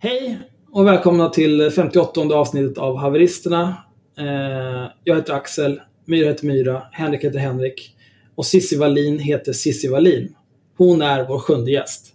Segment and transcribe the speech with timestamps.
[0.00, 0.38] Hej
[0.72, 3.76] och välkomna till 58 avsnittet av Haveristerna.
[4.18, 7.96] Eh, jag heter Axel, Myra heter Myra, Henrik heter Henrik
[8.34, 10.36] och Sissi Wallin heter Sissi Wallin.
[10.76, 12.06] Hon är vår sjunde gäst.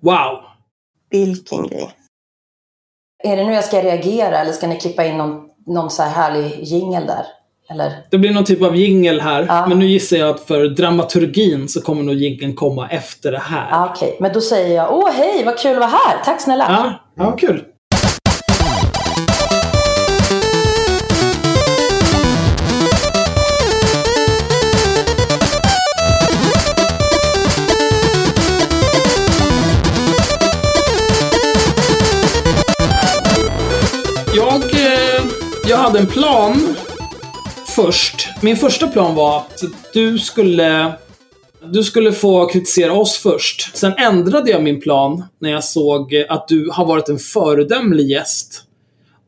[0.00, 0.40] Wow!
[1.10, 1.90] Vilken grej.
[3.24, 6.10] Är det nu jag ska reagera eller ska ni klippa in någon, någon så här
[6.10, 7.26] härlig jingel där?
[7.70, 7.92] Eller?
[8.10, 9.66] Det blir någon typ av jingel här, Ja.
[9.66, 13.68] men nu gissar jag att för dramaturgin så kommer nog jingeln komma efter det här.
[13.72, 16.24] Ah, Okej, men då säger jag åh hej vad kul att vara här.
[16.24, 16.66] Tack snälla.
[16.68, 17.64] Ja, ja kul.
[34.34, 35.24] Jag, eh,
[35.68, 36.76] jag hade en plan
[37.74, 38.28] först.
[38.42, 40.92] Min första plan var att du skulle
[41.66, 43.76] du skulle få kritisera oss först.
[43.76, 48.62] Sen ändrade jag min plan när jag såg att du har varit en föredömlig gäst.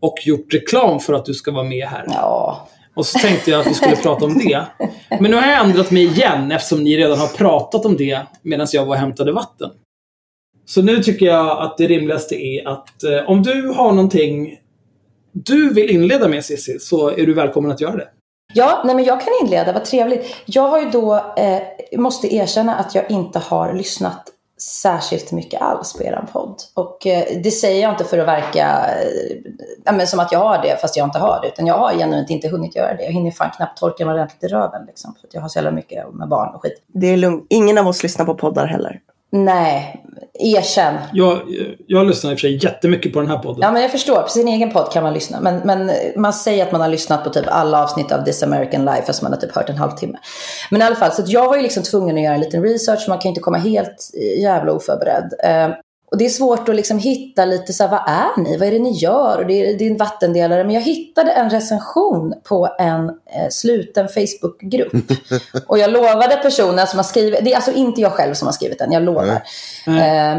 [0.00, 2.04] Och gjort reklam för att du ska vara med här.
[2.06, 4.66] Ja, Och så tänkte jag att vi skulle prata om det.
[5.20, 8.66] Men nu har jag ändrat mig igen eftersom ni redan har pratat om det medan
[8.72, 9.70] jag var och hämtade vatten.
[10.66, 14.58] Så nu tycker jag att det rimligaste är att eh, om du har någonting
[15.32, 18.08] du vill inleda med Cissi så är du välkommen att göra det
[18.56, 20.36] ja nej, men jag kan inleda, vad trevligt.
[20.44, 21.60] Jag har ju då, eh,
[21.98, 26.54] måste erkänna att jag inte har lyssnat särskilt mycket alls på er podd.
[26.74, 28.86] Och eh, det säger jag inte för att verka
[29.86, 31.48] eh, men som att jag har det, fast jag inte har det.
[31.48, 33.04] Utan jag har genuint inte hunnit göra det.
[33.04, 34.86] Jag hinner fan knappt torka mig ordentligt i röven.
[34.86, 36.82] Liksom, för att jag har så jävla mycket med barn och skit.
[36.86, 37.46] Det är lugnt.
[37.48, 39.00] Ingen av oss lyssnar på poddar heller.
[39.30, 40.04] Nej,
[40.38, 40.94] erkänn.
[41.12, 41.40] Jag,
[41.86, 43.62] jag lyssnar i och för sig jättemycket på den här podden.
[43.62, 44.22] Ja, men jag förstår.
[44.22, 45.40] På sin egen podd kan man lyssna.
[45.40, 48.84] Men, men man säger att man har lyssnat på typ alla avsnitt av This American
[48.84, 50.18] Life, fast man har typ hört en halvtimme.
[50.70, 53.00] Men i alla fall, så jag var ju liksom tvungen att göra en liten research,
[53.00, 55.32] för man kan inte komma helt eh, jävla oförberedd.
[55.44, 55.76] Eh,
[56.10, 58.56] och det är svårt att liksom hitta lite så här, vad är ni?
[58.56, 59.38] Vad är det ni gör?
[59.38, 60.64] Och det är, det är en vattendelare.
[60.64, 64.92] Men jag hittade en recension på en eh, sluten Facebookgrupp.
[65.66, 68.52] och jag lovade personen som har skrivit, det är alltså inte jag själv som har
[68.52, 69.42] skrivit den, jag lovar.
[69.86, 70.36] Eh,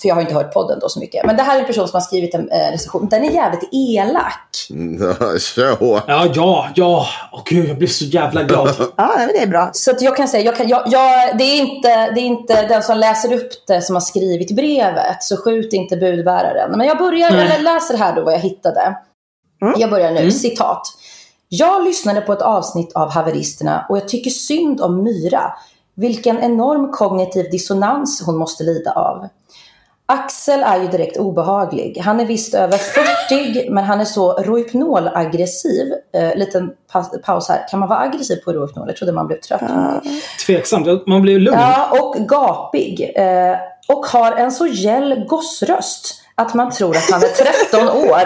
[0.00, 1.26] för jag har inte hört podden då så mycket.
[1.26, 3.08] Men det här är en person som har skrivit en eh, recension.
[3.08, 4.50] Den är jävligt elak.
[5.38, 5.60] Så.
[6.06, 7.06] Ja, ja, ja.
[7.32, 8.74] Åh gud, jag blir så jävla glad.
[8.96, 9.70] Ja, men det är bra.
[9.72, 12.66] Så att jag kan säga, jag kan, jag, jag, det, är inte, det är inte
[12.66, 15.22] den som läser upp det som har skrivit brevet.
[15.22, 16.78] Så skjut inte budbäraren.
[16.78, 17.48] Men jag börjar, Nej.
[17.52, 18.96] jag läser här då vad jag hittade.
[19.76, 20.82] Jag börjar nu, citat.
[21.48, 25.52] Jag lyssnade på ett avsnitt av Haveristerna och jag tycker synd om Myra.
[25.94, 29.28] Vilken enorm kognitiv dissonans hon måste lida av.
[30.06, 31.98] Axel är ju direkt obehaglig.
[32.04, 35.92] Han är visst över 40 men han är så Rohypnol-aggressiv.
[36.14, 37.68] Eh, liten pa paus här.
[37.70, 38.88] Kan man vara aggressiv på Rohypnol?
[38.88, 39.62] Jag trodde man blev trött.
[40.46, 41.06] Tveksamt.
[41.06, 41.58] Man blir lugn.
[41.58, 43.12] Ja, och gapig.
[43.16, 43.56] Eh,
[43.88, 47.28] och har en så gäll gossröst att man tror att han är
[47.70, 48.24] 13 år.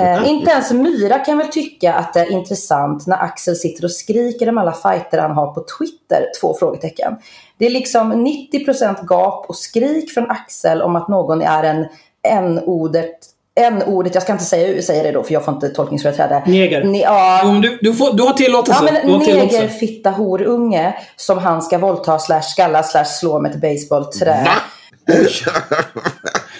[0.00, 3.92] Eh, inte ens Myra kan väl tycka att det är intressant när Axel sitter och
[3.92, 6.26] skriker om alla fighter han har på Twitter?
[6.40, 7.16] Två frågetecken.
[7.58, 11.86] Det är liksom 90% gap och skrik från Axel om att någon är en
[12.28, 13.16] n-ordet
[13.60, 16.42] n-ordet, jag ska inte säga, säga det då för jag får inte tolkningsföreträde.
[16.46, 16.82] Neger.
[16.82, 18.84] Ne- ja, Jo, du, du, får, du har tillåtelse.
[18.86, 19.58] Ja men tillåtelse.
[19.58, 24.44] negerfitta horunge som han ska våldta slash skalla slash slå med ett baseballträ.
[24.44, 25.14] Va?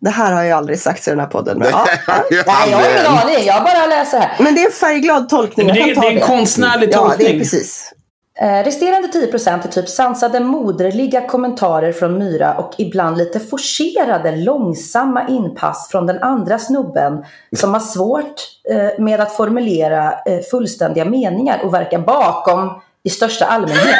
[0.00, 1.58] Det här har jag aldrig sagt i den här podden.
[1.58, 2.14] Men, ja, ja.
[2.30, 4.30] Nej jag har ingen aning, jag bara läser här.
[4.38, 5.66] men det är en färgglad tolkning.
[5.66, 7.28] Det, det är en konstnärlig Ja, tolkning.
[7.28, 7.92] det är precis.
[8.40, 15.28] Eh, resterande 10% är typ sansade moderliga kommentarer från Myra och ibland lite forcerade långsamma
[15.28, 17.24] inpass från den andra snubben
[17.56, 18.34] som har svårt
[18.70, 23.96] eh, med att formulera eh, fullständiga meningar och verka bakom i största allmänhet.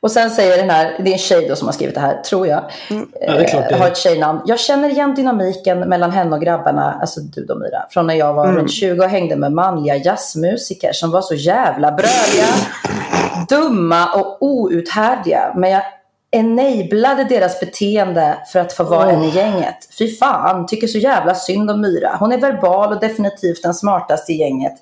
[0.03, 2.21] och sen säger den här, det är en tjej då som har skrivit det här,
[2.21, 2.63] tror jag.
[2.89, 4.41] Ja, det är klart det Eh, har ett tjejnamn.
[4.45, 8.33] Jag känner igen dynamiken mellan henne och grabbarna, alltså du då Myra, från när jag
[8.33, 12.47] var runt 20 och hängde med manliga jazzmusiker som var så jävla bröliga,
[13.49, 15.53] dumma och outhärdliga.
[15.55, 15.83] Men jag
[16.31, 19.89] enablade deras beteende för att få vara en i gänget.
[19.97, 22.15] Fy fan, tycker så jävla synd om Myra.
[22.19, 24.73] Hon är verbal och definitivt den smartaste i gänget.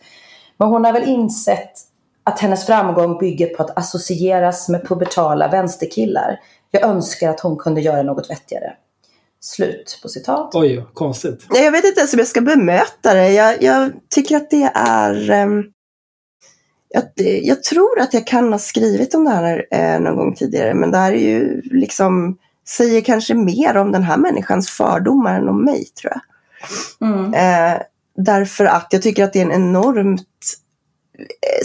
[0.57, 1.90] Men hon har väl insett
[2.31, 6.39] att hennes framgång bygger på att associeras med pubertala vänsterkillar.
[6.72, 8.74] Jag önskar att hon kunde göra något vettigare.
[9.42, 10.56] Slut på citat.
[10.56, 11.45] Oj, konstigt.
[11.50, 13.31] Nej, Jag vet inte ens om jag ska bemöta det.
[13.31, 15.30] Jag, jag tycker att det är...
[15.30, 15.63] ehm,
[16.89, 17.04] jag,
[17.44, 20.74] jag tror att jag kan ha skrivit om det här eh, någon gång tidigare.
[20.74, 22.38] Men det här är ju liksom...
[22.68, 26.22] Säger kanske mer om den här människans fördomar än om mig, tror jag.
[27.10, 27.34] Mm.
[27.34, 27.81] Eh,
[28.18, 30.27] därför att jag tycker att det är en enormt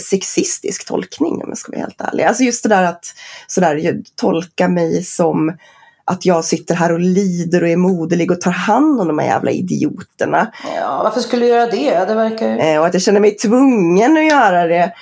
[0.09, 2.23] sexistisk tolkning om jag ska vara helt ärlig.
[2.23, 3.05] Alltså just det där att
[3.47, 5.57] sådär, tolka mig som
[6.05, 9.27] att jag sitter här och lider och är moderlig och tar hand om de här
[9.27, 10.51] jävla idioterna.
[10.75, 12.05] Ja, varför skulle du göra det?
[12.05, 12.57] Det verkar ju...
[12.57, 14.93] Eh, och att jag känner mig tvungen att göra det.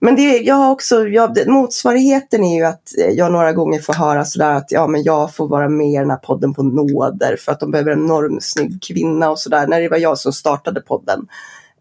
[0.00, 3.92] Men det, jag har också, jag, motsvarigheten är ju att eh, jag några gånger får
[3.94, 7.36] höra sådär att ja, men jag får vara med i den här podden på nåder
[7.36, 9.66] för att de behöver en normsnygg kvinna och sådär.
[9.66, 11.26] När det var jag som startade podden.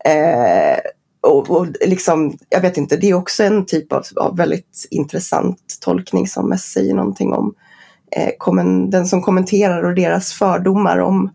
[0.06, 0.80] Eh,
[1.22, 5.60] och, och liksom, jag vet inte, det är också en typ av, av väldigt intressant
[5.82, 7.54] tolkning som mest säger någonting om
[8.12, 11.30] eh, kommen, den som kommenterar och deras fördomar om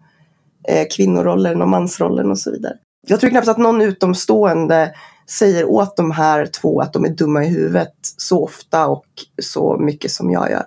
[0.68, 2.74] eh, kvinnorollen och mansrollen och så vidare.
[3.06, 4.94] Jag tror knappt att någon utomstående
[5.30, 9.06] säger åt de här två att de är dumma i huvudet så ofta och
[9.42, 10.64] så mycket som jag gör.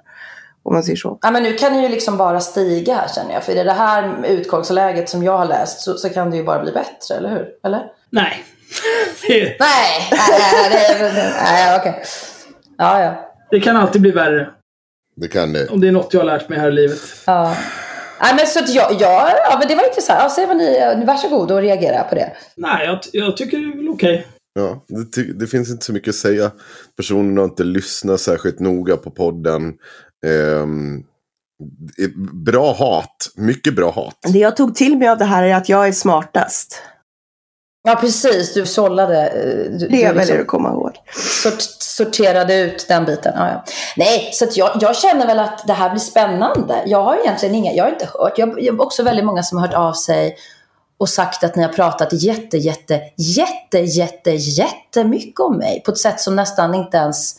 [0.64, 1.18] Om man säger så.
[1.22, 3.44] Ja, men nu kan det ju liksom bara stiga här känner jag.
[3.44, 6.62] För i det här utgångsläget som jag har läst så, så kan det ju bara
[6.62, 7.48] bli bättre, eller hur?
[7.64, 7.92] Eller?
[8.10, 8.46] Nej.
[9.30, 10.10] Nej, nej,
[11.00, 12.04] nej, nej, okej.
[12.78, 13.34] Ja, ja.
[13.52, 14.50] det kan alltid bli värre.
[15.16, 15.68] Det kan det.
[15.68, 17.00] Om det är något jag har lärt mig här i livet.
[17.26, 17.58] ja.
[18.22, 20.20] Nej, men så att jag, ja, ja, men det var intressant.
[20.24, 22.32] Ja, säg vad ni, varsågod och reagera på det.
[22.56, 24.28] Nej, jag, jag tycker det är väl okej.
[24.54, 24.86] Ja,
[25.16, 26.52] det, det finns inte så mycket att säga.
[26.98, 29.74] Personen har inte lyssnat särskilt noga på podden.
[30.26, 31.04] Ehm,
[32.46, 33.16] bra hat.
[33.36, 34.16] Mycket bra hat.
[34.34, 36.82] Det jag tog till mig av det här är att jag är smartast.
[37.88, 38.54] Ja, precis.
[38.54, 39.28] Du sållade.
[39.28, 40.92] eh, Du, Det du jag väljer liksom att komma ihåg.
[41.44, 43.34] sort, sorterade ut den biten.
[43.36, 43.64] Ja, ja.
[43.98, 46.76] Nej, så att jag, jag känner väl att det här blir spännande.
[46.86, 48.38] Jag har egentligen inga, jag har inte hört.
[48.38, 50.38] Jag, jag har också väldigt många som har hört av sig
[50.98, 55.82] och sagt att ni har pratat jätte, jätte, jätte, jätte, jättemycket om mig.
[55.86, 57.36] På ett sätt som nästan inte ens,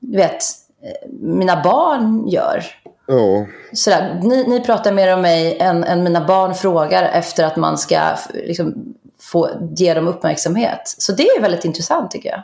[0.00, 0.42] du vet,
[0.82, 2.64] eh, mina barn gör.
[3.10, 7.56] Ja, Sådär, ni, ni pratar mer om mig än, än mina barn frågar efter att
[7.56, 8.00] man ska
[8.34, 8.74] liksom,
[9.32, 10.80] få ge dem uppmärksamhet.
[10.84, 12.42] Så det är väldigt intressant tycker jag.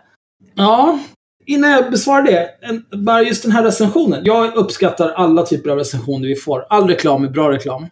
[0.54, 0.98] Ja,
[1.46, 2.48] innan jag besvarar det.
[2.60, 4.24] En, bara just den här recensionen.
[4.24, 6.66] Jag uppskattar alla typer av recensioner vi får.
[6.70, 7.86] All reklam är bra reklam.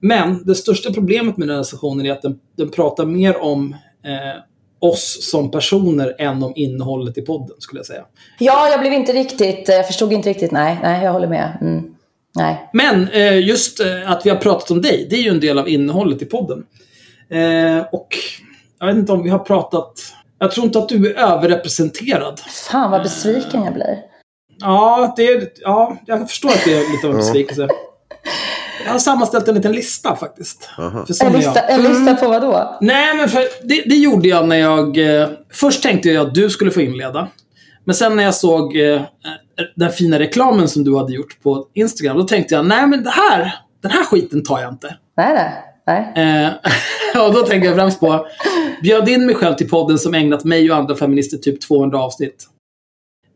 [0.00, 3.72] Men det största problemet med den recensionen är att den, den pratar mer om
[4.04, 4.42] eh,
[4.78, 8.04] oss som personer än om innehållet i podden, skulle jag säga.
[8.38, 11.58] Ja, jag blev inte riktigt, jag förstod inte riktigt, nej, nej jag håller med.
[11.60, 11.94] Mm.
[12.34, 12.70] Nej.
[12.72, 15.58] Men eh, just eh, att vi har pratat om dig, det är ju en del
[15.58, 16.64] av innehållet i podden.
[17.30, 18.08] Eh, och
[18.78, 19.92] jag vet inte om vi har pratat...
[20.38, 22.40] Jag tror inte att du är överrepresenterad.
[22.70, 23.98] Fan vad besviken jag blir.
[24.60, 27.68] Ja, det är, ja, jag förstår att det är lite av en besvikelse.
[28.84, 30.70] Jag har sammanställt en liten lista faktiskt.
[31.24, 32.78] En lista, en lista på vad då?
[32.80, 34.98] Nej, men för det, det gjorde jag när jag...
[34.98, 37.28] Eh, först tänkte jag att du skulle få inleda.
[37.84, 39.02] Men sen när jag såg eh,
[39.76, 43.10] den fina reklamen som du hade gjort på Instagram, då tänkte jag, nej men det
[43.10, 44.96] här, den här skiten tar jag inte.
[45.16, 45.52] Nej, nej.
[45.86, 46.12] Nej.
[46.16, 46.52] Eh,
[47.26, 48.26] och då tänker jag främst på,
[48.82, 52.46] bjöd in mig själv till podden som ägnat mig och andra feminister typ 200 avsnitt.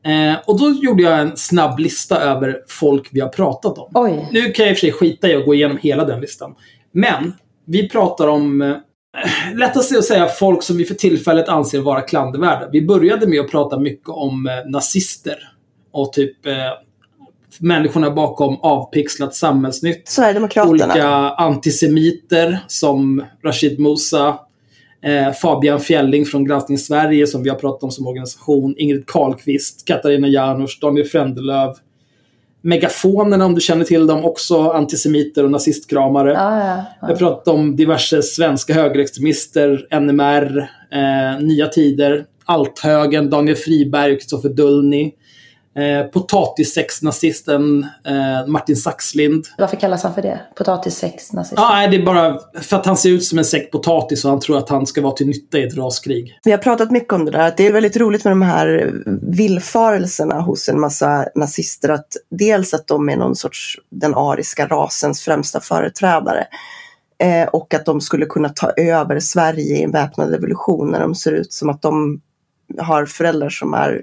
[0.07, 3.91] Eh, och då gjorde jag en snabb lista över folk vi har pratat om.
[3.95, 4.29] Oj.
[4.33, 6.55] Nu kan jag i och för sig skita i att gå igenom hela den listan.
[6.93, 7.33] Men
[7.65, 8.77] vi pratar om, eh,
[9.55, 12.69] lättast är att säga folk som vi för tillfället anser vara klandervärda.
[12.73, 15.39] Vi började med att prata mycket om eh, nazister
[15.93, 16.55] och typ eh,
[17.61, 20.09] människorna bakom avpixlat samhällsnytt.
[20.09, 20.71] Sverigedemokraterna.
[20.71, 24.39] Olika antisemiter som Rashid Musa,
[25.03, 29.85] eh, Fabian Fjälling från Granskning Sverige som vi har pratat om som organisation, Ingrid Carlqvist,
[29.85, 31.75] Katarina Janouch, Daniel Frändelöv.
[32.63, 36.33] Megafonerna, om du känner till dem, också antisemiter och nazistkramare.
[36.33, 40.59] Ja, ja, Jag pratat om diverse svenska högerextremister, NMR,
[40.93, 45.13] eh, Nya Tider, Althögen, Daniel Friberg och Kristoffer Dullny.
[45.77, 49.47] Eh, Potatissexnazisten eh, Martin Saxlind.
[49.59, 50.41] Varför kallas han för det?
[50.57, 51.55] Potatissex nazist?
[51.57, 54.31] Ja, nej, det är bara för att han ser ut som en säck potatis och
[54.31, 56.39] han tror att han ska vara till nytta i ett raskrig.
[56.45, 58.93] Vi har pratat mycket om det där, att det är väldigt roligt med de här
[59.23, 61.89] villfarelserna hos en massa nazister.
[61.89, 66.47] Att dels att de är någon sorts den ariska rasens främsta företrädare.
[67.19, 71.15] Eh, och att de skulle kunna ta över Sverige i en väpnad revolution när de
[71.15, 72.21] ser ut som att de
[72.79, 74.03] har föräldrar som är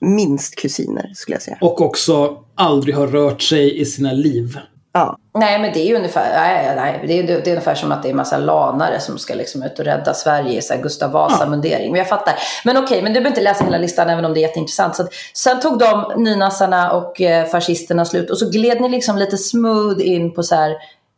[0.00, 1.58] minst kusiner, skulle jag säga.
[1.60, 4.58] Och också aldrig har rört sig i sina liv.
[4.92, 7.92] Ja, Nej, men det är ju ungefär, nej, nej, det är, det är ungefär som
[7.92, 10.74] att det är en massa lanare som ska liksom ut och rädda Sverige i så
[10.82, 11.90] Gustav Vasa-mundering.
[11.90, 12.34] Men jag fattar.
[12.64, 14.96] Men okej, men du behöver inte läsa hela listan även om det är jätteintressant.
[14.96, 19.18] Så att, sen tog de nynassarna och eh, fascisterna slut och så gled ni liksom
[19.18, 20.76] lite smooth in på så här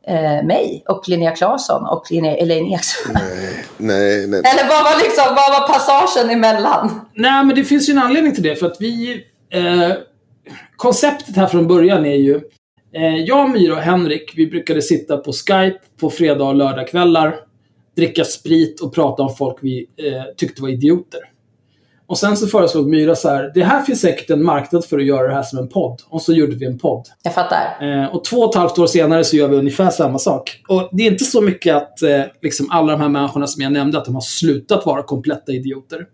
[0.09, 3.23] eh, mig och Linnea Claesson och Linnea, Elaine Eksvärd.
[3.78, 4.38] Nej, nej.
[4.44, 7.00] Eller vad var, liksom, vad var passagen emellan?
[7.14, 8.56] Nej, men det finns ju en anledning till det.
[8.56, 9.25] För att vi...
[9.52, 9.92] Eh,
[10.76, 12.40] konceptet här från början är ju...
[12.94, 17.37] Eh, jag, Myra och Henrik, vi brukade sitta på Skype på fredag och lördagskvällar.
[17.97, 21.21] Dricka sprit och prata om folk vi eh, tyckte var idioter.
[22.12, 25.04] Och sen så föreslog Myra så här, det här finns säkert en marknad för att
[25.04, 26.02] göra det här som en podd.
[26.09, 27.09] Och så gjorde vi en podd.
[27.23, 27.78] Jag fattar.
[27.81, 30.62] Eh, och två och ett halvt år senare så gör vi ungefär samma sak.
[30.69, 33.73] Och det är inte så mycket att eh, liksom alla de här människorna som jag
[33.73, 36.07] nämnde, att de har slutat vara kompletta idioter.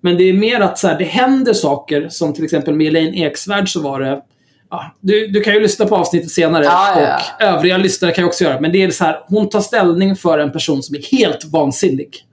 [0.00, 3.14] Men det är mer att så här, det händer saker, som till exempel med Elaine
[3.14, 4.22] Eksvärd så var det
[4.70, 6.94] Ja, du, du kan ju lyssna på avsnittet senare ja.
[6.96, 8.60] och övriga lyssnare kan ju också göra.
[8.60, 12.24] Men det är så här, hon tar ställning för en person som är helt vansinnig.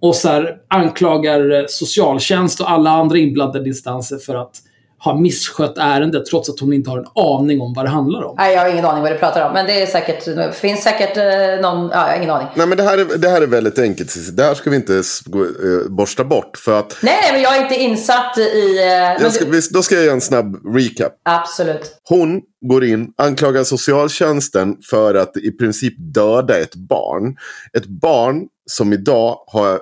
[0.00, 4.62] Och så här, anklagar eh, socialtjänst och alla andra inblandade instanser för att
[5.04, 8.34] ha misskött ärendet trots att hon inte har en aning om vad det handlar om.
[8.38, 9.52] Nej, jag har ingen aning vad du pratar om.
[9.52, 12.48] Men det är säkert, det finns säkert eh, någon, ja, jag har ingen aning.
[12.54, 14.36] Nej, men det här, är, det här är väldigt enkelt.
[14.36, 16.56] Det här ska vi inte eh, borsta bort.
[16.56, 18.78] För att, Nej, nej, men jag är inte insatt i...
[19.20, 21.12] eh, ska, då ska jag göra en snabb recap.
[21.22, 22.00] Absolut.
[22.08, 27.36] Hon går in, anklagar socialtjänsten för att i princip döda ett barn.
[27.72, 29.80] Ett barn som idag har,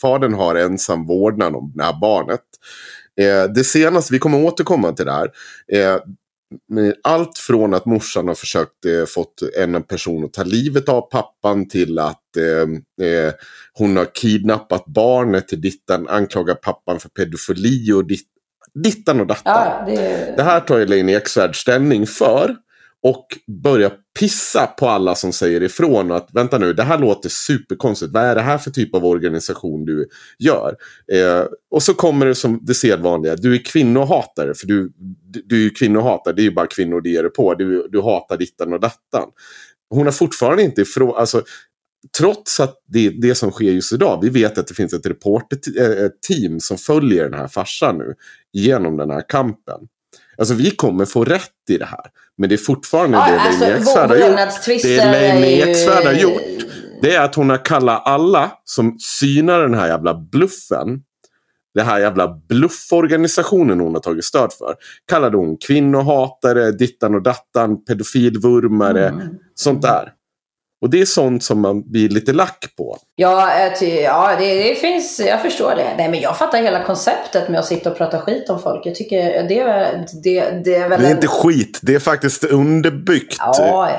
[0.00, 2.40] fadern har ensam vårdnad om det här barnet.
[3.18, 5.30] Eh, det senaste, vi kommer återkomma till det här.
[5.72, 5.96] Eh,
[7.02, 11.68] allt från att morsan har försökt eh, fått en person att ta livet av pappan
[11.68, 13.32] till att eh, eh,
[13.72, 18.26] hon har kidnappat barnet till dittan, anklagar pappan för pedofili och ditt,
[18.74, 19.52] dittan och dattan.
[19.54, 20.34] Ja, det.
[20.36, 22.56] Det här tar Elaine Eksvärd ställning för.
[23.02, 23.26] Och
[23.62, 26.12] börjar pissa på alla som säger ifrån.
[26.12, 28.12] Att vänta nu, det här låter superkonstigt.
[28.12, 30.76] Vad är det här för typ av organisation du gör?
[31.12, 33.36] Eh, och så kommer det som det sedvanliga.
[33.36, 34.54] Du är kvinnohatare.
[34.54, 34.92] För du,
[35.44, 36.34] du, är ju kvinnohatare.
[36.34, 37.54] Det är ju bara kvinnor det ger dig på.
[37.54, 39.28] Du, du hatar dittan och dattan.
[39.90, 41.14] Hon har fortfarande inte ifrån...
[41.16, 41.42] Alltså,
[42.18, 44.18] trots att det det som sker just idag.
[44.22, 48.14] Vi vet att det finns ett reporterteam som följer den här farsan nu.
[48.52, 49.80] Genom den här kampen.
[50.38, 52.00] Alltså vi kommer få rätt i det här.
[52.38, 54.36] Men det är fortfarande Ja, det alltså, Elaine Eksvärd har gjort.
[54.82, 56.42] Det ju- Eksvärd har gjort.
[57.02, 61.02] Det är att hon har kallat alla som synar den här jävla bluffen.
[61.74, 64.74] Det här jävla blufforganisationen hon har tagit stöd för.
[65.08, 69.08] Kallade hon kvinnohatare, dittan och dattan, pedofilvurmare.
[69.08, 69.28] Mm.
[69.54, 70.12] Sånt där.
[70.80, 72.98] Och det är sånt som man blir lite lack på.
[73.16, 75.94] Ja, jag ty- ja det, det finns, jag förstår det.
[75.96, 78.86] Nej, men jag fattar hela konceptet med att sitta och prata skit om folk.
[78.86, 81.98] Jag tycker det, är- det, det är väl Det är en- inte skit, det är
[81.98, 83.36] faktiskt underbyggt.
[83.38, 83.90] Ja,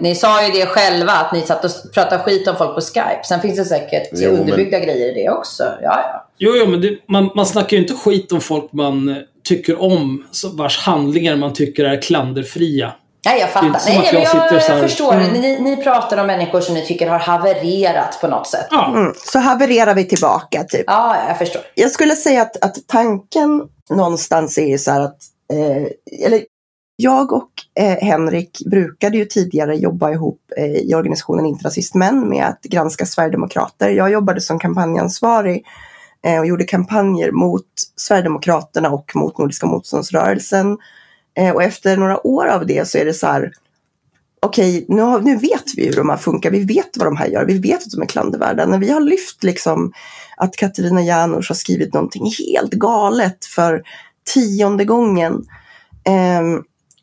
[0.00, 3.20] ni sa ju det själva att ni satt och pratade skit om folk på Skype.
[3.28, 5.62] Sen finns det säkert Jo, men- underbyggda grejer i det också.
[5.82, 6.26] Ja, ja.
[6.38, 9.82] Jo, jo, men det, man, man snackar ju inte skit om folk man eh, tycker
[9.82, 12.92] om, så- vars handlingar man tycker är klanderfria.
[13.24, 13.66] Nej, jag Det är fattar.
[13.66, 15.12] inte Nej, jag jag, så här- förstår.
[15.14, 15.32] Mm.
[15.32, 18.66] Ni, ni pratar om människor som ni tycker har havererat på något sätt.
[18.70, 20.84] Ja, Mm, så havererar vi tillbaka typ.
[20.86, 21.62] Ja, jag förstår.
[21.74, 25.18] Jag skulle säga att, att tanken någonstans är ju så här att,
[25.52, 26.44] eh, eller
[26.96, 27.48] jag och
[27.80, 32.62] eh, Henrik brukade ju tidigare jobba ihop eh, i organisationen Inte rasist män med att
[32.62, 33.88] granska Sverigedemokrater.
[33.90, 35.64] Jag jobbade som kampanjansvarig
[36.24, 40.78] eh, och gjorde kampanjer mot Sverigedemokraterna och mot Nordiska motståndsrörelsen.
[41.34, 43.52] Eh, och efter några år av det så är det så här,
[44.42, 47.44] okej, nu, nu vet vi hur de här funkar, vi vet vad de här gör,
[47.44, 48.66] vi vet att de är klandervärda.
[48.66, 49.92] När vi har lyft liksom
[50.36, 53.82] att Katarina Janouch har skrivit någonting helt galet för
[54.34, 55.32] tionde gången.
[56.04, 56.62] eh,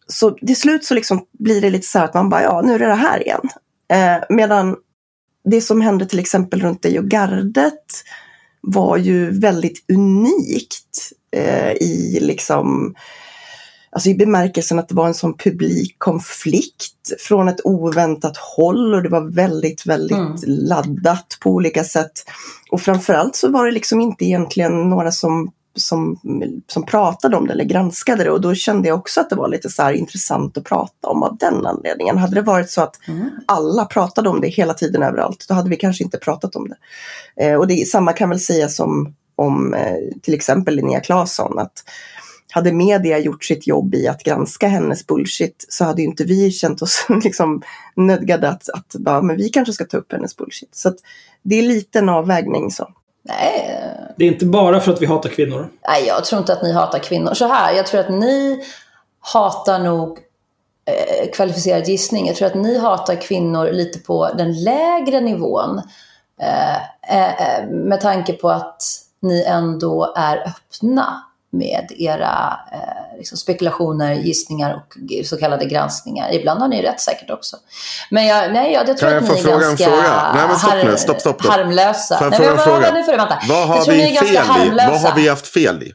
[0.10, 2.74] så till slut så liksom blir det lite så här att man bara, ja nu
[2.74, 3.50] är det det här igen.
[3.92, 4.76] Eh, medan
[5.46, 8.04] det som hände till exempel runt dig och gardet
[8.62, 12.96] var ju väldigt unikt eh, i liksom
[13.90, 19.04] Alltså i bemärkelsen att det var en sån publik konflikt från ett oväntat håll och
[19.04, 20.36] det var väldigt, väldigt Mm.
[20.46, 22.12] laddat på olika sätt.
[22.72, 26.20] Och framförallt så var det liksom inte egentligen några som, som,
[26.68, 29.48] som pratade om det eller granskade det och då kände jag också att det var
[29.48, 32.18] lite så intressant att prata om av den anledningen.
[32.18, 33.30] Hade det varit så att Mm.
[33.46, 36.78] alla pratade om det hela tiden överallt, då hade vi kanske inte pratat om det.
[37.46, 41.84] Eh, och det samma kan väl sägas om, om eh, till exempel Linnea Claesson, att
[42.52, 46.52] hade media gjort sitt jobb i att granska hennes bullshit så hade ju inte vi
[46.52, 47.62] känt oss liksom
[47.96, 50.76] nödgade att, att bara, men vi kanske ska ta upp hennes bullshit.
[50.76, 50.98] Så att
[51.42, 52.90] det är lite en avvägning så.
[53.24, 53.80] Nej,
[54.18, 55.70] det är inte bara för att vi hatar kvinnor.
[55.88, 57.34] nej, jag tror inte att ni hatar kvinnor.
[57.34, 58.64] Så här, jag tror att ni
[59.20, 60.20] hatar nog
[60.86, 62.28] eh, kvalificerad gissning.
[62.28, 65.82] Jag tror att ni hatar kvinnor lite på den lägre nivån.
[66.42, 66.76] Eh,
[67.16, 68.84] eh, eh, med tanke på att
[69.22, 76.32] ni ändå är öppna med era eh, liksom spekulationer, gissningar och så kallade granskningar.
[76.34, 77.58] Ibland har ni rätt säkert också.
[78.12, 80.34] Men jag, nej, jag, jag tror att jag få ni är fråga ganska fråga?
[80.36, 80.90] Nej, men stopp nu.
[80.90, 81.52] har- Stopp, stopp, stopp.
[81.52, 82.18] harmlösa.
[82.18, 82.80] Får jag fråga en vad- fråga?
[82.82, 83.40] vad- nu får du vänta.
[83.50, 84.38] Vad Jag har vi fel i?
[84.38, 84.92] harmlösa.
[84.92, 85.92] Vad har vi haft fel i?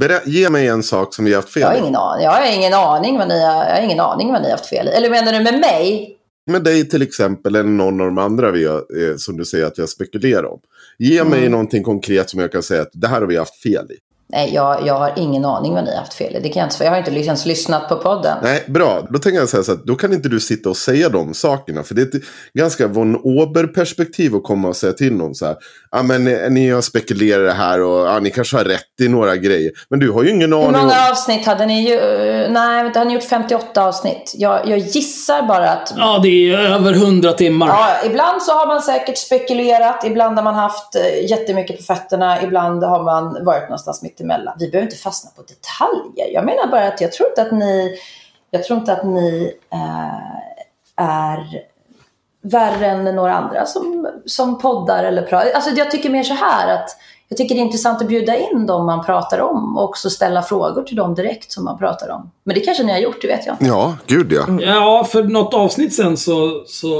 [0.00, 2.30] Berä- ge mig en sak som vi har haft fel Jag har ingen aning, jag
[2.32, 4.88] har ingen aning vad ni har, jag har ingen aning vad ni har haft fel
[4.88, 4.90] i.
[4.90, 6.10] Eller menar du med mig?
[6.50, 9.66] med dig till exempel, eller någon av de andra vi har, eh, som du säger
[9.66, 10.58] att vi har spekulerat om.
[10.98, 13.86] Ge mig någonting konkret som jag kan säga att det här har vi haft fel
[13.90, 13.96] i.
[14.26, 16.40] Nej, jag, jag har ingen aning vad ni har haft fel i.
[16.40, 18.38] Det kan jag, inte, jag har inte ens lyssnat på podden.
[18.42, 19.06] Nej, bra.
[19.10, 21.82] Då tänker jag säga så att då kan inte du sitta och säga de sakerna.
[21.82, 22.22] För det är ett
[22.58, 25.56] ganska von Ober-perspektiv att komma och säga till någon så här.
[25.90, 29.08] Ja, men ni, ni har spekulerat det här och ja, ni kanske har rätt i
[29.08, 29.72] några grejer.
[29.90, 30.80] Men du har ju ingen aning Hur om...
[30.80, 31.90] många avsnitt hade ni?
[31.90, 34.32] ju- Nej, vänta, har ni gjort 58 avsnitt?
[34.36, 37.66] Jag, jag gissar bara att Ja, det är över 100 timmar.
[37.68, 42.42] Ja, ibland så har man säkert spekulerat, ibland har man haft eh, jättemycket på fötterna,
[42.42, 44.56] ibland har man varit någonstans mitt emellan.
[44.58, 46.34] Vi behöver inte fastna på detaljer.
[46.34, 47.98] Jag menar bara att jag tror inte att ni,
[48.50, 51.64] jag tror inte att ni eh, är
[52.42, 55.50] värre än några andra som, som poddar eller pratar.
[55.50, 56.90] Alltså jag tycker mer så här att
[57.28, 60.42] jag tycker det är intressant att bjuda in dem man pratar om och också ställa
[60.42, 62.30] frågor till dem direkt som man pratar om.
[62.44, 63.66] Men det kanske ni har gjort, det vet jag inte.
[63.66, 64.60] Ja, gud ja.
[64.60, 66.90] Ja, för något avsnitt sen så, så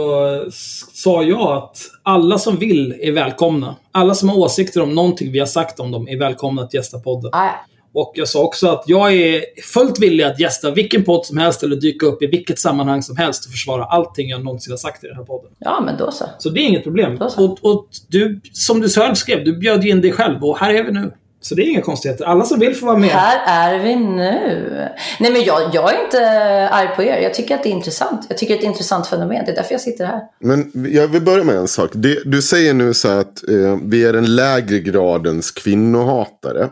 [0.93, 3.77] sa jag att alla som vill är välkomna.
[3.93, 6.99] Alla som har åsikter om någonting vi har sagt om dem är välkomna att gästa
[6.99, 7.31] podden.
[7.35, 7.74] Ah, ja.
[7.95, 11.63] Och jag sa också att jag är fullt villig att gästa vilken podd som helst
[11.63, 15.05] eller dyka upp i vilket sammanhang som helst och försvara allting jag någonsin har sagt
[15.05, 15.51] i den här podden.
[15.59, 16.25] ja, men då så.
[16.39, 17.19] Så det är inget problem.
[17.37, 20.85] Och, och du, som du själv skrev, du bjöd in dig själv och här är
[20.85, 21.13] vi nu.
[21.41, 22.25] Så det är inga konstigheter.
[22.25, 23.11] Alla som vill får vara med.
[23.11, 24.89] Här är vi nu.
[25.21, 26.29] Nej men jag, jag är inte
[26.69, 27.23] arg på er.
[27.23, 28.27] Jag tycker att det är intressant.
[28.29, 29.45] Jag tycker att det är ett intressant fenomen.
[29.45, 30.21] Det är därför jag sitter här.
[30.41, 31.91] Men jag vill börja med en sak.
[31.93, 36.69] Det, du säger nu så att eh, vi är den lägre gradens kvinnohatare.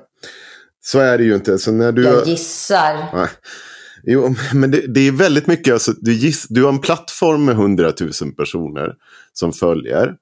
[0.84, 1.58] Så är det ju inte.
[1.58, 2.02] Så när du...
[2.04, 3.10] Jag gissar.
[3.14, 3.28] Nej.
[4.04, 5.72] Jo, men det, det är väldigt mycket.
[5.72, 8.94] Alltså, du, giss, du har en plattform med 100 000 personer
[9.32, 10.14] som följer.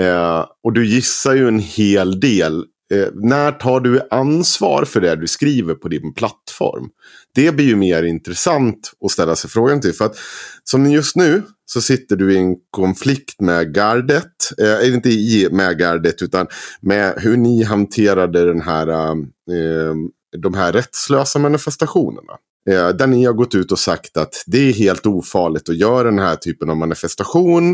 [0.00, 2.64] Eh, och du gissar ju en hel del.
[2.92, 6.88] Eh, när tar du ansvar för det du skriver på din plattform?
[7.34, 9.92] Det blir ju mer intressant att ställa sig frågan till.
[9.92, 10.16] För att
[10.64, 11.42] som just nu
[11.72, 14.32] så sitter du i en konflikt med gardet.
[14.58, 16.46] Eh, eh, inte i med gardet utan
[16.80, 19.10] med hur ni hanterade den här, eh,
[19.56, 19.94] eh,
[20.38, 22.32] de här rättslösa manifestationerna.
[22.70, 26.02] Eh, där ni har gått ut och sagt att det är helt ofarligt att göra
[26.02, 27.72] den här typen av manifestation.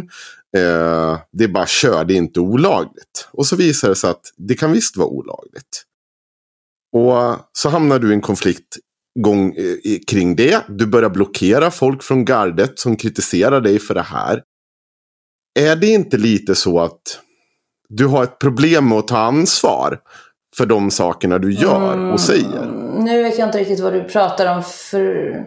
[0.57, 3.29] Eh, det är bara kör, det är inte olagligt.
[3.33, 5.85] Och så visar det sig att det kan visst vara olagligt.
[6.93, 8.79] Och så hamnar du i en konflikt
[9.21, 10.65] gång, eh, kring det.
[10.69, 14.43] Du börjar blockera folk från gardet som kritiserar dig för det här.
[15.61, 17.01] Är det inte lite så att
[17.89, 20.01] du har ett problem med att ta ansvar
[20.57, 22.63] för de sakerna du gör och säger?
[22.63, 25.45] Mm, Nu vet jag inte riktigt vad du pratar om för...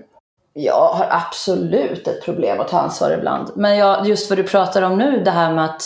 [0.53, 3.51] Jag har absolut ett problem att ta ansvar ibland.
[3.55, 5.81] Men jag, just vad du pratar om nu, det här med att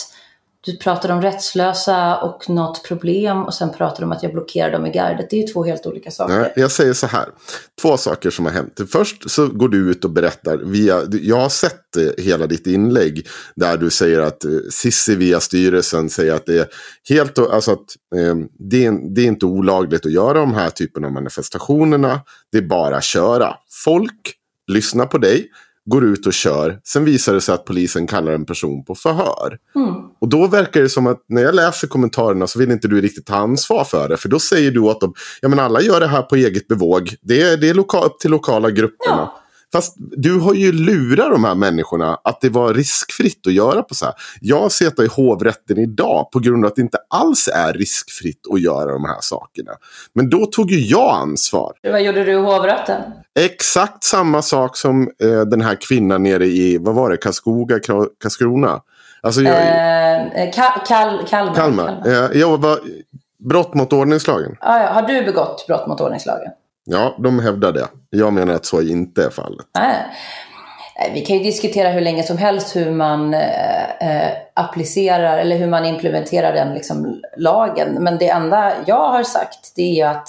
[0.66, 4.70] du pratar om rättslösa och något problem och sen pratar du om att jag blockerar
[4.70, 5.30] dem i gardet.
[5.30, 6.38] Det är ju två helt olika saker.
[6.38, 7.28] Nej, jag säger så här.
[7.82, 8.80] Två saker som har hänt.
[8.92, 10.56] Först så går du ut och berättar.
[10.56, 13.26] Via, jag har sett eh, hela ditt inlägg.
[13.56, 16.66] Där du säger att eh, Sissi via styrelsen säger att det är
[17.08, 21.04] helt alltså att, eh, det, är, det är inte olagligt att göra de här typen
[21.04, 22.20] av manifestationerna.
[22.52, 23.54] Det är bara att köra.
[23.84, 24.32] Folk
[24.72, 25.50] lyssnar på dig.
[25.86, 26.80] Går ut och kör.
[26.84, 29.58] Sen visar det sig att polisen kallar en person på förhör.
[29.74, 29.94] Mm.
[30.20, 33.26] Och då verkar det som att när jag läser kommentarerna så vill inte du riktigt
[33.26, 34.16] ta ansvar för det.
[34.16, 37.14] För då säger du att de, ja men alla gör det här på eget bevåg.
[37.22, 39.16] Det är, det är loka, upp till lokala grupperna.
[39.16, 39.42] Ja.
[39.72, 43.94] Fast du har ju lurat de här människorna att det var riskfritt att göra på
[43.94, 44.14] så här.
[44.40, 48.60] Jag sitter i hovrätten idag på grund av att det inte alls är riskfritt att
[48.60, 49.72] göra de här sakerna.
[50.12, 51.72] Men då tog ju jag ansvar.
[51.82, 53.02] Vad gjorde du i hovrätten?
[53.40, 57.78] Exakt samma sak som eh, den här kvinnan nere i, vad var det, Karlskoga,
[58.22, 58.80] Karlskrona?
[59.22, 59.56] Alltså, jag,
[60.36, 61.54] Eh, Kal Kal Kalmar.
[61.54, 62.02] Kalmar.
[62.06, 62.78] Eh, jag var
[63.48, 64.56] brott mot ordningslagen.
[64.60, 64.88] Ah, ja.
[64.92, 66.52] Har du begått brott mot ordningslagen?
[66.88, 67.88] Ja, de hävdar det.
[68.10, 69.66] Jag menar att så inte är fallet.
[69.78, 70.06] Nej.
[71.14, 75.66] Vi kan ju diskutera hur länge som helst hur man eh, eh, applicerar eller hur
[75.66, 78.02] man implementerar den liksom, lagen.
[78.04, 80.28] Men det enda jag har sagt det är att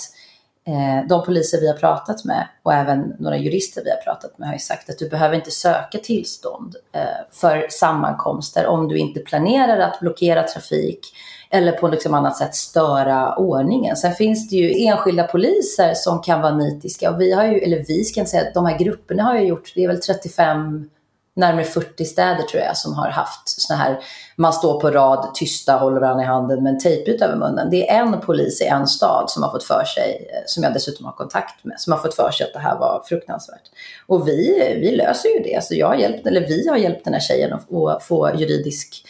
[0.67, 4.47] eh, de poliser vi har pratat med och även några jurister vi har pratat med
[4.47, 9.19] har ju sagt att du behöver inte söka tillstånd eh, för sammankomster om du inte
[9.19, 10.99] planerar att blockera trafik
[11.49, 13.95] eller på liksom annat sätt störa ordningen.
[13.95, 17.85] Sen finns det ju enskilda poliser som kan vara nitiska och vi har ju, eller
[17.87, 20.89] vi ska inte säga, de här grupperna har ju gjort, det är väl 35,
[21.37, 23.99] närmare 40 städer tror jag som har haft såna här,
[24.35, 27.69] man står på rad, tysta, håller varandra i handen med en tejpbit över munnen.
[27.69, 30.73] Det är en polis i en stad som har fått för sig, eh, som jag
[30.73, 33.71] dessutom har kontakt med, som har fått för sig att det här var fruktansvärt.
[34.07, 35.63] Och vi, vi löser ju det.
[35.63, 39.03] Så jag har hjälpt, eller vi har hjälpt den här tjejen att att få juridisk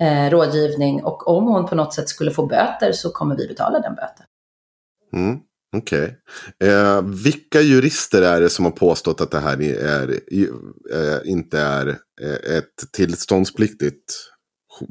[0.00, 3.78] eh, rådgivning och om hon på något sätt skulle få böter så kommer vi betala
[3.78, 4.26] den böten.
[5.12, 5.38] Mm.
[5.76, 6.16] Okej.
[6.64, 10.10] Eh, vilka jurister är det som har påstått att det här är,
[10.92, 11.88] eh, inte är
[12.22, 14.14] eh, ett tillståndspliktigt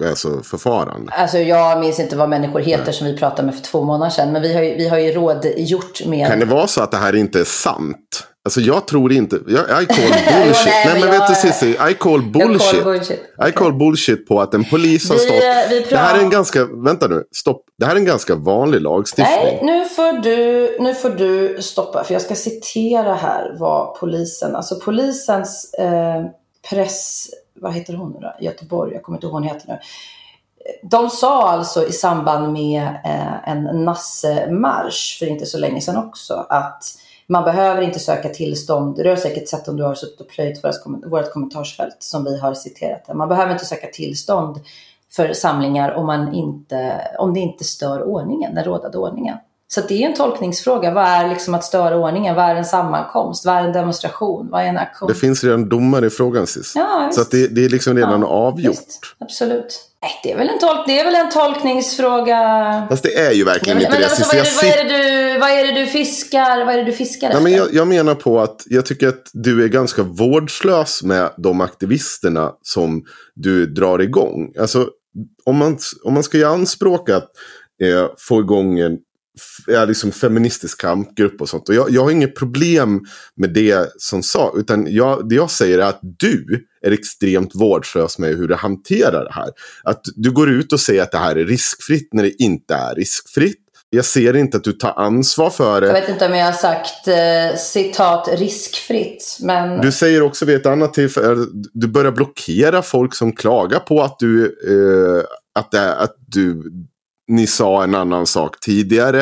[0.04, 1.12] alltså, förfarande?
[1.12, 4.32] Alltså jag minns inte vad människor heter som vi pratade med för två månader sedan.
[4.32, 6.28] Men vi har ju, vi har ju rådgjort med...
[6.28, 8.28] Kan det vara så att det här inte är sant?
[8.50, 9.96] Alltså jag tror inte, jag, I call
[10.46, 10.66] bullshit.
[10.66, 12.72] nej, nej, men men vet du jag- Cissi, I call bullshit.
[12.72, 13.20] call bullshit.
[13.48, 15.34] I call bullshit på att en polis har Vi, stått.
[15.44, 17.66] eh, vi Det här är en ganska, vänta nu, stopp.
[17.78, 19.38] Det här är en ganska vanlig lagstiftning.
[19.38, 22.04] Nej, nu får, du, nu får du stoppa.
[22.04, 26.26] För jag ska citera här vad polisen, alltså polisens eh,
[26.70, 27.28] press,
[27.62, 28.34] vad heter hon nu då?
[28.46, 29.78] Göteborg, jag kommer inte ihåg vad hon heter nu.
[30.84, 36.34] De sa alltså i samband med eh, en nassemarsch för inte så länge sedan också
[36.50, 36.84] att
[37.30, 38.96] man behöver inte söka tillstånd.
[38.96, 40.64] Du har säkert sett om du har suttit och plöjt
[41.06, 43.14] vårt, kommentarsfält som vi har citerat.
[43.14, 44.60] Man behöver inte söka tillstånd
[45.12, 49.38] för samlingar om, man inte, om det inte stör ordningen, den rådande ordningen.
[49.74, 50.92] Så det är en tolkningsfråga.
[50.94, 52.36] Vad är liksom att störa ordningen?
[52.36, 53.46] Vad är en sammankomst?
[53.46, 54.48] Vad är en demonstration?
[54.52, 55.08] Vad är en aktion?
[55.08, 56.80] Det finns redan domar i frågan Cissi.
[56.80, 58.72] Ja, så det, det är liksom redan Ja, avgjort.
[58.72, 59.86] Visst, absolut.
[60.02, 62.88] Nej, det, är väl en tolk, det är väl en tolkningsfråga.
[62.90, 64.08] Fast det är ju verkligen Men, inte men det.
[64.08, 66.74] alltså, vad, är det, vad, sitter- är det du, vad är det du fiskar, vad
[66.74, 67.44] är det du fiskar Nej, efter?
[67.44, 71.62] men jag, jag menar på att jag tycker att du är ganska vårdslös med de
[71.62, 73.04] aktivisterna som
[73.36, 74.54] du drar igång.
[74.60, 74.88] Alltså,
[75.46, 77.28] om man, om man ska göra anspråk att
[77.84, 78.98] eh, få igång en
[79.68, 81.70] ja, liksom feministisk kampgrupp och sånt.
[81.70, 83.02] Och jag, jag har inget problem
[83.36, 84.54] med det som sa.
[84.58, 89.24] Utan jag, det jag säger är att du är extremt vårdslös med hur du hanterar
[89.24, 89.50] det här.
[89.84, 92.96] Att du går ut och säger att det här är riskfritt när det inte är
[92.96, 93.66] riskfritt.
[93.92, 95.88] Jag ser inte att du tar ansvar för det.
[95.88, 100.56] Jag vet inte om jag har sagt eh, citat riskfritt, men Du säger också vid
[100.56, 105.24] ett annat tillfälle, du börjar blockera folk som klagar på att du, eh,
[105.60, 106.72] att, det, att du,
[107.30, 109.22] ni sa en annan sak tidigare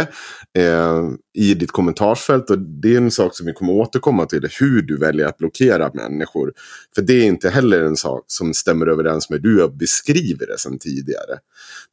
[0.57, 1.03] eh,
[1.37, 2.49] i ditt kommentarsfält.
[2.49, 5.91] Och det är en sak som vi kommer återkomma till, hur du väljer att blockera
[5.93, 6.53] människor.
[6.95, 10.57] För det är inte heller en sak som stämmer överens med hur du beskriver det
[10.57, 11.37] sedan tidigare.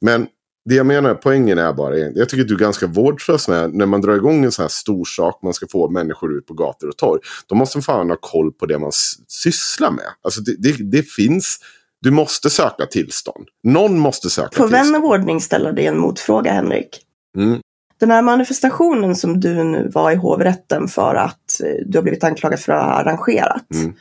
[0.01, 0.27] Men
[0.69, 3.85] det jag menar, poängen är bara, jag tycker att du är ganska vårdslös med när
[3.85, 6.89] man drar igång en sån här stor sak, man ska få människor ut på gator
[6.89, 7.21] och torg.
[7.47, 8.91] Då måste man fan ha koll på det man
[9.27, 10.05] sysslar med.
[10.21, 11.59] Alltså det, det, det finns,
[12.05, 13.47] du måste söka tillstånd.
[13.63, 15.05] Någon måste söka Får vän tillstånd.
[15.05, 17.01] av ordning ställa dig en motfråga, Henrik?
[17.37, 17.59] Mm.
[17.99, 22.23] Den här manifestationen som du nu var i hovrätten för att eh, du har blivit
[22.23, 23.65] anklagad för att ha arrangerat.
[23.73, 23.93] Mm.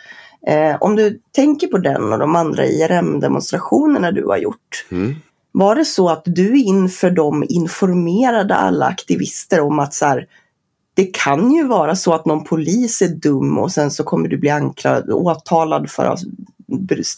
[0.47, 4.87] Eh, om du tänker på den och de andra IRM-demonstrationerna du har gjort.
[4.91, 5.15] Mm.
[5.53, 10.27] Var det så att du inför dem informerade alla aktivister om att så här,
[10.95, 14.37] det kan ju vara så att någon polis är dum och sen så kommer du
[14.37, 16.05] bli anklagad, åtalad för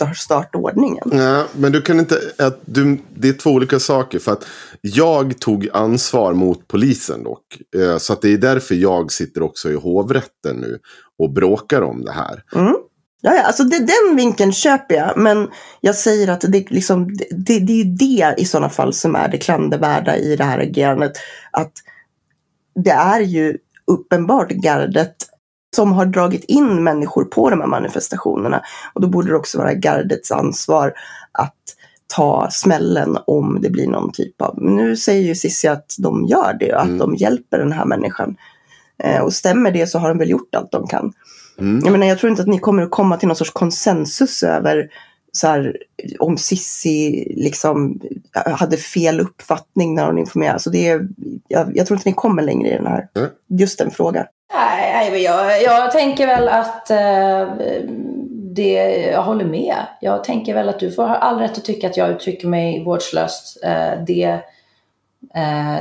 [0.00, 1.02] att ha stört ordningen.
[1.04, 4.18] Nej, men du kan inte, att du, det är två olika saker.
[4.18, 4.44] För att
[4.80, 7.58] jag tog ansvar mot polisen dock.
[7.76, 10.78] Eh, Så att det är därför jag sitter också i hovrätten nu
[11.18, 12.42] och bråkar om det här.
[12.54, 12.76] Mm.
[13.20, 15.16] Ja, alltså det, den vinkeln köper jag.
[15.16, 15.48] Men
[15.80, 19.38] jag säger att det, liksom, det, det, är det i sådana fall som är det
[19.38, 21.12] klandervärda i det här agerandet.
[21.50, 21.72] Att
[22.84, 25.16] det är ju uppenbart gardet
[25.76, 28.62] som har dragit in människor på de här manifestationerna.
[28.94, 30.92] Och då borde det också vara gardets ansvar
[31.32, 31.54] att
[32.16, 34.62] ta smällen om det blir någon typ av...
[34.62, 36.98] Nu säger ju Cissi att de gör det och att Mm.
[36.98, 38.36] de hjälper den här människan.
[39.02, 41.12] Eh, och stämmer det så har de väl gjort allt de kan.
[41.58, 41.80] Mm.
[41.84, 44.88] Jag menar, jag tror inte att ni kommer att komma till någon sorts konsensus över
[45.32, 45.76] så här,
[46.18, 48.00] om Sissi liksom
[48.32, 50.52] hade fel uppfattning när hon informerade.
[50.52, 51.08] Alltså det är,
[51.48, 53.28] jag, jag tror inte ni kommer längre i den här, Nej.
[53.60, 54.24] just den frågan.
[54.56, 57.54] Nej, men jag, jag tänker väl att eh,
[58.54, 58.72] det,
[59.12, 59.76] jag håller med.
[60.00, 62.84] Jag tänker väl att du får ha all rätt att tycka att jag uttrycker mig
[62.84, 63.58] vårdslöst.
[63.64, 64.22] Eh, det,
[65.34, 65.78] eh,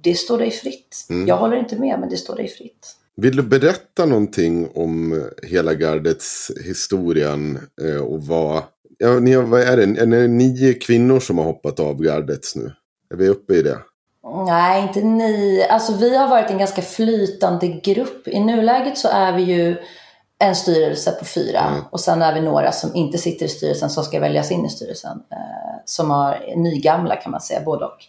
[0.00, 1.06] det står dig fritt.
[1.10, 1.28] Mm.
[1.28, 2.94] Jag håller inte med, men det står dig fritt.
[3.16, 7.58] Vill du berätta någonting om hela gardets historien?
[7.82, 8.62] eh, Och vad,
[8.98, 9.82] ja, ni, har- vad är det?
[10.00, 12.72] Är det nio kvinnor som har hoppat av gardets nu?
[13.14, 13.78] Är vi uppe i det?
[14.34, 15.66] Nej, inte ni.
[15.70, 18.28] Alltså vi har varit en ganska flytande grupp.
[18.28, 19.76] I nuläget så är vi ju
[20.38, 21.84] en styrelse på fyra Mm.
[21.90, 24.68] och sen är vi några som inte sitter i styrelsen som ska väljas in i
[24.68, 25.22] styrelsen.
[25.32, 25.38] Eh,
[25.84, 28.04] som har nygamla kan man säga, både och.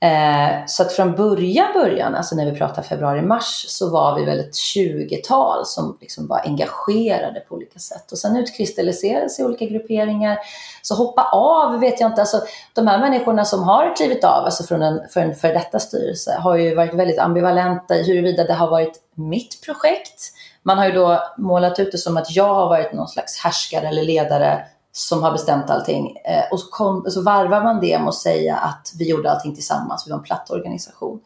[0.00, 4.40] Eh, så att från början, början, alltså när vi pratar februari-mars, så var vi väl
[4.40, 8.12] ett 20-tal som liksom var engagerade på olika sätt.
[8.12, 10.38] Och sen utkristalliserades i olika grupperingar.
[10.82, 12.20] Så hoppa av vet jag inte.
[12.20, 12.40] Alltså,
[12.74, 16.38] de här människorna som har klivit av alltså från en, för en för detta styrelse
[16.40, 20.32] har ju varit väldigt ambivalenta i huruvida det har varit mitt projekt.
[20.62, 23.88] Man har ju då målat ut det som att jag har varit någon slags härskare
[23.88, 24.64] eller ledare
[24.96, 26.16] som har bestämt allting.
[26.24, 29.54] Eh, och så, kom, så varvar man det med att säga att vi gjorde allting
[29.54, 31.20] tillsammans, vi var en platt organisation.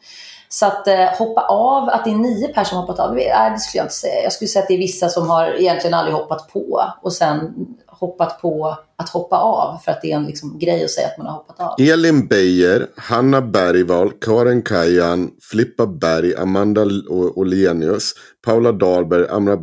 [0.49, 3.59] Så att eh, hoppa av, att det är nio personer som hoppat av, nej, det
[3.59, 4.23] skulle jag inte säga.
[4.23, 7.53] Jag skulle säga att det är vissa som har egentligen aldrig hoppat på och sen
[7.87, 11.17] hoppat på att hoppa av för att det är en liksom, grej att säga att
[11.17, 11.75] man har hoppat av.
[11.79, 18.13] Elin Beijer, Hanna Bergvall, Karin Kajan, Flippa Berg, Amanda Olenius,
[18.45, 19.57] Paula Dahlberg, Amra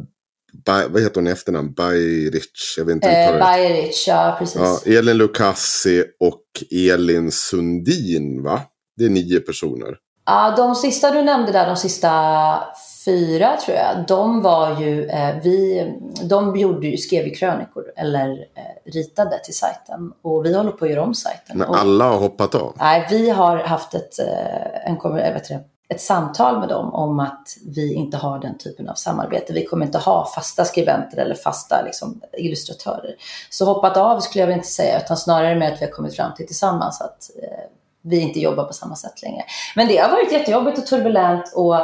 [0.68, 1.72] vad heter hon i efternamn?
[1.72, 2.74] Bajrich?
[2.78, 4.60] Jag vet inte eh, Bajrich, ja precis.
[4.60, 6.42] Ja, Elin Lukassi och
[6.92, 8.60] Elin Sundin, va?
[8.96, 9.96] Det är nio personer.
[10.26, 12.10] Ja, de sista du nämnde där, de sista
[13.04, 15.86] fyra tror jag, de var ju, eh, vi,
[16.22, 20.84] de gjorde ju, skrev ju krönikor eller eh, ritade till sajten och vi håller på
[20.84, 21.58] att göra om sajten.
[21.58, 22.76] Men alla har hoppat av?
[22.78, 27.56] Nej, vi har haft ett, eh, en, vet det, ett samtal med dem om att
[27.66, 29.52] vi inte har den typen av samarbete.
[29.52, 33.14] Vi kommer inte ha fasta skribenter eller fasta liksom, illustratörer.
[33.50, 36.16] Så hoppat av skulle jag väl inte säga, utan snarare med att vi har kommit
[36.16, 37.70] fram till tillsammans att eh,
[38.02, 39.44] vi inte jobbar på samma sätt längre.
[39.76, 41.76] Men det har varit jättejobbigt och turbulent och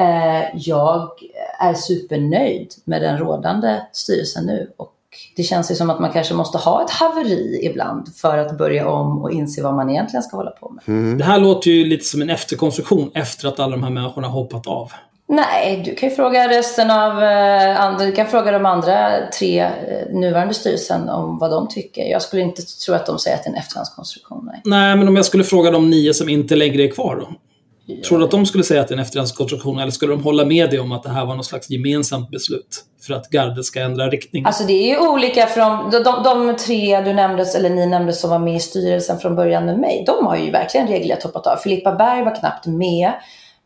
[0.00, 1.10] eh, jag
[1.58, 4.72] är supernöjd med den rådande styrelsen nu.
[4.76, 4.92] Och
[5.36, 8.88] det känns ju som att man kanske måste ha ett haveri ibland för att börja
[8.88, 10.82] om och inse vad man egentligen ska hålla på med.
[10.86, 11.18] Mm.
[11.18, 14.42] Det här låter ju lite som en efterkonstruktion efter att alla de här människorna har
[14.42, 14.92] hoppat av.
[15.30, 19.60] Nej, du kan ju fråga resten av eh, andra, du kan fråga de andra tre
[19.60, 19.70] eh,
[20.12, 22.02] nuvarande styrelsen om vad de tycker.
[22.02, 24.50] Jag skulle inte tro att de säger att det är en efterhandskonstruktion.
[24.52, 24.60] Nej.
[24.64, 27.28] nej, men om jag skulle fråga de nio som inte längre är kvar då?
[28.08, 30.44] Tror du att de skulle säga att det är en efterhandskonstruktion eller skulle de hålla
[30.44, 33.80] med dig om att det här var något slags gemensamt beslut för att gardet ska
[33.80, 34.44] ändra riktning?
[34.44, 38.12] Alltså det är ju olika från de, de, de tre du nämnde, eller ni nämnde
[38.12, 40.04] som var med i styrelsen från början med mig.
[40.06, 41.56] De har ju verkligen regelrätt hoppat av.
[41.56, 43.12] Filippa Berg var knappt med.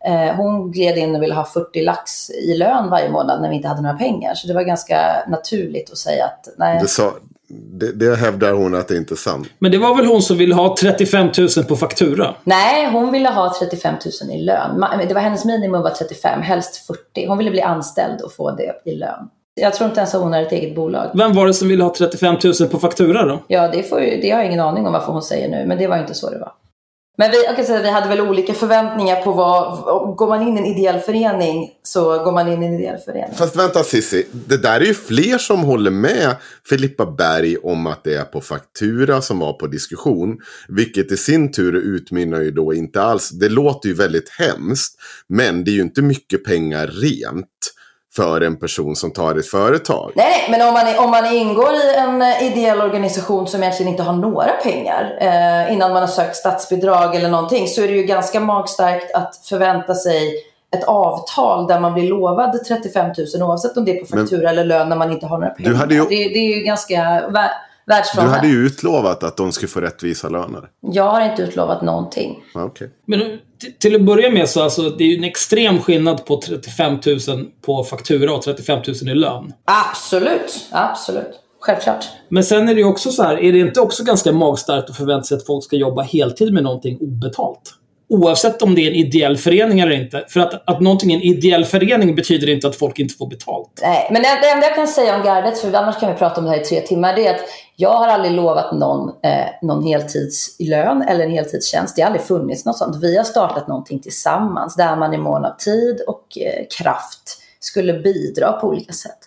[0.04, 3.56] Eh, hon gled in och ville ha 40 lax i lön varje månad när vi
[3.56, 4.34] inte hade några pengar.
[4.34, 6.78] Så det var ganska naturligt att säga att nej.
[6.82, 7.12] Det, sa,
[7.52, 9.48] det, det hävdar hon att det inte är sant.
[9.58, 12.34] Men det var väl hon som ville ha 35 000 på faktura?
[12.44, 13.94] Nej, hon ville ha 35
[14.28, 14.84] 000 i lön.
[15.08, 17.26] Det var hennes minimum var 35, helst 40.
[17.28, 19.28] Hon ville bli anställd och få det i lön.
[19.54, 21.10] Jag tror inte ens att hon har ett eget bolag.
[21.14, 23.42] Vem var det som ville ha 35 000 på faktura då?
[23.48, 25.86] Ja, det, får det har jag ingen aning om varför hon säger nu, men det
[25.86, 26.52] var inte så det var.
[27.18, 30.56] Men vi, jag kan säga, vi hade väl olika förväntningar på vad, går man in
[30.56, 33.34] i en ideell förening så går man in i en ideell förening.
[33.34, 36.36] Fast vänta Cissi, det där är ju fler som håller med
[36.68, 40.38] Filippa Berg om att det är på faktura som var på diskussion.
[40.68, 44.94] Vilket i sin tur utmynnar ju då inte alls, det låter ju väldigt hemskt.
[45.28, 47.48] Men det är ju inte mycket pengar rent
[48.16, 50.12] för en person som tar ett företag.
[50.14, 54.02] Nej, men om man, om man ingår i en eh, ideell organisation som egentligen inte
[54.02, 58.02] har några pengar eh, innan man har sökt statsbidrag eller någonting så är det ju
[58.02, 60.34] ganska magstarkt att förvänta sig
[60.76, 64.48] ett avtal där man blir lovad 35 000 oavsett om det är på faktura men,
[64.48, 65.86] eller lön när man inte har några pengar.
[65.90, 66.04] Ju...
[66.04, 67.24] det, det är ju ganska
[68.14, 70.68] Du hade ju utlovat att de skulle få rättvisa löner.
[70.80, 72.44] Jag har inte utlovat någonting.
[72.54, 72.88] Okay.
[73.06, 73.38] Men
[73.80, 77.46] till att börja med så alltså, det är ju en extrem skillnad på 35 000
[77.66, 79.52] på faktura och 35 000 i lön.
[79.64, 81.38] Absolut, absolut.
[81.60, 82.04] Självklart.
[82.28, 84.96] Men sen är det ju också så här, är det inte också ganska magstarkt att
[84.96, 87.74] förvänta sig att folk ska jobba heltid med någonting obetalt?
[88.12, 90.24] Oavsett om det är en ideell förening eller inte.
[90.28, 93.80] För att, att någonting är en ideell förening betyder inte att folk inte får betalt.
[93.82, 96.44] Nej, men det, enda jag kan säga om gardet, för annars kan vi prata om
[96.44, 97.40] det här i tre timmar, det är att
[97.76, 101.96] jag har aldrig lovat någon eh, någon heltidslön eller en heltidstjänst.
[101.96, 102.96] Det har aldrig funnits något sånt.
[103.02, 107.92] Vi har startat någonting tillsammans där man i mån av tid och eh, kraft skulle
[107.92, 109.18] bidra på olika sätt.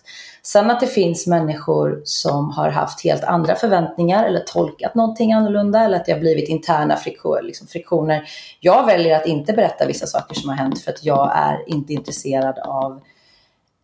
[0.46, 5.84] Sen att det finns människor som har haft helt andra förväntningar eller tolkat någonting annorlunda
[5.84, 7.42] eller att det har blivit interna friktioner.
[7.42, 8.28] Liksom friktioner.
[8.60, 11.92] Jag väljer att inte berätta vissa saker som har hänt för att jag är inte
[11.92, 12.92] intresserad av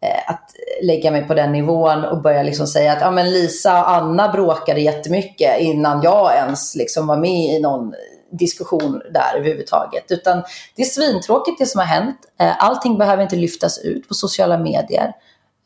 [0.02, 0.50] eh, att
[0.82, 4.32] lägga mig på den nivån och börja liksom säga att ja, men Lisa och Anna
[4.32, 7.94] bråkade jättemycket innan jag ens liksom var med i någon
[8.30, 10.04] diskussion där överhuvudtaget.
[10.08, 10.42] Utan
[10.76, 12.16] det är svintråkigt det som har hänt.
[12.40, 15.12] Eh, allting behöver inte lyftas ut på sociala medier.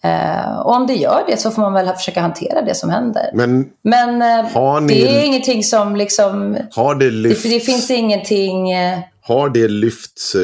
[0.04, 3.30] Uh, och om det gör det så får man väl försöka hantera det som händer.
[3.34, 4.22] Men, Men
[4.56, 6.56] uh, ni, det är ingenting som liksom...
[6.70, 7.42] Har det lyfts?
[7.42, 8.76] Det, det finns ingenting...
[8.76, 10.36] Uh, har det lyfts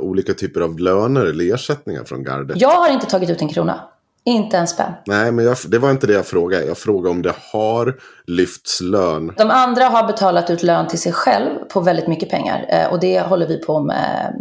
[0.00, 2.60] olika typer av löner eller ersättningar från gardet?
[2.60, 3.80] Jag har inte tagit ut en krona.
[4.24, 4.92] Inte en spänn.
[5.06, 6.64] Nej, men jag, det var inte det jag frågade.
[6.64, 7.94] Jag frågade om det har
[8.26, 9.32] lyfts lön.
[9.36, 12.88] De andra har betalat ut lön till sig själv på väldigt mycket pengar.
[12.90, 14.34] och det håller vi på med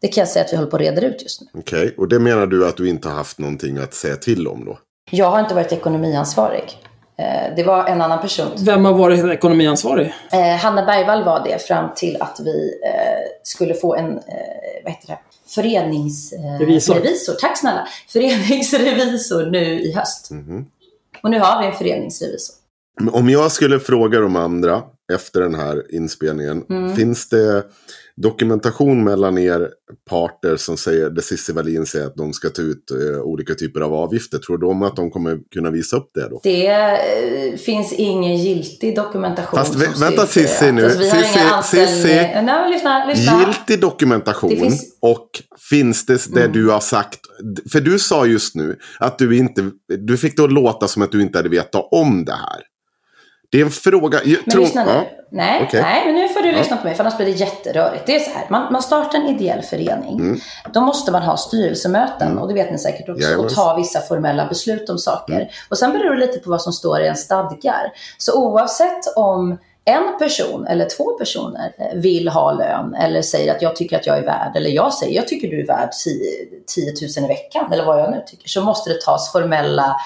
[0.00, 1.46] det kan jag säga att vi håller på att reda ut just nu.
[1.54, 1.96] Okej, okay.
[1.96, 4.78] och det menar du att du inte har haft någonting att säga till om då?
[5.10, 6.78] Jag har inte varit ekonomiansvarig.
[7.18, 8.46] Eh, det var en annan person.
[8.58, 10.14] Vem har varit ekonomiansvarig?
[10.32, 14.14] Eh, Hanna Bergvall var det fram till att vi eh, skulle få en
[14.84, 15.18] vad heter det?
[15.46, 16.94] föreningsrevisor.
[16.94, 17.34] Revisor.
[17.34, 17.88] Tack snälla!
[18.08, 20.30] Föreningsrevisor nu i höst.
[20.30, 20.64] Mm -hmm.
[21.22, 22.54] Och nu har vi en föreningsrevisor.
[23.12, 24.82] Om jag skulle fråga de andra
[25.12, 26.64] efter den här inspelningen.
[26.70, 26.96] Mm.
[26.96, 27.64] Finns det
[28.22, 29.68] dokumentation mellan er
[30.10, 33.80] parter som säger, där Cissi Wallin säger att de ska ta ut eh, olika typer
[33.80, 34.38] av avgifter?
[34.38, 36.40] Tror de att de kommer kunna visa upp det då?
[36.42, 40.84] Det eh, finns ingen giltig dokumentation Fast vä- vänta, Cissi nu.
[40.84, 41.92] Alltså, Cissi- inga anställningar.
[41.96, 42.14] Cissi.
[42.14, 43.40] Nej, men lyssna, lyssna.
[43.46, 45.28] Giltig dokumentation finns- och
[45.70, 46.52] finns det det Mm.
[46.52, 47.18] du har sagt?
[47.72, 51.22] För du sa just nu att du inte, du fick att låta som att du
[51.22, 52.62] inte hade vetat om det här.
[53.56, 54.20] Det är en fråga.
[54.24, 54.90] Jag Men tror- lyssna nu.
[54.90, 55.04] ja.
[55.30, 55.82] Nej, Okej.
[55.82, 58.06] nej, men nu får du lyssna på mig för annars blir det jätterörigt.
[58.06, 60.20] Det är så här, man, man startar en ideell förening.
[60.20, 60.40] Mm.
[60.72, 62.38] Då måste man ha styrelsemöten Mm.
[62.42, 63.22] och det vet ni säkert också.
[63.22, 63.44] Jajamän.
[63.46, 65.34] Och ta vissa formella beslut om saker.
[65.34, 65.46] Mm.
[65.68, 67.92] Och sen beror det lite på vad som står i en stadgar.
[68.18, 73.62] Så oavsett om en person eller två personer eh, vill ha lön eller säger att
[73.62, 75.90] jag tycker att jag är värd eller jag säger jag tycker du är värd
[76.74, 79.96] 10 000 i veckan eller vad jag nu tycker så måste det tas formella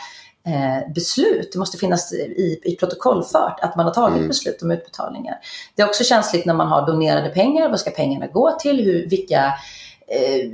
[0.46, 1.50] eh, beslut.
[1.52, 4.28] Det måste finnas i, i protokollfört att man har tagit Mm.
[4.28, 5.34] beslut om utbetalningar.
[5.74, 7.68] Det är också känsligt när man har donerade pengar.
[7.68, 8.84] Vad ska pengarna gå till?
[8.84, 9.44] Hur, vilka
[10.08, 10.50] eh,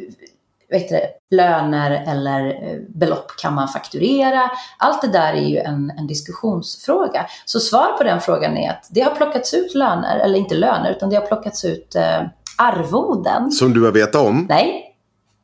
[0.70, 1.00] vet du,
[1.36, 4.50] löner eller eh, belopp kan man fakturera?
[4.78, 7.26] Allt det där är ju en, en diskussionsfråga.
[7.44, 10.90] Så svar på den frågan är att det har plockats ut löner, eller inte löner,
[10.90, 12.22] utan det har plockats ut eh,
[12.58, 13.50] arvoden.
[13.50, 14.46] Som du har vetat om.
[14.48, 14.96] Nej,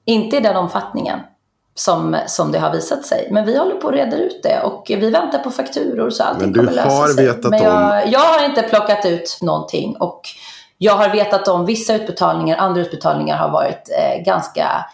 [0.04, 1.18] inte i den omfattningen
[1.74, 3.28] som, som det har visat sig.
[3.30, 6.40] Men vi håller på att reda ut det och vi väntar på fakturor så allting
[6.42, 7.26] Men du kommer lösa har sig.
[7.26, 10.20] vetat Men om- jag, jag har inte plockat ut någonting och
[10.78, 14.84] jag har vetat om vissa utbetalningar, andra utbetalningar har varit eh, ganska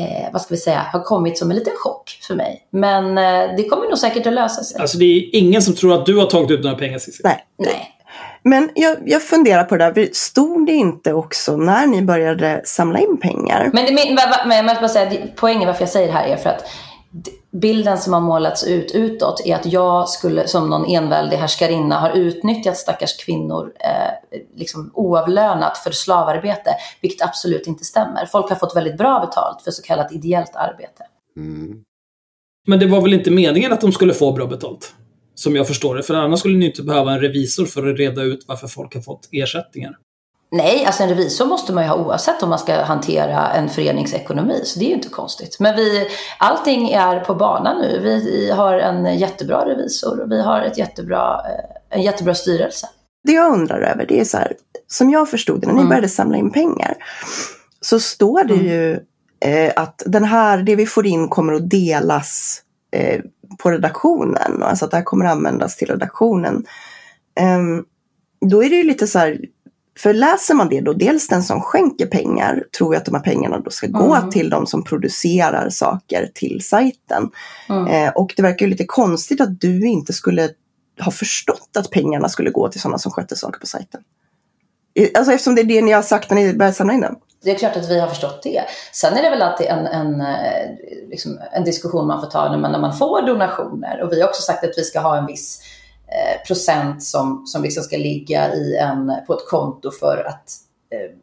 [0.00, 2.66] Eh, vad ska vi säga, har kommit som en liten chock för mig.
[2.70, 4.80] Men eh, det kommer nog säkert att lösa sig.
[4.80, 7.20] Alltså det är ingen som tror att du har tagit ut några pengar Cissi.
[7.24, 7.44] Nej.
[7.58, 7.97] Nej.
[8.48, 9.94] Men jag, jag funderar på det där.
[9.94, 13.70] för Stod det inte också när ni började samla in pengar?
[13.72, 16.36] Men, det, men, men jag måste bara säga, poängen varför jag säger det här är
[16.36, 16.64] för att
[17.50, 22.10] bilden som har målats ut utåt är att jag skulle som någon enväldig härskarinna har
[22.10, 28.26] utnyttjat stackars kvinnor eh, liksom oavlönat för slavarbete, vilket absolut inte stämmer.
[28.26, 31.02] Folk har fått väldigt bra betalt för så kallat ideellt arbete.
[31.36, 31.82] Mm.
[32.66, 34.94] Men det var väl inte meningen att de skulle få bra betalt?
[35.38, 36.02] Som jag förstår det.
[36.02, 39.00] För annars skulle ni inte behöva en revisor för att reda ut varför folk har
[39.02, 39.96] fått ersättningar.
[40.52, 44.60] Nej, alltså en revisor måste man ju ha oavsett om man ska hantera en föreningsekonomi,
[44.64, 45.56] så det är ju inte konstigt.
[45.60, 48.00] Men vi, allting är på banan nu.
[48.02, 52.88] Vi har en jättebra revisor och vi har ett jättebra, eh, en jättebra styrelse.
[53.26, 54.52] Det jag undrar över det är så här,
[54.86, 55.88] som jag förstod det när ni Mm.
[55.88, 56.94] började samla in pengar.
[57.80, 58.66] Så står det Mm.
[58.66, 58.92] ju
[59.40, 62.62] eh, att den här, det vi får in kommer att delas
[62.96, 63.20] eh,
[63.58, 64.62] på redaktionen.
[64.62, 66.64] Alltså att det här kommer användas till redaktionen.
[67.40, 67.84] Ehm,
[68.50, 69.40] då är det ju lite så här,
[69.98, 73.22] för läser man det då, dels den som skänker pengar tror ju att de här
[73.22, 74.30] pengarna då ska gå Mm.
[74.30, 77.30] till de som producerar saker till sajten.
[77.68, 77.86] Mm.
[77.86, 80.50] Eh, och det verkar ju lite konstigt att du inte skulle
[81.00, 84.00] ha förstått att pengarna skulle gå till sådana som skötte saker på sajten.
[85.14, 87.14] Alltså eftersom det är det ni har sagt när ni började samla in den.
[87.42, 88.64] Det är klart att vi har förstått det.
[88.92, 90.70] Sen är det väl alltid en, en, eh,
[91.08, 94.02] liksom en diskussion man får ta när man, när man får donationer.
[94.02, 95.62] Och vi har också sagt att vi ska ha en viss
[96.06, 100.52] eh, procent som, som liksom ska ligga i en, på ett konto för att
[100.90, 101.16] eh,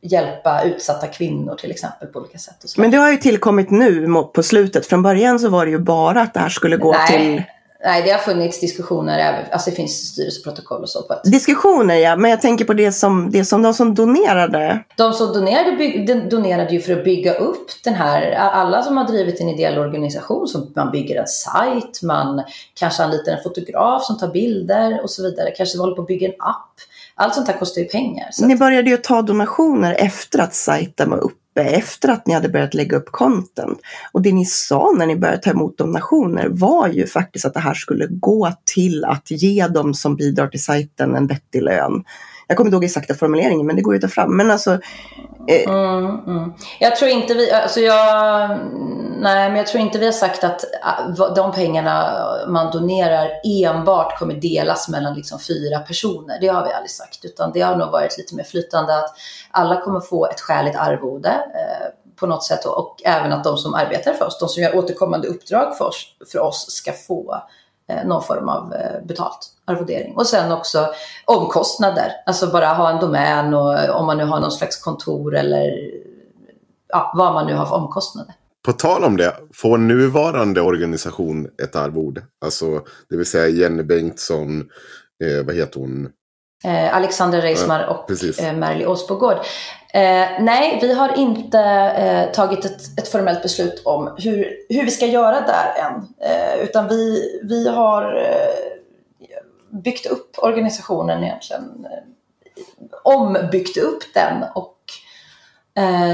[0.00, 2.64] hjälpa utsatta kvinnor till exempel på olika sätt.
[2.76, 4.86] Men det har ju tillkommit nu på slutet.
[4.86, 7.06] Från början så var det ju bara att det här skulle gå Nej.
[7.08, 7.42] till
[7.84, 11.02] Nej, det har funnits diskussioner, alltså det finns styrelseprotokoll och så.
[11.02, 12.16] På att diskussioner ja.
[12.16, 14.84] Men jag tänker på det som, det som de som donerade.
[14.96, 18.96] De som donerade, bygg, de donerade ju för att bygga upp den här, alla som
[18.96, 22.42] har drivit en ideell organisation, som man bygger en sajt, man
[22.74, 26.28] kanske anlitar en fotograf som tar bilder och så vidare, kanske håller på att bygga
[26.28, 26.74] en app.
[27.14, 28.30] Allt sånt här kostar ju pengar.
[28.42, 31.43] Ni började ju ta donationer efter att sajten var uppe.
[31.56, 33.78] Efter att ni hade börjat lägga upp content.
[34.12, 37.60] Och det ni sa när ni började ta emot donationer var ju faktiskt att det
[37.60, 42.04] här skulle gå till att ge dem som bidrar till sajten en vettig lön.
[42.46, 44.36] Jag kommer inte ihåg exakta formuleringen men det går ju att ta fram.
[44.36, 44.72] Men alltså,
[45.48, 46.52] eh, mm, mm.
[46.80, 48.50] Jag tror inte vi, alltså jag,
[49.18, 54.18] nej men jag tror inte vi har sagt att äh, de pengarna man donerar enbart
[54.18, 56.40] kommer delas mellan liksom fyra personer.
[56.40, 59.14] Det har vi aldrig sagt, utan det har nog varit lite mer flytande att
[59.50, 63.56] alla kommer få ett skäligt arvode eh, på något sätt och, och även att de
[63.56, 67.42] som arbetar för oss, de som gör återkommande uppdrag för oss, för oss ska få
[67.88, 70.16] eh, någon form av eh, betalt arvodering.
[70.16, 70.88] Och sen också
[71.24, 75.90] omkostnader, alltså bara ha en domän och om man nu har någon slags kontor eller
[76.88, 78.34] ja, vad man nu har för omkostnader.
[78.64, 82.22] På tal om det, får nuvarande organisation ett arvode?
[82.44, 84.60] Alltså, det vill säga Jenny Bengtsson,
[85.24, 86.08] eh, vad heter hon?
[86.64, 88.38] Eh, Alexander Reismar Ja, och precis.
[88.38, 89.36] eh, Merli Åsbogård.
[89.94, 94.90] Eh, nej, vi har inte eh, tagit ett, ett formellt beslut om hur, hur vi
[94.90, 95.94] ska göra där än.
[96.30, 101.86] Eh, utan vi, vi har eh, byggt upp organisationen egentligen.
[103.02, 105.03] Ombyggt upp den och eh,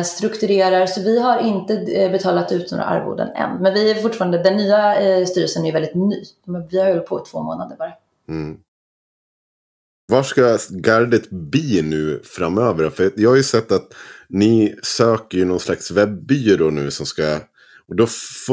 [0.04, 0.86] strukturerar.
[0.86, 3.62] Så vi har inte eh, betalat ut några arvoden än.
[3.62, 6.24] Men vi är fortfarande, den nya eh, styrelsen är väldigt ny.
[6.70, 7.92] Vi har hållit på i två månader bara.
[8.28, 8.56] Mm.
[10.08, 12.90] Var ska gardet bli nu framöver?
[12.90, 13.94] För jag har ju sett att
[14.28, 17.38] ni söker ju någon slags webbyrå nu som ska...
[17.88, 18.06] Och då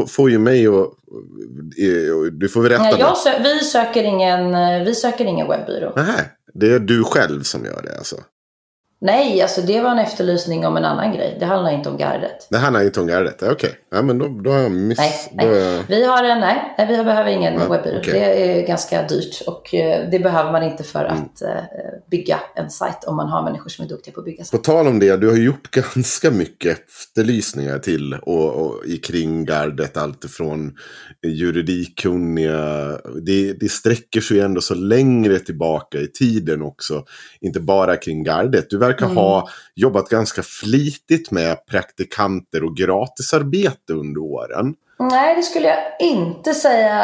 [0.08, 0.93] får ju mig och...
[2.32, 2.84] Du får berätta.
[2.84, 4.51] Nej, sö vi, söker ingen,
[4.86, 5.93] vi söker ingen webbyrå.
[5.95, 8.16] Nej, det är du själv som gör det alltså?
[8.99, 11.37] Nej, alltså det var en efterlysning om en annan grej.
[11.39, 12.47] Det handlar inte om gardet.
[12.49, 13.35] Det handlar inte om gardet?
[13.43, 14.97] Okej, okay ja, men då, då har jag miss...
[14.97, 15.47] Nej, nej.
[15.47, 15.83] Jag...
[15.88, 17.99] Vi, har nej, vi behöver ingen ja, webbyrå.
[17.99, 18.13] Okay.
[18.13, 21.17] Det är ganska dyrt och eh, det behöver man inte för mm.
[21.17, 21.49] att uh,
[22.11, 24.57] bygga en sajt om man har människor som är duktiga på att bygga sajter.
[24.57, 29.45] På tal om det, du har gjort ganska mycket efterlysningar till och, och i kring
[29.45, 29.97] gardet.
[29.97, 30.73] Allt ifrån
[31.27, 32.97] juridikkunniga.
[33.25, 37.05] Det, det sträcker sig ändå så längre tillbaka i tiden också.
[37.41, 38.69] Inte bara kring gardet.
[38.69, 39.17] Du verkar mm.
[39.17, 44.75] ha jobbat ganska flitigt med praktikanter och gratisarbete under åren.
[44.99, 46.95] Nej, det skulle jag inte säga.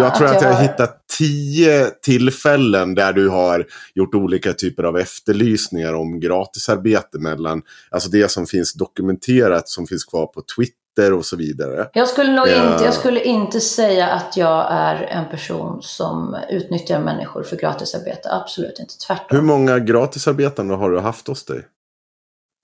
[0.00, 4.82] Jag tror att, att jag har hittat tio tillfällen där du har gjort olika typer
[4.82, 11.12] av efterlysningar om gratisarbete mellan, alltså det som finns dokumenterat som finns kvar på Twitter
[11.12, 11.88] och så vidare.
[11.92, 12.72] Jag skulle nog ja.
[12.72, 18.28] inte, jag skulle inte säga att jag är en person som utnyttjar människor för gratisarbete.
[18.32, 19.36] Absolut inte, tvärtom.
[19.36, 21.62] Hur många gratisarbetande har du haft hos dig?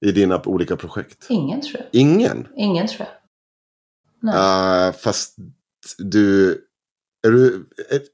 [0.07, 1.26] I dina olika projekt?
[1.29, 2.01] Ingen tror jag.
[2.01, 2.49] Ingen?
[2.57, 3.18] Ingen tror jag.
[4.25, 5.35] Uh, fast
[5.99, 6.51] du...
[7.27, 7.64] Är du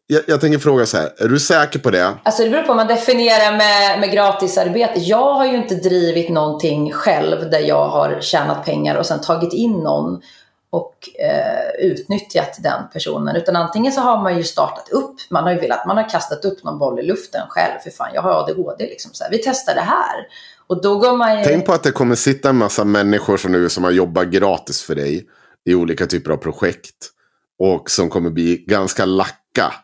[0.06, 2.14] jag, jag, tänker fråga så här, är du säker på det?
[2.22, 5.00] Alltså det beror på vad man definierar med, med gratisarbete.
[5.00, 9.52] Jag har ju inte drivit någonting själv där jag har tjänat pengar och sen tagit
[9.52, 10.22] in någon
[10.74, 13.36] och eh, utnyttjat den personen.
[13.36, 16.44] Utan antingen så har man ju startat upp, man har ju velat, man har kastat
[16.44, 17.78] upp någon boll i luften själv.
[17.82, 19.10] För fan, jag har ADHD liksom.
[19.14, 20.26] Så här, vi testar det här.
[20.66, 21.44] Och då går man ju...
[21.44, 24.82] Tänk på att det kommer sitta en massa människor som nu som har jobbat gratis
[24.82, 25.26] för dig
[25.64, 27.10] i olika typer av projekt.
[27.58, 29.74] Och som kommer bli ganska lacka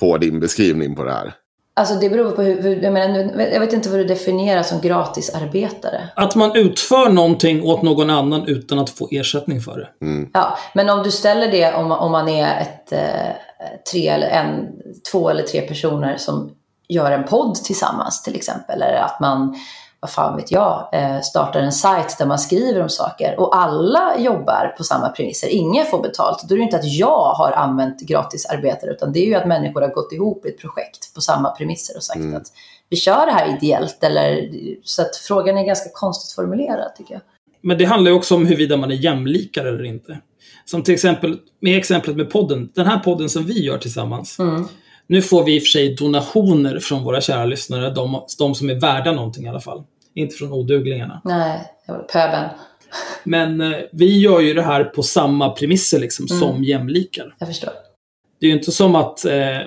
[0.00, 1.34] på din beskrivning på det här.
[1.76, 6.08] Alltså det beror på hur, jag, menar, jag vet inte vad du definierar som gratisarbetare.
[6.16, 10.06] Att man utför någonting åt någon annan utan att få ersättning för det.
[10.06, 10.30] Mm.
[10.34, 13.32] Ja, men om du ställer det om, om man är ett, eh,
[13.92, 14.66] tre eller en,
[15.12, 16.50] två eller tre personer som
[16.88, 18.82] gör en podd tillsammans till exempel.
[18.82, 19.56] Eller att man
[20.04, 24.18] vad fan vet jag, eh, startar en sajt där man skriver om saker och alla
[24.18, 25.48] jobbar på samma premisser.
[25.48, 26.48] Ingen får betalt.
[26.48, 29.80] Då är det inte att jag har använt gratisarbetare utan det är ju att människor
[29.80, 32.36] har gått ihop i ett projekt på samma premisser och sagt mm.
[32.36, 32.46] att
[32.88, 34.04] vi kör det här ideellt.
[34.04, 34.48] Eller,
[34.82, 37.22] så att frågan är ganska konstigt formulerad tycker jag.
[37.60, 40.18] Men det handlar ju också om huruvida man är jämlikare eller inte.
[40.64, 42.70] Som till exempel med exemplet med podden.
[42.74, 44.38] Den här podden som vi gör tillsammans.
[44.38, 44.68] Mm.
[45.06, 48.70] Nu får vi i och för sig donationer från våra kära lyssnare, de, de som
[48.70, 49.82] är värda någonting i alla fall.
[50.14, 51.20] Inte från oduglingarna.
[51.24, 51.60] Nej,
[52.12, 52.48] pöben.
[53.24, 56.40] Men eh, vi gör ju det här på samma premisser liksom, mm.
[56.40, 57.34] som jämlikar.
[57.38, 57.72] Jag förstår.
[58.40, 59.60] Det är ju inte som att, eh,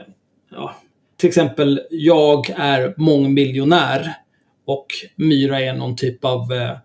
[0.51, 0.75] ja,
[1.17, 4.13] till exempel, jag är mångmiljonär
[4.65, 4.85] och
[5.15, 6.77] Myra är någon typ av eh,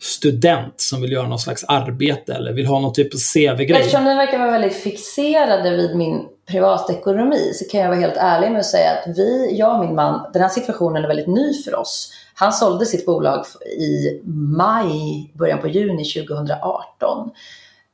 [0.00, 3.80] student som vill göra någon slags arbete eller vill ha någon typ av CV-grej.
[3.80, 8.50] Eftersom ni verkar vara väldigt fixerade vid min privatekonomi så kan jag vara helt ärlig
[8.50, 11.62] med att säga att vi, jag och min man, den här situationen är väldigt ny
[11.62, 12.12] för oss.
[12.34, 13.44] Han sålde sitt bolag
[13.78, 14.20] i
[14.56, 17.30] maj, början på juni 2018.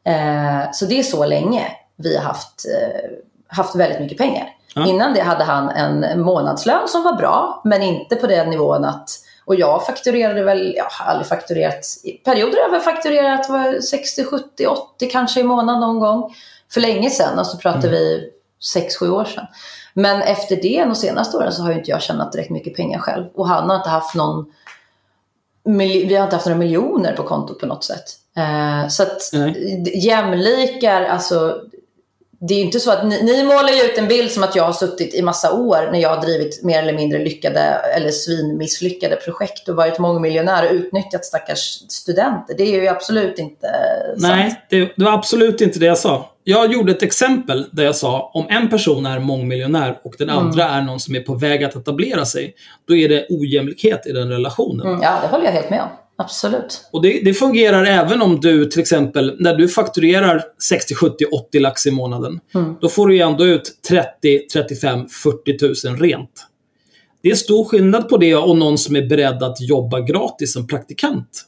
[0.06, 3.10] Eh, så det är så länge vi har haft, eh,
[3.48, 4.48] haft väldigt mycket pengar.
[4.74, 4.86] Ja.
[4.86, 9.08] Innan det hade han en månadslön som var bra, men inte på den nivån att
[9.46, 14.24] och jag fakturerade väl, jag har aldrig fakturerat, i perioder har jag väl fakturerat 60,
[14.24, 16.34] 70, 80 kanske i månaden någon gång.
[16.72, 17.90] För länge sedan, alltså pratar mm.
[17.90, 18.30] vi
[18.76, 19.46] 6-7 år sedan.
[19.94, 22.98] Men efter det, de senaste åren, så har ju inte jag tjänat direkt mycket pengar
[22.98, 23.26] själv.
[23.34, 24.44] Och han har inte haft någon...
[25.64, 28.04] Vi har inte haft några miljoner på kontot på något sätt.
[28.36, 30.06] Eh, så att Nej.
[30.06, 31.60] jämlikar, alltså
[32.48, 34.64] det är inte så att ni, ni målar ju ut en bild som att jag
[34.64, 37.60] har suttit i massa år när jag har drivit mer eller mindre lyckade
[37.96, 42.54] eller svinmisslyckade projekt och varit mångmiljonär och utnyttjat stackars studenter.
[42.58, 43.66] Det är ju absolut inte
[44.18, 44.18] sant.
[44.18, 46.30] Nej, det, det var absolut inte det jag sa.
[46.44, 50.44] Jag gjorde ett exempel där jag sa om en person är mångmiljonär och den mm.
[50.44, 52.54] andra är någon som är på väg att etablera sig,
[52.88, 54.86] då är det ojämlikhet i den relationen.
[54.86, 55.88] Mm, ja, det håller jag helt med om.
[56.16, 56.88] Absolut.
[56.92, 61.60] Och det, det, fungerar även om du till exempel, när du fakturerar 60, 70, 80
[61.60, 62.40] lax i månaden.
[62.54, 62.74] Mm.
[62.80, 66.46] Då får du ju ändå ut 30, 35, 40 000 rent.
[67.22, 70.66] Det är stor skillnad på det och någon som är beredd att jobba gratis som
[70.66, 71.46] praktikant.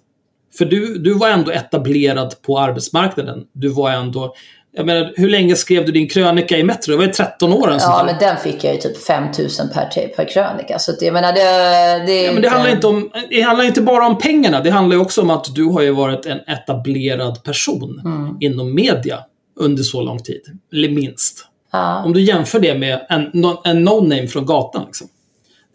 [0.58, 3.44] För du, du var ändå etablerad på arbetsmarknaden.
[3.52, 4.34] Du var ändå
[4.76, 6.90] Jag menar, hur länge skrev du din krönika i Metro?
[6.92, 8.04] Det var ju 13 år sånt Ja, där.
[8.04, 10.78] men den fick jag ju typ 5000 per, te- per krönika.
[10.78, 13.80] Så att jag menar, det, det, Ja, men det handlar, inte om, det handlar inte
[13.82, 14.60] bara om pengarna.
[14.60, 18.36] Det handlar ju också om att du har ju varit en etablerad person Mm.
[18.40, 19.18] inom media
[19.60, 20.40] under så lång tid.
[20.72, 21.46] Eller minst.
[21.72, 22.04] Ja.
[22.04, 23.22] Om du jämför det med en,
[23.64, 24.82] en no-name från gatan.
[24.86, 25.08] Liksom.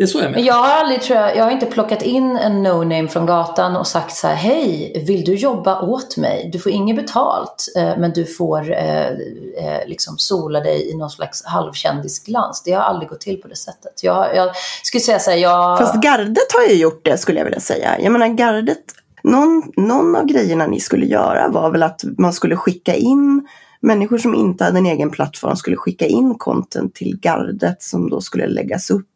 [0.01, 0.47] Det är så jag Men menar.
[0.47, 3.87] jag har aldrig, tror jag, jag har inte plockat in en no-name från gatan och
[3.87, 6.49] sagt så här, hej, vill du jobba åt mig?
[6.53, 11.09] Du får inget betalt, eh, men du får eh, eh, liksom sola dig i någon
[11.09, 12.63] slags halvkändisglans.
[12.65, 14.03] Det har aldrig gått till på det sättet.
[14.03, 14.49] Jag, jag
[14.83, 15.77] skulle säga så här, jag...
[15.77, 17.99] Fast gardet har ju gjort det skulle jag vilja säga.
[17.99, 18.83] Jag menar gardet,
[19.23, 23.47] någon, någon av grejerna ni skulle göra var väl att man skulle skicka in
[23.81, 28.21] människor som inte hade en egen plattform skulle skicka in content till gardet som då
[28.21, 29.07] skulle läggas upp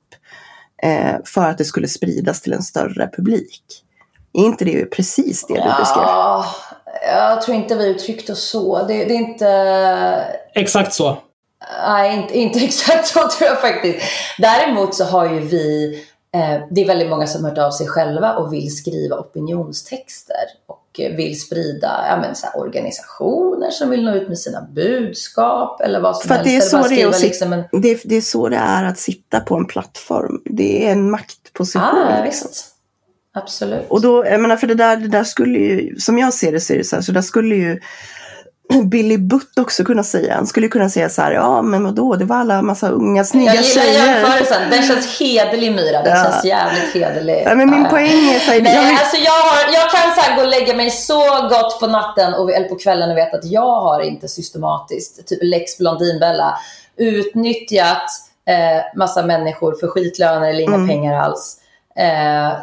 [0.85, 3.63] eh, för att det skulle spridas till en större publik.
[4.33, 6.03] Är inte det ju precis det du beskrev?
[6.03, 6.45] Ja,
[7.07, 8.83] jag tror inte vi uttryckte oss så.
[8.87, 9.47] Det, det är inte...
[10.53, 11.17] Exakt så.
[11.87, 13.99] Nej, inte, inte exakt så tror jag faktiskt.
[14.37, 15.95] Däremot så har ju vi,
[16.33, 20.45] eh, det är väldigt många som har hört av sig själva och vill skriva opinionstexter
[20.67, 25.81] och vill sprida ja, men, så här, organisationer som vill nå ut med sina budskap
[25.81, 26.49] eller vad som För helst.
[26.49, 27.63] det är, så det, är liksom en...
[27.71, 30.41] det, det är så det är att sitta på en plattform.
[30.45, 31.83] Det är en maktposition.
[31.83, 32.47] Ah, liksom.
[32.49, 32.71] visst.
[33.33, 33.85] Absolut.
[33.89, 36.59] Och då, jag menar för det där, det där skulle ju, som jag ser det
[36.59, 37.79] så är det så här, så där skulle ju
[38.85, 40.35] Billy Butt också kunna säga.
[40.35, 43.55] Han skulle kunna säga så här, ja men vadå, det var alla massa unga snygga
[43.55, 44.15] jag gillar tjejer.
[44.15, 44.61] jämförelsen.
[44.71, 46.01] Den känns hederlig Myra.
[46.03, 46.23] Den Ja.
[46.23, 47.43] känns jävligt hederlig.
[47.45, 47.89] Ja, men min Ja.
[47.89, 50.47] poäng är så här, jag Nej, vill, alltså jag, har, jag kan så gå och
[50.47, 53.99] lägga mig så gott på natten och, eller på kvällen och veta att jag har
[54.01, 56.57] inte systematiskt, typ Lex Blondinbella,
[56.97, 58.03] utnyttjat
[58.47, 60.87] eh, massa människor för skitlöner eller inga Mm.
[60.87, 61.57] pengar alls.
[61.97, 62.53] Eh,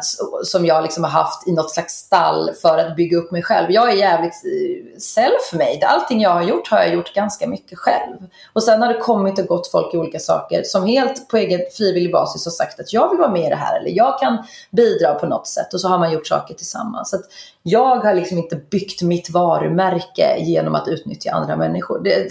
[0.43, 3.71] som jag liksom har haft i något slags stall för att bygga upp mig själv.
[3.71, 5.85] Jag är jävligt eh, self-made.
[5.85, 8.17] Allting jag har gjort har jag gjort ganska mycket själv.
[8.53, 11.61] Och sen har det kommit och gått folk i olika saker som helt på egen
[11.77, 14.43] frivillig basis har sagt att jag vill vara med i det här eller jag kan
[14.71, 17.09] bidra på något sätt och så har man gjort saker tillsammans.
[17.09, 17.25] Så att
[17.63, 22.03] jag har liksom inte byggt mitt varumärke genom att utnyttja andra människor.
[22.03, 22.27] Det är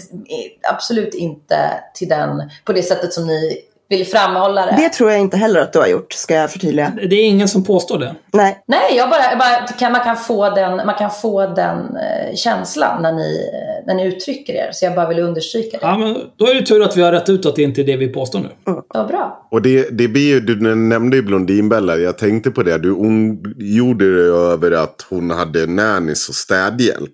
[0.73, 3.63] absolut inte till den, på det sättet som ni
[3.97, 4.75] vill framhålla det.
[4.77, 6.91] det tror jag inte heller att du har gjort, ska jag förtydliga.
[7.09, 8.15] Det är ingen som påstår det.
[8.33, 11.77] Nej, Nej, jag bara, jag bara kan, man, kan få den, man kan få den
[11.77, 14.69] eh, känslan när ni, eh, när ni uttrycker er.
[14.71, 15.85] Så jag bara vill understryka det.
[15.85, 17.85] Ja, men då är det tur att vi har rätt ut att det inte är
[17.85, 18.49] det vi påstår nu.
[18.93, 19.47] Vad bra.
[19.51, 22.77] Och det, det blir ju, du nämnde ju Blondinbella, jag tänkte på det.
[22.77, 27.11] Du ondgjorde dig över att hon hade nannies och städhjälp.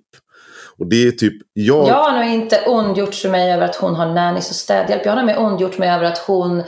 [0.80, 1.88] Och det är typ, jag...
[1.88, 5.06] Jag har nog inte ondgjort mig över att hon har nannies och städhjälp.
[5.06, 6.64] Jag har nog mer ondgjort mig över att hon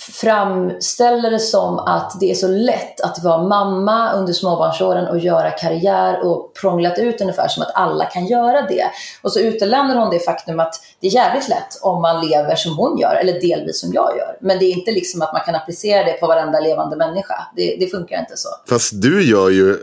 [0.00, 5.50] framställer det som att det är så lätt att vara mamma under småbarnsåren och göra
[5.50, 8.84] karriär och prånglat ut ungefär som att alla kan göra det.
[9.22, 12.76] Och så utelämnar hon det faktum att det är jävligt lätt om man lever som
[12.76, 14.36] hon gör, eller delvis som jag gör.
[14.40, 17.34] Men det är inte liksom att man kan applicera det på varenda levande människa.
[17.56, 18.48] Det, det funkar inte så.
[18.68, 19.76] Fast du gör ju,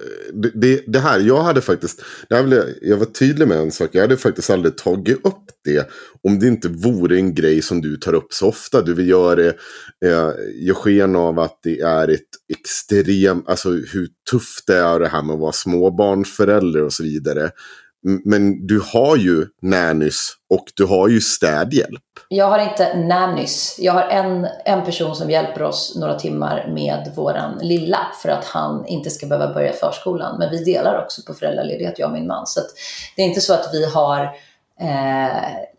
[0.54, 2.00] det, det, här, jag hade faktiskt,
[2.30, 5.26] det här vill jag, jag var tydlig med en sak, jag hade faktiskt aldrig tagit
[5.26, 5.90] upp det
[6.24, 8.82] om det inte vore en grej som du tar upp så ofta.
[8.82, 9.56] Du vill göra det,
[10.08, 12.22] eh, ger sken av att det är ett
[12.60, 17.52] extremt, alltså hur tufft det är det här med att vara småbarnsförälder och så vidare.
[18.26, 22.02] Men du har ju nannys och du har ju städhjälp.
[22.30, 27.12] Jag har inte nannys, Jag har en, en person som hjälper oss några timmar med
[27.16, 30.40] våran lilla för att han inte ska behöva börja förskolan.
[30.40, 32.48] Men vi delar också på föräldraledighet, jag och min man.
[32.48, 32.68] Så att
[33.16, 34.24] det är inte så att vi har
[34.82, 35.77] eh,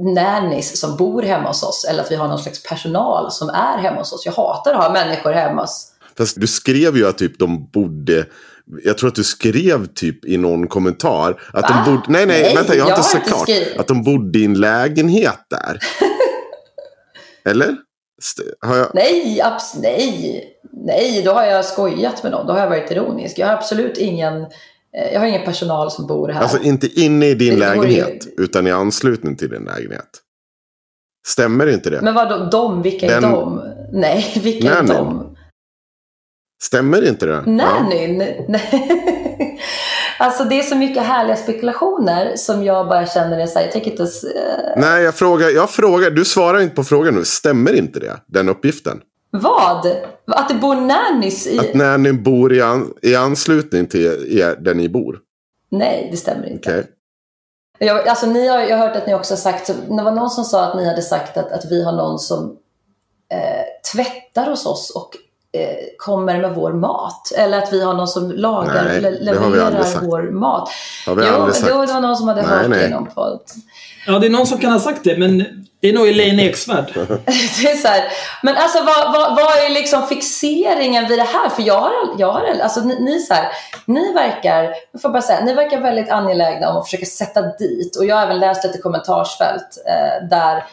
[0.00, 3.78] nannies som bor hemma hos oss eller att vi har någon slags personal som är
[3.78, 4.26] hemma hos oss.
[4.26, 8.26] Jag hatar att ha människor hemma hos Fast du skrev ju att typ de borde...
[8.84, 11.82] Jag tror att du skrev typ i någon kommentar att Va?
[11.84, 12.02] de borde...
[12.08, 13.80] Nej, nej, Nej, vänta, jag har jag inte inte klart.
[13.80, 15.78] Att de bodde i en lägenhet där.
[17.50, 17.76] Eller?
[18.62, 18.90] Jag...
[18.94, 22.46] Nej, abs- nej, nej, då har jag skojat med någon.
[22.46, 23.38] Då har jag varit ironisk.
[23.38, 24.46] Jag har absolut ingen,
[25.12, 26.40] jag har ingen personal som bor här.
[26.42, 30.08] Alltså inte inne i din Det vore ju- lägenhet, utan i anslutning till din lägenhet.
[31.26, 32.00] Stämmer inte det?
[32.02, 32.82] Men vad då, de?
[32.82, 33.62] Vilka är Den- de?
[33.92, 34.96] Nej, vilka är Nannyn.
[34.96, 35.36] de?
[36.62, 37.32] Stämmer inte det?
[37.32, 37.40] Ja.
[37.52, 38.18] Nannyn?
[38.48, 39.60] Nej.
[40.18, 43.72] Alltså det är så mycket härliga spekulationer som jag bara känner är så här, jag
[43.72, 44.08] tänker inte eh,
[44.76, 46.10] Nej, jag frågar, jag frågar.
[46.10, 47.24] Du svarar inte på frågan nu.
[47.24, 48.16] Stämmer inte det?
[48.26, 49.00] Den uppgiften?
[49.30, 49.86] Vad?
[50.26, 51.58] Att det bor nannies i...
[51.58, 55.18] Att när ni bor i, an, i anslutning till er, där ni bor?
[55.70, 56.70] Nej, det stämmer inte.
[56.70, 56.86] Okej.
[57.78, 60.12] Jag, alltså, ni har, jag har hört att ni också har sagt, så, det var
[60.12, 62.56] någon som sa att ni hade sagt att, att vi har någon som
[63.32, 65.16] eh, tvättar hos oss och
[65.60, 67.32] eh, kommer med vår mat.
[67.36, 70.04] Eller att vi har någon som lagar, Nej, le- det har vi aldrig levererar sagt.
[70.06, 70.68] vår mat.
[71.06, 71.72] Har vi jo, aldrig sagt.
[71.74, 72.86] jo, det var någon som hade Nej, hört det nej.
[72.86, 73.40] i någon podd.
[74.06, 76.92] Ja, det är någon som kan ha sagt det, men det är nog Elaine Eksvärd.
[77.62, 78.04] Det är så här,
[78.42, 81.48] men alltså vad, vad, vad är liksom fixeringen vid det här?
[81.48, 83.48] För jag har, all- jag har all- alltså ni, ni, så här,
[83.86, 87.96] ni verkar, jag får bara säga, ni verkar väldigt angelägna om att försöka sätta dit.
[87.96, 90.64] Och jag har även läst lite kommentarsfält eh, där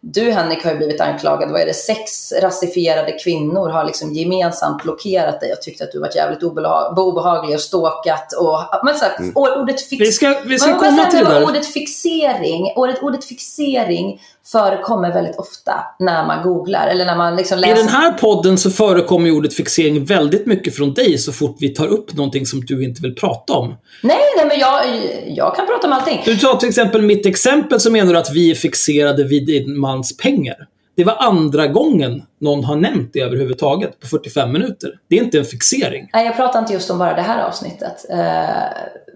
[0.00, 4.82] du Henrik har ju blivit anklagad, vad är det, sex rasifierade kvinnor har liksom gemensamt
[4.82, 9.04] blockerat dig och tyckt att du varit jävligt obehag, obehaglig och ståkat och, men så
[9.04, 13.02] här, ordet fix, Vi ska, vi ska men komma säger till det ordet fixering, ordet,
[13.02, 14.20] ordet fixering
[14.52, 17.76] förekommer väldigt ofta när man googlar eller när man liksom I läser.
[17.76, 21.86] den här podden så förekommer ordet fixering väldigt mycket från dig så fort vi tar
[21.86, 23.68] upp någonting som du inte vill prata om.
[24.02, 24.82] Nej, nej, men jag,
[25.26, 26.22] jag kan prata om allting.
[26.24, 29.80] Du tar till exempel mitt exempel så menar du att vi är fixerade vid din
[29.80, 30.56] mans pengar.
[30.96, 34.90] Det var andra gången någon har nämnt det överhuvudtaget på 45 minuter.
[35.08, 36.10] Det är inte en fixering.
[36.12, 38.06] Nej, jag pratar inte just om bara det här avsnittet.
[38.10, 38.18] Eh,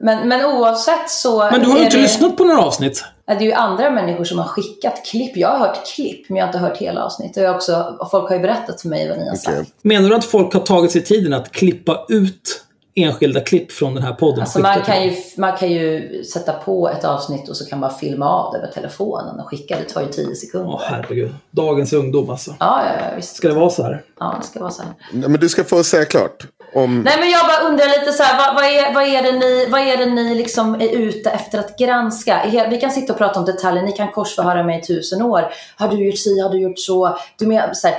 [0.00, 1.38] Men, men oavsett så...
[1.50, 3.04] Men du har ju inte det, lyssnat på några avsnitt.
[3.26, 5.36] Det är ju andra människor som har skickat klipp.
[5.36, 7.36] Jag har hört klipp, men jag har inte hört hela avsnitt.
[7.36, 9.56] Och jag också, och folk har ju berättat för mig vad ni har Okej.
[9.56, 9.72] sagt.
[9.82, 12.64] Menar du att folk har tagit sig tiden att klippa ut
[12.94, 14.40] enskilda klipp från den här podden?
[14.40, 17.94] Alltså man, kan ju, man kan ju sätta på ett avsnitt och så kan man
[17.94, 19.76] filma av det med telefonen och skicka.
[19.76, 20.68] Det tar ju tio sekunder.
[20.68, 21.34] Åh herregud.
[21.50, 22.54] Dagens ungdom alltså.
[22.60, 23.36] Ja, ja, ja, visst.
[23.36, 24.02] Ska det vara så här?
[24.20, 24.92] Ja, det ska vara så här.
[25.12, 26.46] Nej, Men du ska få säga klart.
[26.74, 27.02] Om...
[27.02, 29.66] Nej men jag bara undrar lite så här, vad, vad, är, vad är det ni,
[29.70, 32.66] vad är det ni liksom är ute efter att granska?
[32.70, 35.52] Vi kan sitta och prata om detaljer, ni kan korsförhöra mig i tusen år.
[35.76, 37.18] Har du gjort si, har du gjort så?
[37.38, 37.96] Du menar, så här,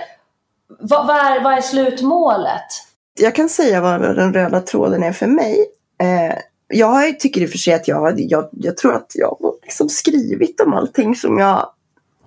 [0.80, 2.91] vad, vad, är, vad är slutmålet?
[3.20, 5.66] Jag kan säga vad den röda tråden är för mig.
[6.01, 6.38] Eh,
[6.68, 9.89] jag tycker i och för sig att jag, jag, jag tror att jag har liksom
[9.89, 11.70] skrivit om allting som jag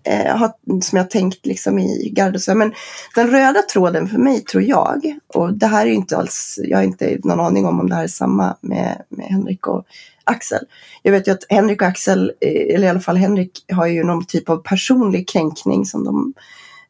[0.05, 2.55] eh, har, som jag tänkt liksom i garde.
[2.55, 2.75] Men
[3.15, 6.85] den röda tråden för mig tror jag, och det här är inte alls, jag har
[6.85, 9.87] inte någon aning om om det här är samma med, med Henrik och
[10.25, 10.65] Axel.
[11.03, 14.05] Jag vet ju att Henrik och Axel, eh, eller i alla fall Henrik, har ju
[14.05, 16.35] någon typ av personlig kränkning som de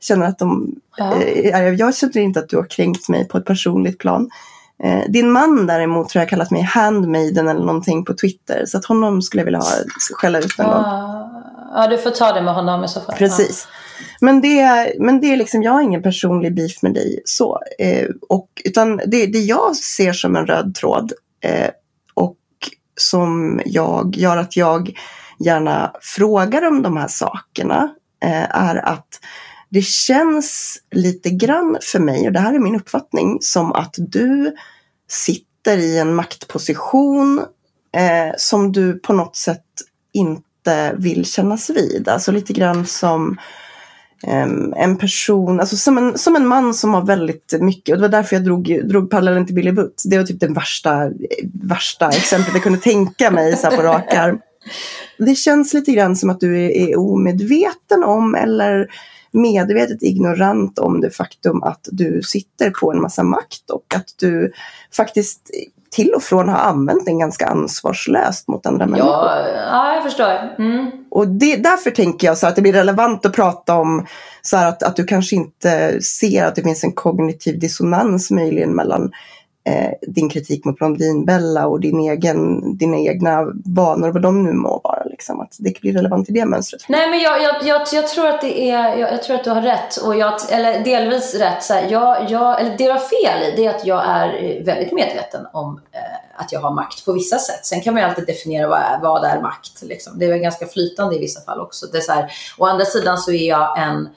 [0.05, 1.23] känner att de Ja.
[1.23, 4.31] Eh, Jag känner inte att du har kränkt mig på ett personligt plan.
[4.83, 8.65] Eh, Din man däremot tror jag kallat mig handmaiden eller någonting på Twitter.
[8.67, 9.71] Så att honom skulle jag vilja ha
[10.15, 10.83] skälla ut någon gång.
[10.83, 11.31] Ja,
[11.75, 13.17] ja, du får ta det med honom i så fall.
[13.17, 13.69] Precis.
[14.21, 17.61] Men det, men det är liksom, jag har ingen personlig beef med dig så.
[17.79, 21.13] Eh, och, utan det, det jag ser som en röd tråd
[21.45, 21.71] eh,
[22.15, 22.37] och
[23.01, 24.99] som jag gör att jag
[25.39, 27.91] gärna frågar om de här sakerna
[28.25, 29.09] eh, är att
[29.75, 34.55] det känns lite grann för mig, och det här är min uppfattning, som att du
[35.09, 37.39] sitter i en maktposition
[37.97, 39.65] eh, som du på något sätt
[40.13, 42.09] inte vill kännas vid.
[42.09, 43.39] Alltså lite grann som
[44.27, 48.09] ehm, en person, alltså som en, som en man som har väldigt mycket, och det
[48.09, 50.03] var därför jag drog, drog parallellen till Billy Butt.
[50.05, 51.11] Det var typ det värsta,
[51.63, 54.39] värsta exemplet jag kunde tänka mig så här på rak arm.
[55.19, 58.89] Det känns lite grann som att du är, är omedveten om eller
[59.35, 64.53] medvetet ignorant om det faktum att du sitter på en massa makt och att du
[64.97, 65.51] faktiskt
[65.95, 69.11] till och från har använt den ganska ansvarslöst mot andra människor.
[69.11, 70.55] Ja, ja, jag förstår.
[70.59, 70.91] Mm.
[71.11, 74.07] Och det, därför tänker jag så att det blir relevant att prata om
[74.43, 79.13] så att, att du kanske inte ser att det finns en kognitiv dissonans möjligen mellan
[79.65, 84.81] eh, din kritik mot Blondinbella och din egen, dina egna vanor, vad de nu må
[84.85, 85.05] vara.
[85.05, 85.41] Liksom.
[85.41, 86.83] Att det blir relevant i det mönstret.
[86.89, 89.51] Nej men jag, jag, jag, jag tror att det är, jag, jag tror att du
[89.51, 89.97] har rätt.
[89.97, 91.63] Och jag, eller delvis rätt.
[91.63, 94.45] Så här, jag, jag, eller det du har fel i det är att jag är
[94.45, 97.67] eh, väldigt medveten om eh, att jag har makt på vissa sätt.
[97.67, 99.83] Sen kan man ju alltid definiera vad är, vad är makt.
[99.83, 100.19] Liksom.
[100.19, 101.87] Det är väl ganska flytande i vissa fall också.
[101.87, 104.09] Det är så här, å andra sidan så är jag en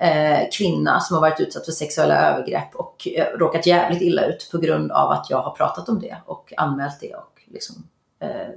[0.00, 4.48] eh, kvinna som har varit utsatt för sexuella övergrepp och eh, råkat jävligt illa ut
[4.52, 7.74] på grund av att jag har pratat om det och anmält det och liksom,
[8.22, 8.48] eh,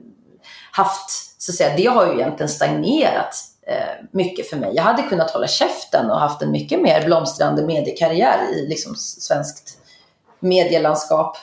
[0.71, 1.09] haft,
[1.41, 3.35] så att säga, det har ju egentligen stagnerat
[3.67, 4.75] eh, mycket för mig.
[4.75, 9.77] Jag hade kunnat hålla käften och haft en mycket mer blomstrande mediekarriär i liksom svenskt
[10.39, 11.37] medielandskap.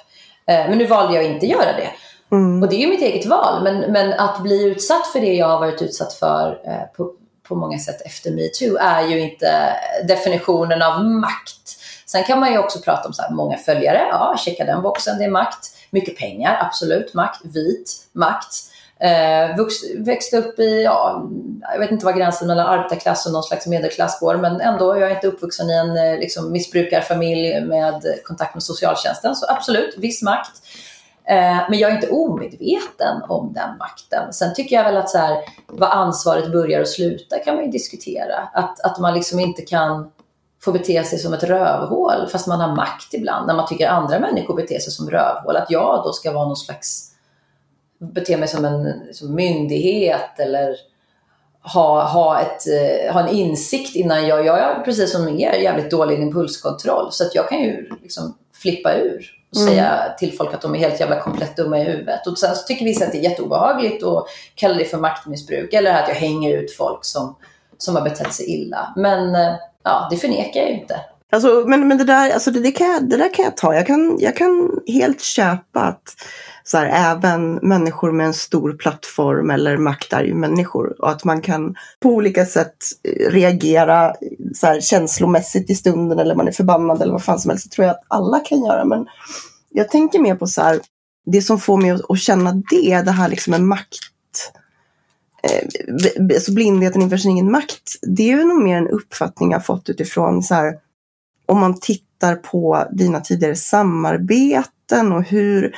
[0.47, 1.91] Eh, men nu valde jag att inte göra det.
[2.33, 2.63] Mm.
[2.63, 5.49] Och det är ju mitt eget val, men, men att bli utsatt för det jag
[5.49, 7.13] har varit utsatt för eh, på,
[7.49, 9.77] på många sätt efter metoo är ju inte
[10.09, 11.79] definitionen av makt.
[12.07, 15.19] Sen kan man ju också prata om så här, många följare, ja, checka den boxen,
[15.19, 15.73] det är makt.
[15.91, 17.41] Mycket pengar, absolut, makt.
[17.45, 18.73] Vit, makt.
[19.01, 21.29] Eh, vux, växte upp i, ja,
[21.73, 25.11] jag vet inte vad gränsen mellan arbetarklass och någon slags medelklass går, men ändå, jag
[25.11, 30.23] är inte uppvuxen i en eh, liksom, missbrukarfamilj med kontakt med socialtjänsten, så absolut, viss
[30.23, 30.53] makt.
[31.29, 34.33] Eh, men jag är inte omedveten om den makten.
[34.33, 37.71] Sen tycker jag väl att så här, vad ansvaret börjar och slutar kan man ju
[37.71, 38.49] diskutera.
[38.53, 40.11] Att, att man liksom inte kan
[40.65, 43.47] få bete sig som ett rövhål fast man har makt ibland.
[43.47, 45.57] När man tycker andra människor beter sig som rövhål.
[45.57, 47.13] Att jag då ska vara någon slags,
[47.99, 50.77] bete mig som en som myndighet eller
[51.75, 55.91] ha, ha, ett, eh, ha en insikt innan jag, jag är precis som er jävligt
[55.91, 57.09] dålig impulskontroll.
[57.13, 59.75] Så att jag kan ju liksom flippa ur och mm.
[59.75, 62.27] säga till folk att de är helt jävla komplett dumma i huvudet.
[62.27, 66.03] Och sen så tycker vissa att det är jätteobehagligt och kallar det för maktmissbruk eller
[66.03, 67.37] att jag hänger ut folk som,
[67.79, 68.93] som har betett sig illa.
[68.97, 71.01] Men eh, ja, det förnekar jag ju inte.
[71.33, 73.75] Alltså, men, men det där, alltså det, det, kan jag, det där kan jag ta.
[73.75, 76.15] Jag kan, jag kan helt köpa att
[76.69, 81.03] så här, även människor med en stor plattform eller makt är ju människor.
[81.03, 84.15] Och att man kan på olika sätt eh, reagera
[84.55, 87.71] så här, känslomässigt i stunden eller man är förbannad eller vad fan som helst.
[87.71, 88.85] Det tror jag att alla kan göra.
[88.85, 89.07] Men
[89.71, 90.81] jag tänker mer på så här,
[91.27, 94.53] det som får mig att, att känna det, det här liksom med makt
[95.43, 95.69] eh,
[96.35, 99.89] alltså blindheten inför sin egen makt, det är ju nog mer en uppfattning jag fått
[99.89, 100.75] utifrån så här,
[101.47, 105.75] om man tittar på dina tidigare samarbeten och hur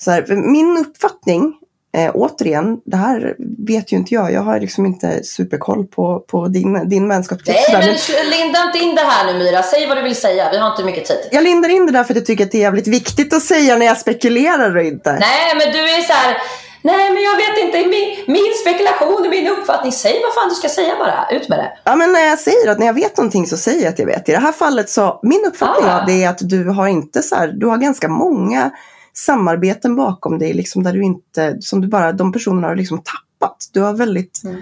[0.00, 1.54] så här, min uppfattning,
[1.96, 3.36] eh, återigen, det här
[3.66, 4.32] vet ju inte jag.
[4.32, 7.68] Jag har liksom inte superkoll på, på din, din vänskapstext.
[7.72, 9.62] Nej, men linda inte in det här nu Myra.
[9.62, 10.48] Säg vad du vill säga.
[10.52, 11.28] Vi har inte mycket tid.
[11.32, 13.42] Jag lindar in det där för att jag tycker att det är jävligt viktigt att
[13.42, 15.12] säga när jag spekulerar och inte.
[15.12, 16.36] Nej, men du är så här...
[16.82, 17.88] Nej, men jag vet inte.
[17.88, 19.92] Min, min spekulation, min uppfattning.
[19.92, 21.28] Säg vad fan du ska säga bara.
[21.30, 21.72] Ut med det.
[21.84, 24.06] Ja, men när jag säger att när jag vet någonting så säger jag att jag
[24.06, 24.28] vet.
[24.28, 26.00] I det här fallet så, min uppfattning ah.
[26.00, 28.70] av det är att du har inte så här, du har ganska många
[29.18, 33.70] samarbeten bakom dig, liksom där du inte, som du bara, de personerna har liksom tappat.
[33.72, 34.56] Du har väldigt, mm.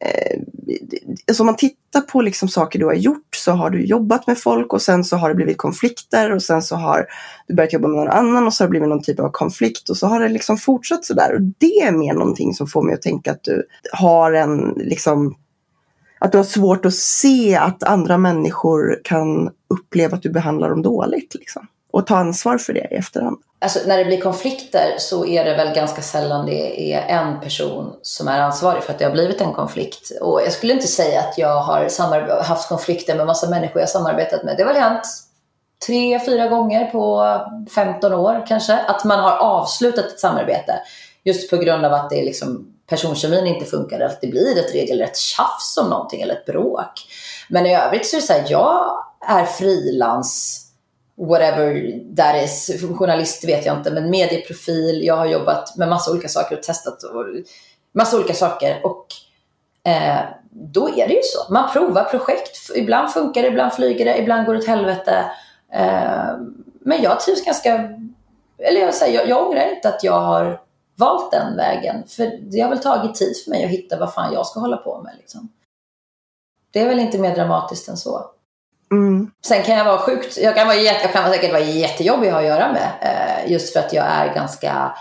[0.00, 0.40] eh,
[1.28, 4.38] alltså om man tittar på liksom saker du har gjort så har du jobbat med
[4.38, 7.06] folk och sen så har det blivit konflikter och sen så har
[7.48, 9.88] du börjat jobba med någon annan och så har det blivit någon typ av konflikt
[9.88, 11.34] och så har det liksom fortsatt sådär.
[11.34, 15.34] Och det är mer någonting som får mig att tänka att du har en liksom
[16.18, 20.82] att du har svårt att se att andra människor kan uppleva att du behandlar dem
[20.82, 21.34] dåligt.
[21.34, 21.66] Liksom.
[21.94, 23.36] Och ta ansvar för det i efterhand.
[23.58, 27.96] Alltså, när det blir konflikter så är det väl ganska sällan det är en person
[28.02, 30.12] som är ansvarig för att det har blivit en konflikt.
[30.20, 34.44] Och jag skulle inte säga att jag har haft konflikter med massa människor jag samarbetat
[34.44, 34.56] med.
[34.56, 35.02] Det har väl hänt
[35.86, 37.38] tre, fyra gånger på
[37.74, 38.78] 15 år kanske.
[38.78, 40.80] Att man har avslutat ett samarbete
[41.24, 44.74] just på grund av att det är liksom personkemin inte funkar, att det blir ett
[44.74, 46.92] regelrätt tjafs om någonting eller ett bråk.
[47.48, 50.63] Men i övrigt så är det så här, jag är frilans
[51.16, 52.82] whatever that is.
[52.98, 55.04] Journalist vet jag inte, men medieprofil.
[55.04, 57.24] Jag har jobbat med massa olika saker och testat och
[57.92, 58.86] massa olika saker.
[58.86, 59.06] Och
[59.90, 61.52] eh, då är det ju så.
[61.52, 62.58] Man provar projekt.
[62.74, 65.24] Ibland funkar det, ibland flyger det, ibland går det åt helvete.
[65.72, 66.36] Eh,
[66.80, 67.90] men jag trivs ganska...
[68.58, 70.60] Eller jag, säga, jag, jag ångrar inte att jag har
[70.96, 72.04] valt den vägen.
[72.08, 74.76] För det har väl tagit tid för mig att hitta vad fan jag ska hålla
[74.76, 75.12] på med.
[75.18, 75.48] Liksom.
[76.70, 78.30] Det är väl inte mer dramatiskt än så.
[78.96, 79.30] Mm.
[79.46, 82.40] Sen kan jag vara sjukt, jag kan, vara, jag kan säkert vara jättejobbig att ha
[82.40, 82.90] att göra med.
[83.00, 84.94] Eh, just för att jag är ganska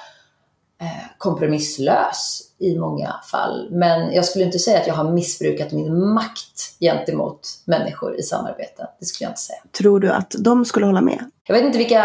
[0.81, 0.87] eh,
[1.17, 3.67] kompromisslös i många fall.
[3.71, 8.87] Men jag skulle inte säga att jag har missbrukat min makt gentemot människor i samarbete.
[8.99, 9.59] Det skulle jag inte säga.
[9.77, 11.31] Tror du att de skulle hålla med?
[11.47, 12.03] Jag vet inte vilka...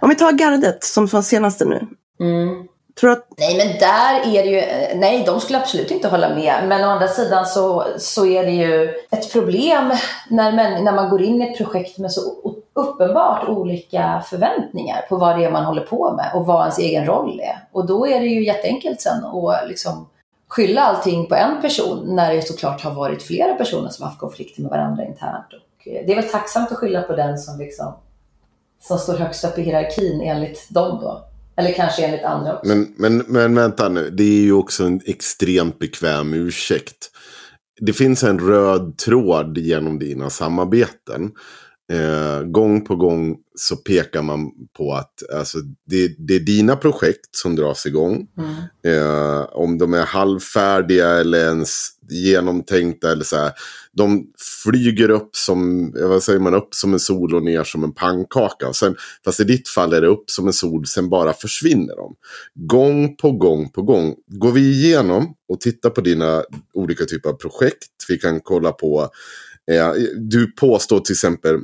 [0.00, 1.86] Om vi tar gardet som var senaste nu.
[2.20, 2.68] Mm.
[3.00, 3.26] Tror att...
[3.36, 4.58] Nej, men där är det ju...
[4.58, 6.54] Eh, nej, de skulle absolut inte hålla med.
[6.68, 9.92] Men å andra sidan så, så är det ju ett problem
[10.30, 12.20] när, man, när man går in i ett projekt med så
[12.72, 17.06] uppenbart olika förväntningar på vad det är man håller på med och vad ens egen
[17.06, 17.64] roll är.
[17.72, 20.08] Och då är det ju jätteenkelt sen att liksom
[20.48, 24.20] skylla allting på en person när det såklart har varit flera personer som har haft
[24.20, 25.46] konflikter med varandra internt.
[25.52, 27.94] Och eh, det är väl tacksamt att skylla på den som, liksom,
[28.80, 31.24] som står högst upp i hierarkin enligt dem då.
[31.58, 32.68] Eller kanske enligt andra också.
[32.68, 37.10] Men, men, men vänta nu, det är ju också en extremt bekväm ursäkt.
[37.80, 41.30] Det finns en röd tråd genom dina samarbeten.
[41.92, 47.28] Eh, gång på gång så pekar man på att alltså, det, det är dina projekt
[47.30, 48.26] som dras igång.
[48.38, 48.54] Mm.
[48.86, 53.52] Eh, om de är halvfärdiga eller ens genomtänkta eller så här.
[53.98, 54.26] De
[54.64, 58.72] flyger upp som, vad säger man, upp som en sol och ner som en pannkaka.
[58.72, 62.14] Sen, fast i ditt fall är det upp som en sol, sen bara försvinner de.
[62.54, 64.14] Gång på gång på gång.
[64.26, 66.44] Går vi igenom och tittar på dina
[66.74, 67.88] olika typer av projekt.
[68.08, 69.08] Vi kan kolla på,
[69.70, 71.60] eh, du påstår till exempel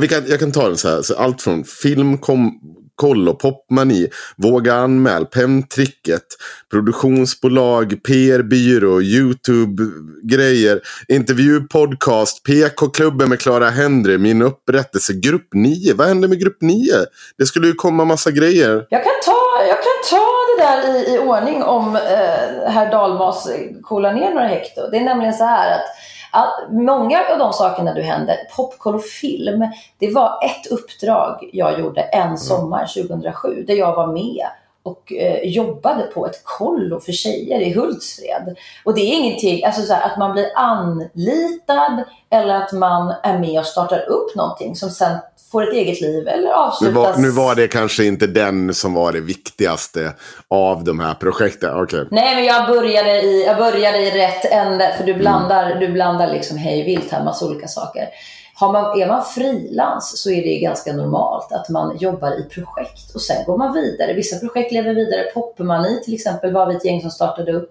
[0.00, 1.02] vi kan, jag kan ta den så här.
[1.02, 2.60] Så allt från filmkom,
[2.98, 6.22] koll och popmani, våga anmäl, pemtricket,
[6.70, 15.94] produktionsbolag, PR-byrå, YouTube-grejer, intervjupodcast, PK-klubben med Clara Henry, min upprättelse, grupp 9.
[15.94, 16.92] Vad hände med grupp 9?
[17.38, 18.86] Det skulle ju komma massa grejer.
[18.90, 20.26] Jag kan ta, jag kan ta
[20.56, 23.48] det där i, i ordning om eh, herr Dalmas
[23.82, 24.80] kolar ner några hekto.
[24.90, 25.84] Det är nämligen så här att
[26.30, 31.80] all, många av de sakerna du hände, popcorn och film, det var ett uppdrag jag
[31.80, 34.46] gjorde en sommar 2007 där jag var med
[34.82, 38.56] och eh, jobbade på ett kollo för tjejer i Hultsfred.
[38.84, 43.38] Och det är ingenting, alltså så här, att man blir anlitad eller att man är
[43.38, 45.18] med och startar upp någonting som sen
[45.50, 46.94] får ett eget liv eller avslutas.
[46.94, 50.12] Nu var, nu var det kanske inte den som var det viktigaste
[50.48, 51.80] av de här projekten.
[51.80, 52.04] Okay.
[52.10, 54.94] Nej, men jag började i, jag började i rätt ände.
[54.98, 55.80] För du blandar, mm.
[55.80, 58.08] du blandar liksom hej vilt här, massa olika saker.
[58.54, 63.14] Har man, är man frilans så är det ganska normalt att man jobbar i projekt
[63.14, 64.12] och sen går man vidare.
[64.12, 65.22] Vissa projekt lever vidare.
[65.22, 67.70] Popmani till exempel var vi ett gäng som startade upp.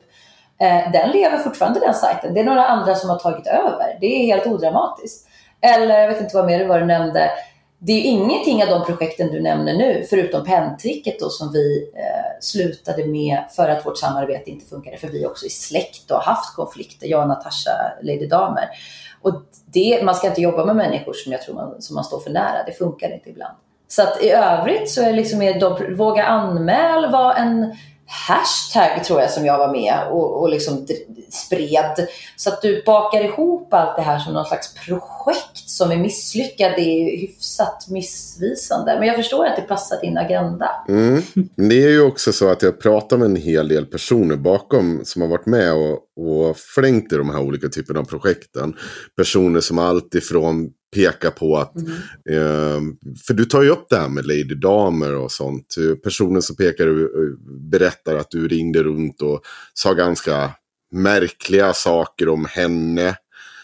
[0.62, 2.34] Eh, den lever fortfarande den sajten.
[2.34, 3.98] Det är några andra som har tagit över.
[4.02, 5.28] Det är helt odramatiskt.
[5.62, 7.32] Eller jag vet inte vad mer det var du nämnde
[7.80, 12.40] det är ingenting av de projekten du nämner nu, förutom penntricket då som vi eh,
[12.42, 16.24] slutade med för att vårt samarbete inte funkade, för vi också är släkt och har
[16.24, 17.72] haft konflikter, jag och Natasha
[18.02, 18.70] Lady Damer.
[19.22, 19.34] Och
[19.66, 22.30] det, man ska inte jobba med människor som jag tror man, som man står för
[22.30, 23.58] nära, det funkar inte ibland.
[23.88, 27.76] Så att i övrigt så är det liksom, de, våga anmäl var en
[28.06, 30.88] hashtag tror jag som jag var med och, och liksom
[31.30, 32.08] spred.
[32.36, 36.72] Så att du bakar ihop allt det här som någon slags projekt som är misslyckad
[36.76, 38.96] det är hyfsat missvisande.
[39.00, 40.70] Men jag förstår att det passar din agenda.
[40.88, 41.22] Mm.
[41.56, 45.22] Det är ju också så att jag pratar med en hel del personer bakom som
[45.22, 48.76] har varit med och, och flängt i de här olika typerna av projekten.
[49.16, 51.92] Personer som alltifrån peka på att, mm.
[52.30, 52.82] eh,
[53.28, 55.76] för du tar ju upp det här med Lady Damer och sånt.
[56.04, 57.10] Personer som pekar
[57.70, 59.42] berättar att du ringde runt och
[59.74, 60.52] sa ganska
[60.92, 63.16] märkliga saker om henne.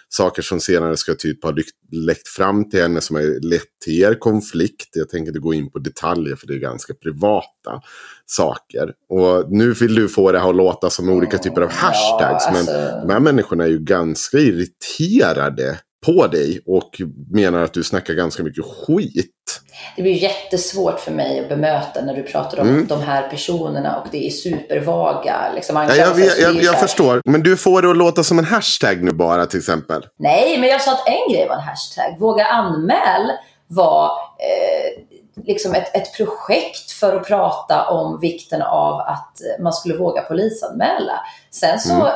[0.09, 1.55] Saker som senare ska typ ha
[1.91, 4.89] läckt fram till henne som har lett till er konflikt.
[4.93, 7.81] Jag tänker inte gå in på detaljer för det är ganska privata
[8.25, 8.93] saker.
[9.09, 12.45] Och nu vill du få det här att låta som olika typer av hashtags.
[12.47, 12.71] Ja, alltså...
[12.71, 17.01] Men de här människorna är ju ganska irriterade på dig och
[17.31, 19.31] menar att du snackar ganska mycket skit.
[19.95, 22.87] Det blir jättesvårt för mig att bemöta när du pratar om mm.
[22.87, 25.51] de här personerna och det är supervaga.
[25.55, 28.45] Liksom, ja, jag, jag, jag, jag förstår, men du får det att låta som en
[28.45, 30.05] hashtag nu bara till exempel.
[30.19, 32.19] Nej, men jag sa att en grej var en hashtag.
[32.19, 33.31] Våga anmäl
[33.67, 34.05] var
[34.39, 35.03] eh,
[35.45, 41.19] liksom ett, ett projekt för att prata om vikten av att man skulle våga polisanmäla.
[41.51, 42.13] Sen så mm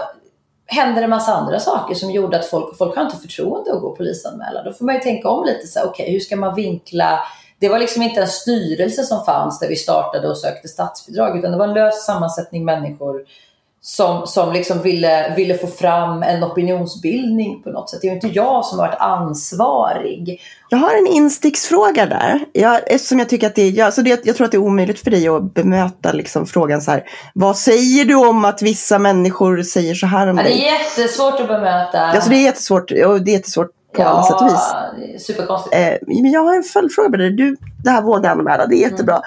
[0.67, 3.87] händer det massa andra saker som gjorde att folk, folk har inte förtroende att gå
[3.87, 4.63] och polisanmäla.
[4.63, 7.19] Då får man ju tänka om lite så okej, okay, hur ska man vinkla
[7.59, 11.51] det var liksom inte en styrelse som fanns där vi startade och sökte statsbidrag, utan
[11.51, 13.25] det var en lös sammansättning människor
[13.89, 17.99] som, som liksom ville, ville få fram en opinionsbildning på något sätt.
[18.01, 20.41] Det är ju inte jag som har varit ansvarig.
[20.69, 22.45] Jag har en insticksfråga där.
[22.53, 24.99] Jag, eftersom jag tycker att det är, alltså det, jag tror att det är omöjligt
[24.99, 27.03] för dig att bemöta liksom frågan så här.
[27.33, 30.53] Vad säger du om att vissa människor säger så här om ja, dig?
[30.53, 31.99] Det är jättesvårt att bemöta.
[31.99, 35.25] Alltså det är jättesvårt, och det är jättesvårt på ja, alla sätt och vis.
[35.25, 35.75] Superkonstigt.
[35.75, 37.29] Eh, men jag har en följdfråga på det.
[37.29, 39.21] Du, det här våga anmäla, det är jättebra.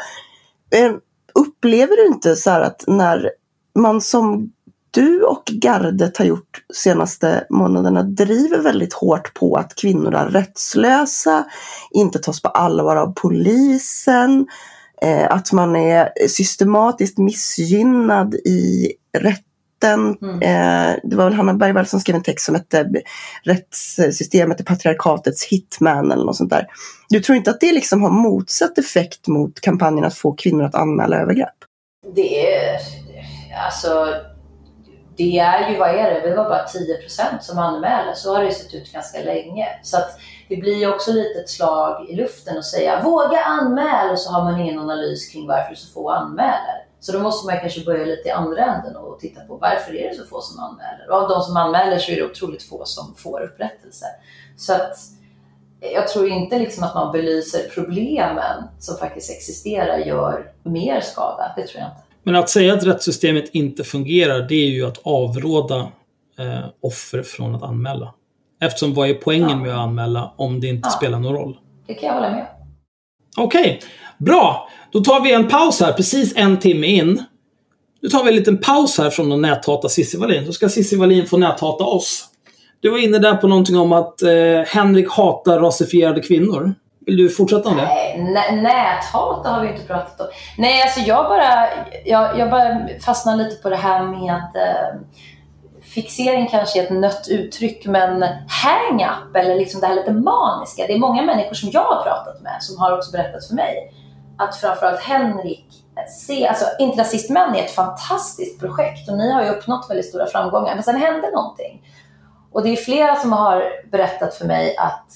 [0.70, 0.90] Mm.
[0.90, 0.96] Eh,
[1.34, 3.30] upplever du inte så här att när
[3.80, 4.52] man som
[4.90, 11.44] du och gardet har gjort senaste månaderna driver väldigt hårt på att kvinnor är rättslösa,
[11.90, 14.46] inte tas på allvar av polisen,
[15.02, 20.16] eh, att man är systematiskt missgynnad i rätten.
[20.22, 20.42] Mm.
[20.42, 22.90] Eh, det var väl Hanna Bergvall som skrev en text som hette
[23.42, 26.66] Rättssystemet är patriarkatets hitman eller något sånt där.
[27.08, 30.74] Du tror inte att det liksom har motsatt effekt mot kampanjen att få kvinnor att
[30.74, 31.54] anmäla övergrepp?
[32.14, 32.99] Det är
[33.56, 34.14] alltså,
[35.16, 38.14] det är ju, vad är det, det var bara 10% som anmäler.
[38.14, 39.68] Så har det sett ut ganska länge.
[39.82, 44.12] Så att det blir ju också lite ett slag i luften att säga våga anmäla
[44.12, 46.86] och så har man ingen analys kring varför så få anmäler.
[47.00, 50.08] Så då måste man kanske börja lite i andra änden och titta på varför är
[50.08, 51.10] det så få som anmäler?
[51.10, 54.06] Och av de som anmäler så är det otroligt få som får upprättelse.
[54.56, 54.96] Så att
[55.80, 61.52] jag tror inte liksom att man belyser problemen som faktiskt existerar gör mer skada.
[61.56, 62.09] Det tror jag inte.
[62.22, 65.78] Men att säga att rättssystemet inte fungerar, det är ju att avråda
[66.38, 68.14] eh, offer från att anmäla.
[68.62, 69.56] Eftersom vad är poängen ja.
[69.56, 70.90] med att anmäla om det inte ja.
[70.90, 71.56] spelar någon roll?
[71.86, 72.46] Det kan jag hålla med
[73.36, 73.78] Okej, okay.
[74.18, 74.68] bra.
[74.92, 77.24] Då tar vi en paus här, precis en timme in.
[78.02, 80.46] Nu tar vi en liten paus här från att näthata Cissi Wallin.
[80.46, 82.26] Så ska Cissi Wallin få näthata oss.
[82.80, 86.74] Du var inne där på någonting om att eh, Henrik hatar rasifierade kvinnor.
[87.06, 87.88] Vill du fortsätta om det?
[88.18, 90.26] Nej, näthat har vi inte pratat om.
[90.58, 91.68] Nej, alltså jag bara,
[92.04, 95.00] jag, jag bara fastnar lite på det här med eh,
[95.82, 100.86] fixering kanske är ett nött uttryck, men hang-up eller liksom det här lite maniska.
[100.86, 103.92] Det är många människor som jag har pratat med som har också berättat för mig
[104.38, 109.42] att framförallt Henrik eh, se, alltså Inte rasistmän är ett fantastiskt projekt och ni har
[109.42, 111.82] ju uppnått väldigt stora framgångar, men sen hände någonting.
[112.52, 115.06] Och det är flera som har berättat för mig att,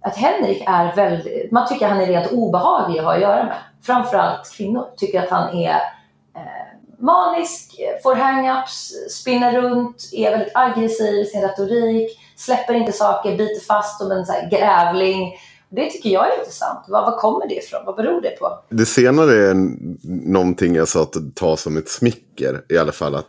[0.00, 3.44] att Henrik är väldigt, man tycker att han är rent obehaglig att ha att göra
[3.44, 3.56] med.
[3.82, 5.74] Framförallt kvinnor tycker att han är
[6.36, 6.68] eh,
[6.98, 13.64] manisk, får hang-ups, spinner runt, är väldigt aggressiv i sin retorik, släpper inte saker, biter
[13.66, 15.32] fast som en så här grävling.
[15.70, 16.84] Det tycker jag är intressant.
[16.88, 17.80] Vad, vad kommer det ifrån?
[17.86, 18.64] Vad beror det på?
[18.68, 19.54] Det senare är
[20.32, 22.64] någonting jag sa att ta som ett smicker.
[22.68, 23.28] I alla fall att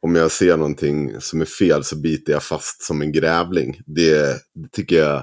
[0.00, 3.80] om jag ser någonting som är fel så biter jag fast som en grävling.
[3.86, 5.22] Det, det tycker jag,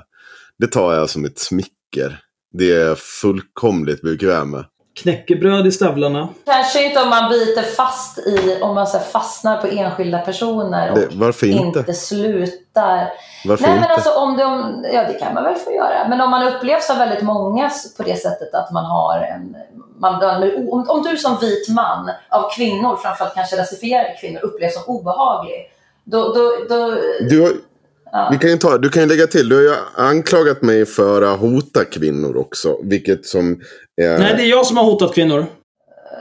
[0.59, 2.19] det tar jag som ett smicker.
[2.53, 4.65] Det är jag fullkomligt bekväm med.
[5.01, 6.29] Knäckebröd i stövlarna.
[6.45, 10.91] Kanske inte om man biter fast i, om man så här fastnar på enskilda personer
[10.91, 11.79] och Det, varför inte?
[11.79, 13.09] inte slutar.
[13.45, 13.87] Varför Nej inte?
[13.87, 16.07] men alltså om de, ja det kan man väl få göra.
[16.09, 19.55] Men om man upplevs av väldigt många på det sättet att man har en,
[19.99, 24.95] man, om, om du som vit man av kvinnor, framförallt kanske rasifierade kvinnor, upplevs som
[24.95, 25.69] obehaglig.
[26.03, 26.95] Då, då, då,
[27.29, 27.51] Du, har,
[28.13, 28.29] ja.
[28.31, 31.21] vi kan ju ta, du kan ju lägga till, du har ju anklagat mig för
[31.21, 32.77] att hota kvinnor också.
[32.83, 33.51] Vilket som...
[34.01, 35.45] Eh, Nej, det är jag som har hotat kvinnor.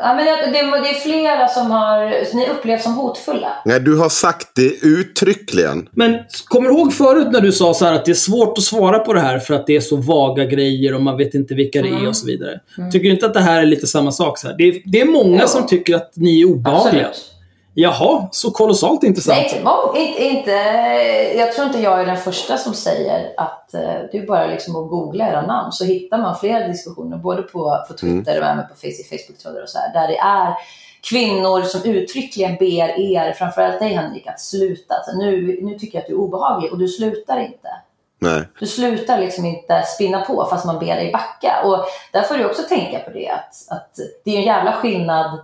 [0.00, 3.48] Ja, men det, det, det är flera som har, ni upplevs som hotfulla.
[3.64, 5.88] nej, du har sagt det uttryckligen.
[5.92, 8.64] Men kommer du ihåg förut när du sa så här att det är svårt att
[8.64, 11.54] svara på det här för att det är så vaga grejer och man vet inte
[11.54, 12.08] vilka det är Mm.
[12.08, 12.60] och så vidare.
[12.92, 14.38] Tycker du inte att det här är lite samma sak?
[14.38, 14.54] Så här?
[14.58, 15.48] Det, är, det är många Jo.
[15.48, 17.06] som tycker att ni är obehagliga.
[17.06, 17.31] Absolut.
[17.74, 19.36] Jaha, så kolossalt intressant.
[19.38, 20.50] Nej, inte, må- inte, inte,
[21.38, 23.80] jag tror inte jag är den första som säger att eh,
[24.12, 27.84] det är bara liksom att googla era namn så hittar man flera diskussioner både på,
[27.88, 30.54] på Twitter och även på Facebook- Facebook-trådar och så här, där det är
[31.10, 34.94] kvinnor som uttryckligen ber er, framförallt dig Henrik, att sluta.
[34.94, 37.68] Alltså, nu, nu tycker jag att du är obehaglig och du slutar inte.
[38.18, 38.42] Nej.
[38.60, 41.62] Du slutar liksom inte spinna på fast man ber dig backa.
[41.64, 45.38] Och där får du också tänka på det att, att det är en jävla skillnad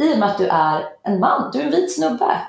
[0.00, 1.50] i och med att du är en man.
[1.52, 2.40] Du är en vit snubbe.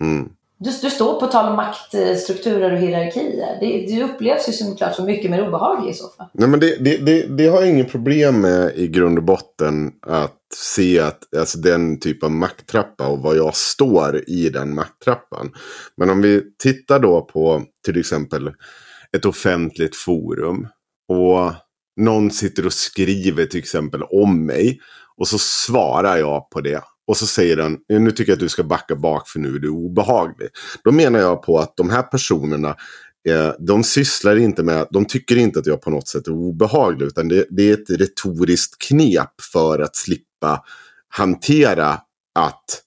[0.00, 0.28] Mm.
[0.58, 3.56] Du, du står på tal om maktstrukturer och hierarkier.
[3.60, 6.26] Det, det upplevs ju som klart som mycket mer obehagligt i så fall.
[6.32, 9.92] Nej, men det, det, det, har jag ingen problem med i grund och botten.
[10.06, 15.52] Att se att alltså, den typ av makttrappa och vad jag står i den makttrappan.
[15.96, 18.50] Men om vi tittar då på till exempel
[19.16, 20.68] ett offentligt forum.
[21.08, 21.52] Och
[21.96, 24.80] någon sitter och skriver till exempel om mig.
[25.16, 26.82] Och så svarar jag på det.
[27.06, 29.54] Och så säger den, eh, nu tycker jag att du ska backa bak för nu
[29.54, 30.48] är du obehaglig.
[30.84, 32.76] Då menar jag på att de här personerna
[33.28, 37.06] eh, de sysslar inte med, de tycker inte att jag på något sätt är obehaglig.
[37.06, 40.64] Utan det, det är ett retoriskt knep för att slippa
[41.08, 41.98] hantera
[42.34, 42.82] att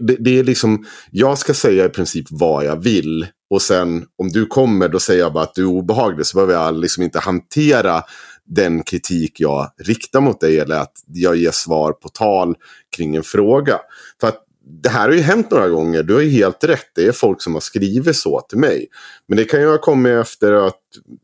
[0.00, 3.26] det, det är liksom, jag ska säga i princip vad jag vill.
[3.50, 6.26] Och sen om du kommer då säger jag bara att du är obehaglig.
[6.26, 8.02] Så behöver jag liksom inte hantera
[8.50, 10.60] den kritik jag riktar mot dig.
[10.60, 12.54] Eller att jag ger svar på tal
[12.96, 13.80] kring en fråga.
[14.20, 14.46] För att
[14.82, 16.02] det här har ju hänt några gånger.
[16.02, 16.86] Du har ju helt rätt.
[16.94, 18.86] Det är folk som har skrivit så till mig.
[19.28, 20.80] Men det kan ju ha kommit efter att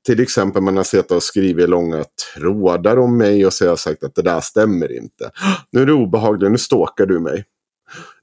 [0.06, 2.04] till exempel man har sett och skrivit långa
[2.34, 3.46] trådar om mig.
[3.46, 5.30] Och så har jag sagt att det där stämmer inte.
[5.70, 7.44] Nu är du obehaglig, nu stalkar du mig.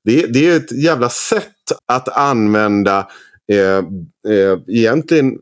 [0.03, 1.47] Det, det är ett jävla sätt
[1.85, 3.07] att använda
[3.51, 3.77] eh,
[4.33, 5.33] eh, egentligen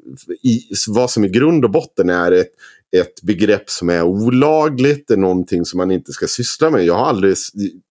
[0.43, 2.51] i, vad som i grund och botten är ett,
[2.98, 5.08] ett begrepp som är olagligt.
[5.08, 6.86] Det är någonting som man inte ska syssla med.
[6.86, 7.36] Jag har, aldrig,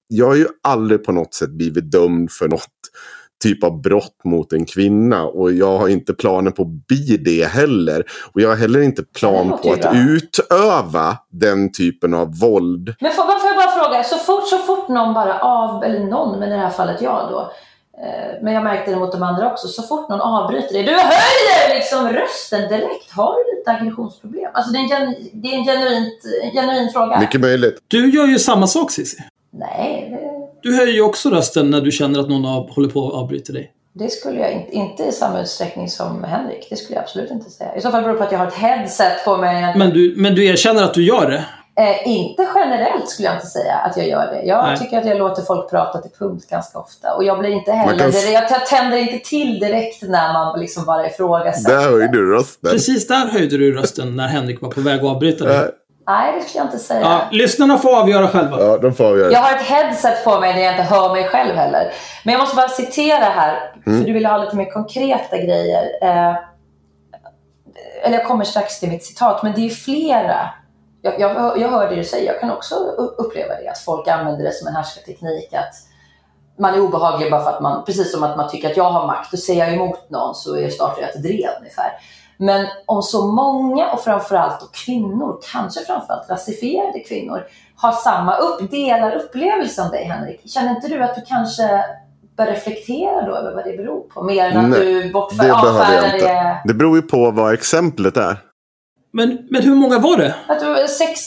[0.09, 2.69] jag har ju aldrig på något sätt blivit dömd för något
[3.43, 5.25] typ av brott mot en kvinna.
[5.25, 8.05] Och jag har inte planer på att bli det heller.
[8.33, 12.95] Och jag har heller inte plan på att utöva den typen av våld.
[13.01, 16.39] Men får, får jag bara fråga, så fort, så fort någon bara av, eller någon,
[16.39, 17.53] men i det här fallet jag då,
[18.43, 21.75] men jag märkte det mot de andra också, så fort någon avbryter dig, du höjer
[21.75, 23.11] liksom rösten direkt.
[23.13, 24.51] Har du lite aggressionsproblem?
[24.55, 27.21] Alltså det är en, gen, det är en genuint, en genuin fråga.
[27.21, 27.79] Mycket möjligt.
[27.89, 29.17] Du gör ju samma sak Cissi.
[29.51, 30.09] Nej,
[30.63, 33.15] det, Du höjer ju också rösten när du känner att någon av, håller på att
[33.15, 33.73] avbryta dig.
[33.93, 36.67] det skulle jag inte, inte i samma utsträckning som Henrik.
[36.71, 37.75] Det skulle jag absolut inte säga.
[37.77, 39.75] I så fall beror det på att jag har ett headset på mig.
[39.79, 41.45] Men du, men du erkänner att du gör det?
[41.79, 44.43] Eh, inte generellt skulle jag inte säga att jag gör det.
[44.43, 44.79] Jag Nej.
[44.79, 47.15] tycker att jag låter folk prata till punkt ganska ofta.
[47.15, 50.61] Och jag blir inte heller, kan- direkt- jag, jag tänder inte till direkt när man
[50.61, 51.77] liksom bara ifrågasätter.
[51.77, 52.71] Där höjde du rösten.
[52.71, 55.57] Precis där höjde du rösten när Henrik var på väg att avbryta dig.
[55.57, 55.65] Ja,
[56.07, 57.01] Nej, det skulle jag inte säga.
[57.01, 58.61] Ja, lyssnarna får avgöra själva.
[58.61, 59.33] ja, de får avgöra.
[59.33, 61.93] Jag har ett headset på mig där jag inte hör mig själv heller.
[62.25, 65.85] Men jag måste bara citera här, för du vill ha lite mer konkreta grejer.
[66.03, 66.35] Eh,
[68.05, 70.51] eller jag kommer strax till mitt citat, men det är flera.
[71.03, 72.75] Jag, jag, jag hör det du säger, jag kan också
[73.19, 75.55] uppleva det, att folk använder det som en härskarteknik.
[75.55, 75.75] Att
[76.59, 79.07] man är obehaglig bara för att man, precis som att man tycker att jag har
[79.07, 81.93] makt, då säger jag emot någon så startar jag ett drev ungefär.
[82.37, 87.47] Men om så många, och framförallt då kvinnor, kanske framförallt rasifierade kvinnor,
[87.77, 90.51] har samma upp, delar upplevelse som dig Henrik.
[90.51, 91.85] Känner inte du att du kanske
[92.37, 94.23] börja reflektera då över vad det beror på?
[94.23, 96.27] Mer än att Nej, du Det bortför, behöver avfärdar jag inte.
[96.27, 96.61] det?
[96.65, 98.39] Det beror ju på vad exemplet är.
[99.13, 100.35] Men, men hur många var det?
[100.49, 101.21] Det var sex,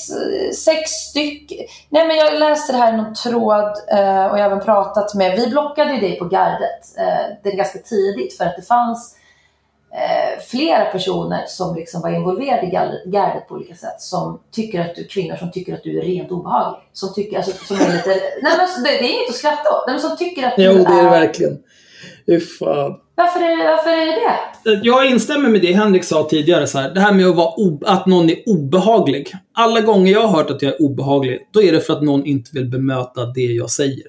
[0.55, 1.57] sex stycken.
[1.89, 5.15] Nej men jag läste det här i någon tråd eh, och jag har även pratat
[5.15, 8.61] med, vi blockade ju dig på gardet eh, det är ganska tidigt för att det
[8.61, 9.15] fanns
[9.93, 12.69] eh, flera personer som liksom var involverade i
[13.09, 16.31] gardet, på olika sätt som tycker att du, kvinnor som tycker att du är rent
[16.31, 16.81] obehaglig.
[16.93, 18.09] Som tycker, alltså, som är lite,
[18.41, 19.87] nej men det, det är inget att skratta åt.
[19.87, 21.63] Men som tycker att du Jo, det är det är, verkligen.
[22.25, 24.21] Fy fan varför är, det- varför är det
[24.79, 24.79] det?
[24.87, 26.67] Jag instämmer med det Henrik sa tidigare.
[26.67, 27.53] Så här, det här med att, vara
[27.85, 29.31] att någon är obehaglig.
[29.53, 32.25] Alla gånger jag har hört att jag är obehaglig, då är det för att någon
[32.25, 34.07] inte vill bemöta det jag säger.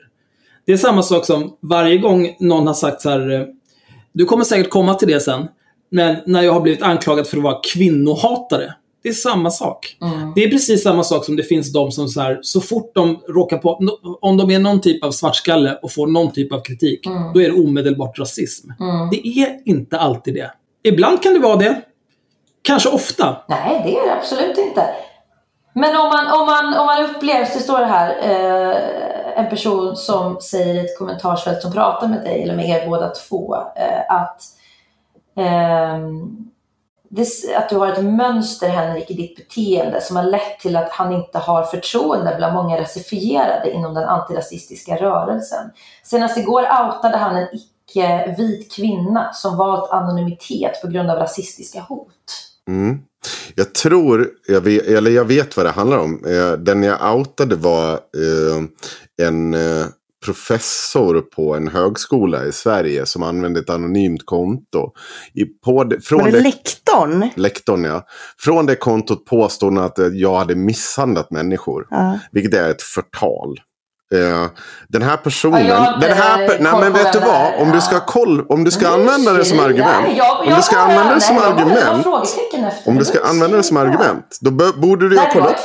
[0.66, 3.30] Det är samma sak som varje gång någon har sagt så här.
[3.32, 3.46] Eh,
[4.12, 5.48] du kommer säkert komma till det sen.
[5.90, 8.74] Men när jag har blivit anklagad för att vara kvinnohatare.
[9.04, 9.96] Det är samma sak.
[10.34, 13.20] Det är precis samma sak som det finns de som så här, så fort de
[13.28, 13.80] råkar på,
[14.20, 17.00] om de är någon typ av svartskalle och får någon typ av kritik,
[17.34, 18.70] då är det omedelbart rasism.
[19.10, 20.50] Det är inte alltid det.
[20.82, 21.82] Ibland kan det vara det.
[22.62, 23.36] Kanske ofta.
[23.48, 24.86] Nej, det är det absolut inte.
[25.74, 28.76] Men om man, om man, om man upplever, det står det här, eh,
[29.44, 33.08] en person som säger i ett kommentarsfält som pratar med dig, eller med er båda
[33.08, 34.42] två, eh, att,
[35.36, 36.50] ehm,
[37.16, 40.90] det, att du har ett mönster, Henrik, i ditt beteende som har lett till att
[40.90, 45.70] han inte har förtroende bland många rasifierade inom den antirasistiska rörelsen.
[46.02, 52.08] Senast igår outade han en icke-vit kvinna som valt anonymitet på grund av rasistiska hot.
[52.68, 52.98] Mm.
[53.54, 56.24] Jag tror, jag vet, eller jag vet vad det handlar om.
[56.26, 58.64] Eh, den jag outade var eh,
[59.26, 59.86] en eh,
[60.24, 64.92] professor på en högskola i Sverige som använde ett anonymt konto.
[65.34, 67.30] I, på det, från Var det lektorn?
[67.36, 68.06] lektorn, ja.
[68.38, 71.86] Från det kontot påstod hon att jag hade misshandlat människor.
[71.90, 72.18] Ja.
[72.32, 73.60] Vilket är ett förtal.
[74.14, 74.46] Eh,
[74.88, 75.66] den här personen...
[75.66, 77.52] Ja, den här, inte per- nej men vet du vad?
[77.62, 80.02] Om du ska, koll, om du ska använda det som argument.
[80.02, 82.06] Nej, jag- om du ska använda det som argument.
[82.86, 84.38] Om du ska använda det som argument.
[84.40, 84.50] Då
[84.80, 85.62] borde du ju ett upp det.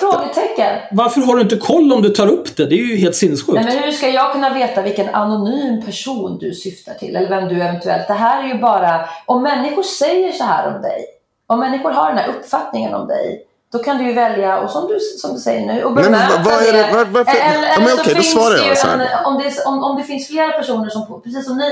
[0.92, 2.66] Varför har du inte koll om du tar upp det?
[2.66, 3.54] Det är ju helt sinnessjukt.
[3.54, 7.16] Nej, men hur ska jag kunna veta vilken anonym person du syftar till?
[7.16, 8.08] Eller vem du eventuellt...
[8.08, 9.00] Det här är ju bara...
[9.26, 11.06] Om människor säger så här om dig.
[11.48, 13.46] Om människor har den här uppfattningen om dig.
[13.72, 16.12] Då kan du ju välja, och som du, som du säger nu, och Nej, men
[16.12, 18.64] bemöta vad är det- var- varför- Eller, Ja, men så okej, då finns svarar det
[18.66, 21.72] ju en, om, det, om, om det finns flera personer som, precis som ni,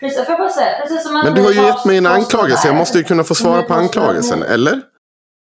[0.00, 2.68] precis, får bara säga, precis som Men du har ju gett mig en anklagelse.
[2.68, 4.42] Jag måste ju kunna få svara på anklagelsen.
[4.42, 4.80] Eller?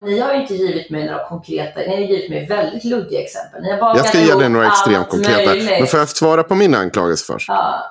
[0.04, 3.62] Ni har ju inte givit mig några konkreta, ni har givit mig väldigt luddiga exempel.
[3.62, 5.46] Ni har bakat Jag ska ge dig några extremt konkreta.
[5.50, 5.70] möjligt.
[5.78, 7.48] Men får jag svara på min anklagelse först?
[7.48, 7.84] Ja.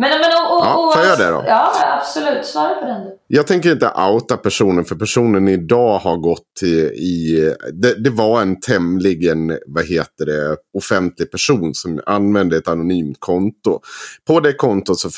[0.00, 1.44] Men, men och, och, Ja, får jag det då?
[1.46, 2.46] Ja, absolut.
[2.46, 3.00] Svara på den.
[3.26, 7.54] Jag tänker inte outa personen för personen idag har gått till, i...
[7.72, 13.80] Det, det var en tämligen, vad heter det, offentlig person som använde ett anonymt konto.
[14.26, 15.10] På det kontot så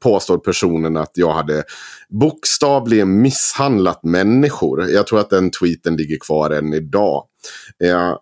[0.00, 1.64] påstår personen att jag hade
[2.08, 4.88] bokstavligen misshandlat människor.
[4.88, 7.24] Jag tror att den tweeten ligger kvar än idag.
[7.84, 8.16] Eh,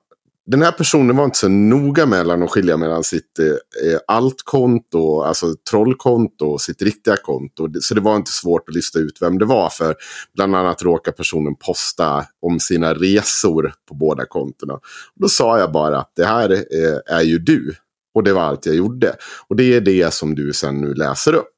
[0.47, 5.47] den här personen var inte så noga mellan att skilja mellan sitt eh, altkonto, alltså
[5.71, 7.69] trollkonto och sitt riktiga konto.
[7.81, 9.97] Så det var inte svårt att lista ut vem det var för
[10.35, 14.79] bland annat råkar personen posta om sina resor på båda kontona.
[15.15, 17.75] Då sa jag bara att det här eh, är ju du.
[18.15, 19.17] Och det var allt jag gjorde.
[19.49, 21.51] Och det är det som du sen nu läser upp.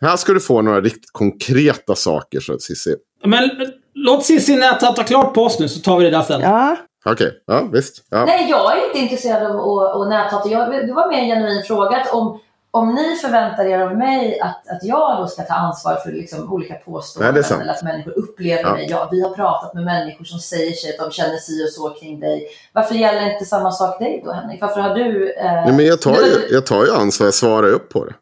[0.00, 2.96] Här ska du få några riktigt konkreta saker så Cissi.
[3.24, 3.50] Men
[3.94, 6.40] låt Cissi nättatta klart på oss nu så tar vi det där sen.
[6.40, 8.04] Ja, Okej, ja visst.
[8.10, 8.24] Ja.
[8.24, 10.48] Nej, jag är inte intresserad av att, att näthata.
[10.48, 11.96] Jag, det var mer en genuin fråga.
[11.96, 12.40] Att om,
[12.70, 16.52] om ni förväntar er av mig att, att jag då ska ta ansvar för liksom
[16.52, 18.72] olika påståenden Nej, eller att människor upplever Ja.
[18.72, 18.86] mig.
[18.90, 21.90] Ja, vi har pratat med människor som säger sig att de känner si och så
[21.90, 22.48] kring dig.
[22.72, 24.60] Varför gäller inte samma sak dig då, Henrik?
[24.60, 25.32] Varför har du...
[25.32, 28.12] Eh, Nej, men jag tar, ju, jag tar ju ansvar, jag svarar upp på det.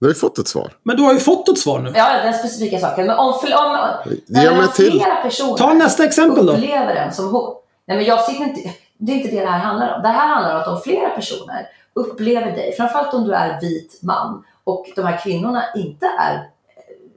[0.00, 0.72] Du har ju fått ett svar.
[0.82, 1.92] Men du har ju fått ett svar nu.
[1.96, 3.06] Ja, den specifika saken.
[3.06, 4.90] Men om, fl- om, Ge mig till.
[4.92, 6.52] flera personer Ta nästa exempel då.
[6.52, 7.64] upplever den som hot.
[7.86, 8.60] Nej, men jag sitter inte,
[8.98, 10.02] det är inte det det här handlar om.
[10.02, 13.98] Det här handlar om att om flera personer upplever dig, framförallt om du är vit
[14.02, 16.50] man och de här kvinnorna inte är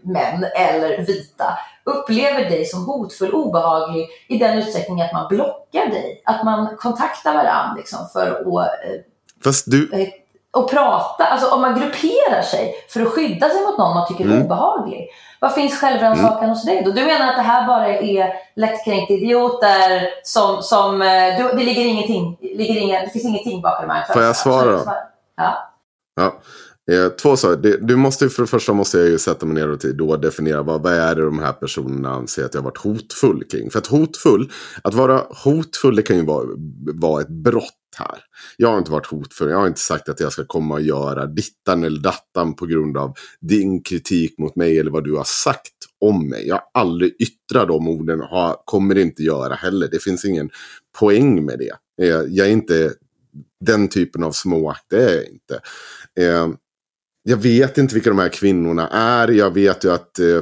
[0.04, 6.22] män eller vita, upplever dig som hotfull, obehaglig i den utsträckning att man blockar dig.
[6.26, 9.02] Att man kontaktar varandra liksom, för att eh,
[9.44, 10.08] Fast du, eh,
[10.54, 14.24] och prata, alltså om man grupperar sig för att skydda sig mot någon man tycker
[14.26, 14.46] är Mm.
[14.46, 15.08] obehaglig.
[15.40, 16.92] Vad finns självrannsakan hos dig då?
[16.92, 21.86] Du menar att det här bara är lättkränkta idioter som, som eh, du, det ligger
[21.86, 24.84] ingenting, ligger ingen, det finns ingenting bakom de här Får jag svara då?
[25.38, 25.72] Ja.
[26.16, 26.34] ja.
[26.92, 27.78] Eh, två saker.
[27.82, 30.84] Du måste, för det första måste jag ju sätta mig ner och då definiera vad,
[30.84, 33.72] vad är det de här personerna anser att jag har varit hotfull kring.
[33.72, 34.52] För att hotfull,
[34.84, 36.46] att vara hotfull det kan ju vara,
[36.94, 38.20] vara ett brott här.
[38.58, 41.26] Jag har inte varit hotfull, jag har inte sagt att jag ska komma och göra
[41.26, 45.74] dittan eller dattan på grund av din kritik mot mig eller vad du har sagt
[46.02, 46.48] om mig.
[46.48, 49.88] Jag har aldrig yttrat de orden och kommer inte göra heller.
[49.92, 50.50] Det finns ingen
[51.00, 52.06] poäng med det.
[52.06, 52.94] Eh, jag är inte
[53.66, 55.62] den typen av småakt, det är jag inte.
[56.20, 56.50] Eh,
[57.24, 59.28] jag vet inte vilka de här kvinnorna är.
[59.28, 60.20] Jag vet ju att...
[60.20, 60.42] Eh,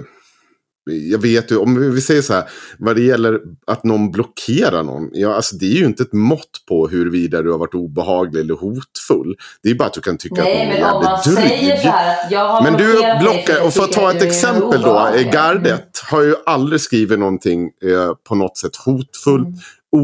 [0.91, 2.43] jag vet ju, om vi säger så här,
[2.80, 5.10] vad det gäller att någon blockerar någon.
[5.14, 8.53] Ja, alltså det är ju inte ett mått på huruvida du har varit obehaglig eller
[8.53, 9.35] hotfull.
[9.64, 11.60] Det är bara att du kan tycka Nej, att någon men är jävligt dryg.
[11.60, 14.81] säger så här att jag har Men du blockar, och för att ta ett exempel
[14.81, 15.07] då.
[15.15, 19.60] eh, Gardet har ju aldrig skrivit någonting eh, på något sätt hotfullt, Mm.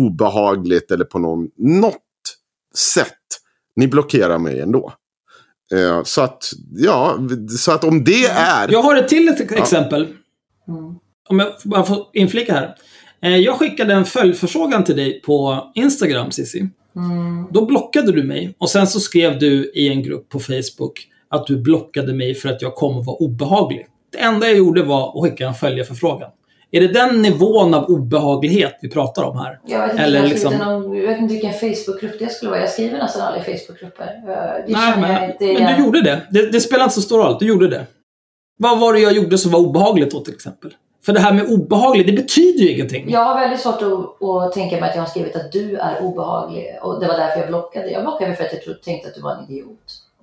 [0.05, 1.95] obehagligt eller på någon, något
[2.75, 3.07] sätt.
[3.75, 4.93] Ni blockerar mig ändå.
[5.73, 7.17] Eh, så att, ja,
[7.59, 8.71] så att om det är...
[8.71, 10.01] Jag har ett till ett exempel.
[10.67, 10.95] Mm.
[11.29, 12.75] Om jag bara får inflika här.
[13.21, 16.69] Eh, Jag skickade en följdförfrågan till dig på Instagram, Cissi.
[16.95, 17.47] Mm.
[17.51, 21.47] Då blockade du mig och sen så skrev du i en grupp på Facebook att
[21.47, 23.87] du blockade mig för att jag kom att vara obehaglig.
[24.11, 26.29] Det enda jag gjorde var att skicka en följarförfrågan.
[26.71, 29.59] Är det den nivån av obehaglighet vi pratar om här?
[29.65, 32.59] Jag vet, inte, Eller jag, liksom- någon, jag vet inte vilken Facebookgrupp det skulle vara.
[32.61, 34.03] Jag skriver nästan aldrig i Facebookgrupper.
[34.03, 36.21] Eh, Det Nej, men, inte men du gjorde det.
[36.31, 36.51] det.
[36.51, 37.37] Det spelar inte så stor roll.
[37.39, 37.85] Du gjorde det.
[38.57, 40.73] Vad var det jag gjorde som var obehagligt då till exempel?
[41.05, 43.09] För det här med obehagligt, det betyder ju ingenting.
[43.09, 46.01] Jag har väldigt svårt att, att tänka mig att jag har skrivit att du är
[46.03, 47.91] obehaglig och det var därför jag blockade.
[47.91, 49.79] Jag blockade för att jag tänkte att du var en idiot.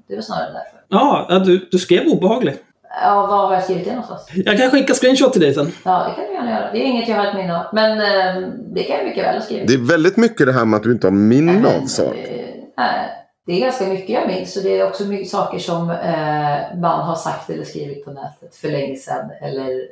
[0.08, 0.80] Det var snarare därför.
[0.88, 2.54] Ja, du, du skrev obehaglig.
[3.02, 4.26] Ja, var har jag skrivit det någonstans?
[4.34, 5.72] Jag kan skicka screenshot till dig sen.
[5.84, 6.72] Ja, det kan du gärna göra.
[6.72, 7.64] Det är inget jag har ett minne av.
[7.72, 9.68] Men eh, det kan jag mycket väl ha skrivit.
[9.68, 12.46] Det är väldigt mycket det här med att du inte har minne av saker.
[12.78, 13.08] nej,
[13.46, 17.00] det är ganska mycket jag minns och det är också mycket saker som eh, man
[17.06, 19.82] har sagt eller skrivit på nätet för länge sedan eller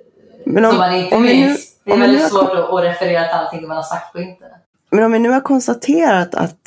[0.46, 1.66] Men om- som man inte om vi nu- minns.
[1.84, 4.56] det är väldigt har- svårt att, att referera till allting man har sagt på internet.
[4.90, 6.58] Men om vi nu har konstaterat att,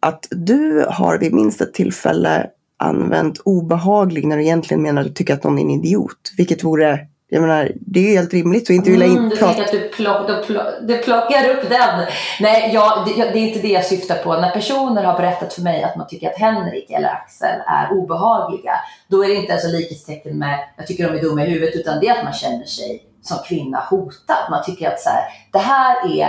[0.00, 2.46] att du har vid minst ett tillfälle
[2.80, 6.32] använt obehaglig när du egentligen menar att du tycker att någon är en idiot.
[6.36, 6.98] Vilket vore,
[7.28, 9.52] jag menar, det är ju helt rimligt att inte vilja Mm, in, du prata.
[9.54, 12.06] tänker att du, plock, du, plock, du plockar upp den.
[12.40, 14.32] Nej, jag, det, det är inte det jag syftar på.
[14.34, 18.72] När personer har berättat för mig att man tycker att Henrik eller Axel är obehagliga,
[19.08, 22.00] då är det inte alltså likhetstecken med jag tycker de är dumma i huvudet, utan
[22.00, 24.36] det är att man känner sig som kvinna hotad.
[24.50, 26.28] Man tycker att så här, det här är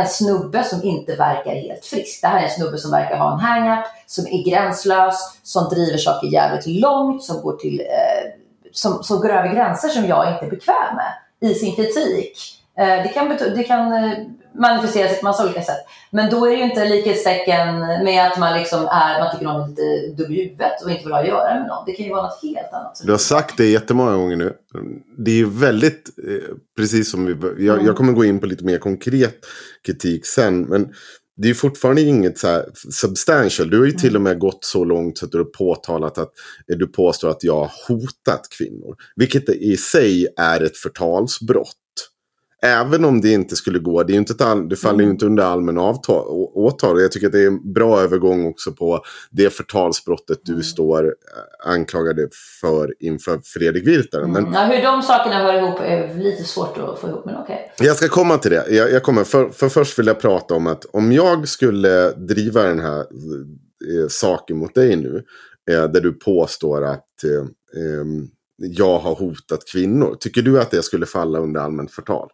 [0.00, 2.22] en snubbe som inte verkar helt frisk.
[2.22, 5.98] Det här är en snubbe som verkar ha en hang-up, som är gränslös, som driver
[5.98, 8.30] saker jävligt långt, som går till eh,
[8.72, 12.59] som, som går över gränser som jag inte är bekväm med i sin kritik.
[12.80, 14.18] Eh, det kan, det kan eh,
[14.54, 15.80] manifestera sig på massa olika sätt.
[16.10, 19.62] Men då är det ju inte likhetstecken med att man liksom är, man tycker någon
[19.62, 21.84] är lite dum i huvudet och inte vill ha att göra med någon.
[21.86, 23.02] Det kan ju vara något helt annat.
[23.04, 24.54] Du har sagt det jättemånga gånger nu.
[25.18, 27.66] Det är ju väldigt, eh, precis som vi...
[27.66, 29.34] Jag, jag kommer gå in på lite mer konkret
[29.86, 30.62] kritik sen.
[30.62, 30.92] Men
[31.36, 33.70] det är ju fortfarande inget så här substantial.
[33.70, 36.32] Du har ju till och med gått så långt så att du har påtalat att
[36.66, 38.96] du påstår att jag har hotat kvinnor.
[39.16, 41.76] Vilket i sig är ett förtalsbrott.
[42.62, 45.44] Även om det inte skulle gå, det, är inte all, det faller ju inte under
[45.44, 47.00] allmän avtal, å- åtal.
[47.00, 51.70] Jag tycker att det är en bra övergång också på det förtalsbrottet du står eh,
[51.72, 52.28] anklagade
[52.60, 54.36] för inför Fredrik Virtanen.
[54.36, 54.52] Mm.
[54.52, 57.72] Ja, hur de sakerna hör ihop är lite svårt att få ihop, men okej.
[57.78, 58.64] jag ska komma till det.
[58.70, 62.62] Jag, jag kommer, för, för först vill jag prata om att om jag skulle driva
[62.62, 65.24] den här eh, saken mot dig nu.
[65.70, 70.16] Eh, där du påstår att eh, ehm, jag har hotat kvinnor.
[70.20, 72.28] Tycker du att det skulle falla under allmänt förtal?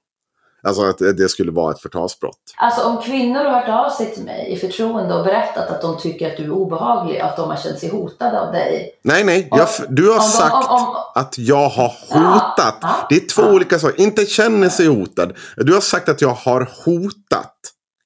[0.67, 2.39] Alltså att det skulle vara ett förtalsbrott.
[2.57, 5.99] Alltså om kvinnor har hört av sig till mig i förtroende och berättat att de
[5.99, 8.91] tycker att du är obehaglig att de har känt sig hotade av dig.
[9.05, 9.49] Nej, nej.
[9.51, 12.79] Om- Jag, du har de- sagt om- om- att jag har hotat.
[12.81, 13.53] ja, Det är två ja.
[13.53, 14.01] olika saker.
[14.01, 15.33] Inte känner sig hotad.
[15.57, 17.53] Du har sagt att jag har hotat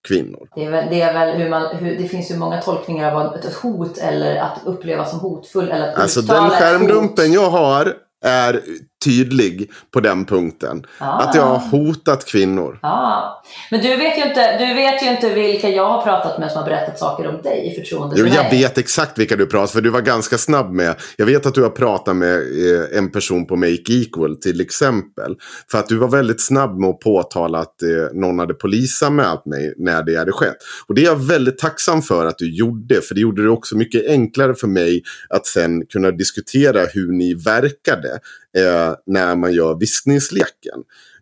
[0.08, 0.48] kvinnor.
[0.54, 3.14] Det är väl, det är väl hur man, hur, det finns ju många tolkningar av
[3.14, 7.94] vad ett hot eller att uppleva som hotfull eller att Alltså den skärmdumpen jag har
[8.24, 8.62] är
[9.04, 10.84] tydlig på den punkten.
[10.98, 11.18] Ah.
[11.18, 12.78] Att jag har hotat kvinnor.
[12.82, 16.52] Ja, men du vet, ju inte, du vet ju inte vilka jag har pratat med
[16.52, 19.72] som har berättat saker om dig i förtroende Jo, jag vet exakt vilka du pratar
[19.72, 20.94] för du var ganska snabb med.
[21.16, 25.36] Jag vet att du har pratat med eh, en person på Make Equal till exempel.
[25.70, 29.74] För att du var väldigt snabb med att påtala att eh, någon hade polisanmält mig
[29.76, 30.56] när det hade skett.
[30.86, 33.00] Och det är jag väldigt tacksam för att du gjorde.
[33.00, 37.34] För det gjorde det också mycket enklare för mig att sen kunna diskutera hur ni
[37.34, 38.18] verkade
[38.58, 40.78] eh, när man gör viskningsleken.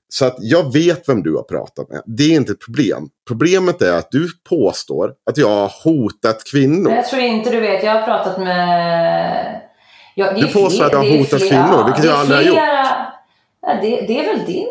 [0.09, 2.03] Så att jag vet vem du har pratat med.
[2.07, 3.09] Det är inte ett problem.
[3.29, 6.93] Problemet är att du påstår att jag har hotat kvinnor.
[6.93, 7.83] Jag tror inte du vet.
[7.85, 9.61] Jag har pratat med...
[10.15, 12.57] Ja, Du påstår att jag har hotat fler- kvinnor, vilket jag aldrig har gjort.
[13.61, 14.69] Ja, det, det, är väl din,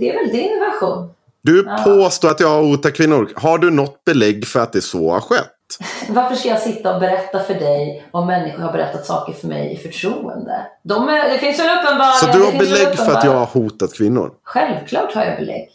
[0.00, 1.10] det är väl din version.
[1.42, 1.80] Du Ja.
[1.84, 3.32] påstår att jag har hotat kvinnor.
[3.36, 5.50] Har du något belägg för att det så har skett?
[6.08, 9.72] Varför ska jag sitta och berätta för dig om människor har berättat saker för mig
[9.72, 10.66] i förtroende?
[10.82, 12.12] De är, det finns väl uppenbara...
[12.12, 14.32] Så du har belägg för att jag har hotat kvinnor?
[14.42, 15.70] Självklart har jag belägg.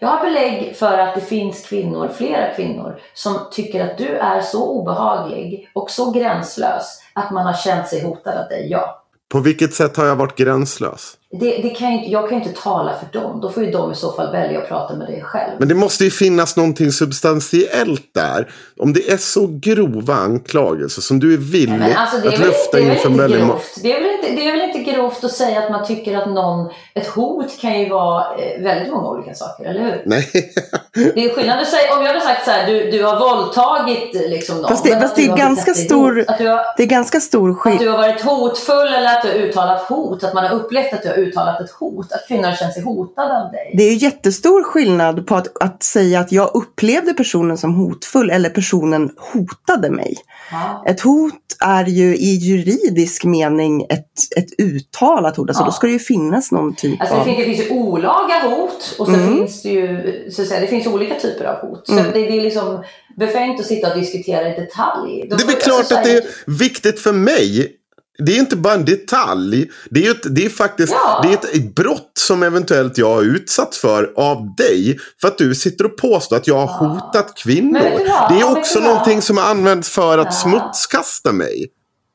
[0.00, 4.40] Jag har belägg för att det finns kvinnor, flera kvinnor, som tycker att du är
[4.40, 9.02] så obehaglig och så gränslös att man har känt sig hotad av dig, ja.
[9.32, 11.18] På vilket sätt har jag varit gränslös?
[11.40, 13.40] Det, det kan ju, jag kan ju inte tala för dem.
[13.40, 15.52] Då får ju de i så fall välja att prata med dig själv.
[15.58, 18.50] Men det måste ju finnas någonting substantiellt där.
[18.80, 22.80] Om det är så grova anklagelser som du är villig Men alltså, att väl, lufta
[22.80, 23.82] inför väldigt.
[23.82, 26.28] Det, är väl inte, det är väl inte grovt att säga att man tycker att
[26.28, 26.70] någon...
[26.94, 30.02] Ett hot kan ju vara eh, väldigt många olika saker, eller hur?
[30.06, 30.30] Nej.
[31.14, 34.56] Det är skillnad att om jag hade sagt så här, du, du har våldtagit liksom
[34.56, 34.68] någon.
[34.70, 37.50] Fast det- fast att det är ganska stor- hot, Att har, Det är ganska stor
[37.50, 37.80] att skillnad.
[37.82, 40.24] du har varit hotfull eller att du har uttalat hot.
[40.24, 42.12] Att man har upplevt att du har uttalat ett hot.
[42.12, 43.70] Att kvinnor känt sig hotade av dig.
[43.76, 48.30] Det är ju jättestor skillnad på att, att säga att jag upplevde personen som hotfull
[48.30, 50.14] eller personen hotade mig.
[50.50, 50.84] Ja.
[50.86, 51.32] Ett hot
[51.64, 54.06] är ju i juridisk mening ett,
[54.36, 55.48] ett uttalat hot.
[55.50, 55.66] Alltså Ja.
[55.66, 57.24] då ska det ju finnas någon typ Alltså det, av...
[57.24, 59.36] finns, det finns ju olaga hot och så Mm.
[59.36, 61.86] finns det ju så att säga, det finns olika typer av hot.
[61.86, 62.04] Så Mm.
[62.12, 62.84] det, det är liksom
[63.16, 65.26] befängt att sitta och diskutera i detalj.
[65.30, 66.24] De Det är väl klart alltså, att så det är
[66.58, 67.72] viktigt för mig.
[68.18, 69.70] Det är inte bara en detalj.
[69.90, 71.20] Det är, ett, det är faktiskt Ja.
[71.22, 74.98] det är ett, brott som eventuellt jag har utsatt för av dig.
[75.20, 77.80] För att du sitter och påstår att jag har hotat kvinnor.
[78.28, 81.66] Det är också någonting som används för att smutskasta mig.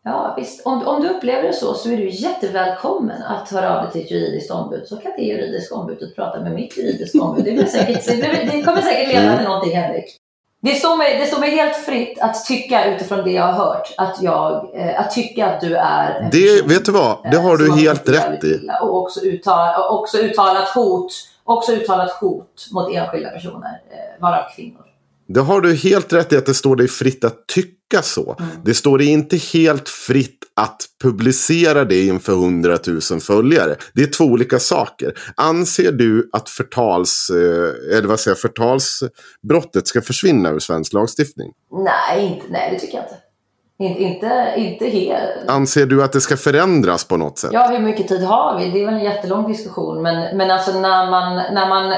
[0.03, 0.65] Ja, visst.
[0.65, 4.01] Om, om du upplever det så, så är du jättevälkommen att höra av dig till
[4.01, 4.87] ett juridiskt ombud.
[4.87, 7.45] Så kan det juridiska ombudet prata med mitt juridiska ombud.
[7.45, 8.05] Det, blir säkert,
[8.51, 10.17] det, kommer säkert leda till någonting, Henrik.
[10.63, 13.93] Det står, mig, det står mig helt fritt att tycka utifrån det jag har hört,
[13.97, 17.31] att, jag, eh, att tycka att du är Det, person, vet du vad?
[17.31, 18.69] Det har du helt jävligt rätt i.
[18.81, 21.13] Och också, uttal, och också uttalat hot
[21.43, 24.85] också uttalat hot mot enskilda personer, eh, varav kvinnor.
[25.33, 28.35] Det har du helt rätt i att det står dig fritt att tycka så.
[28.39, 28.51] Mm.
[28.65, 33.75] Det står dig inte helt fritt att publicera det inför 100 000 följare.
[33.93, 35.13] Det är två olika saker.
[35.35, 41.51] Anser du att förtals, eh, eller vad säger, förtalsbrottet ska försvinna ur svensk lagstiftning?
[41.71, 43.15] Nej, inte, nej det tycker jag inte.
[43.81, 45.49] Inte, inte, inte helt.
[45.49, 47.49] Anser du att det ska förändras på något sätt?
[47.53, 48.71] Ja, hur mycket tid har vi?
[48.71, 50.01] Det är väl en jättelång diskussion.
[50.01, 51.97] Men, men alltså när man, när, man, eh,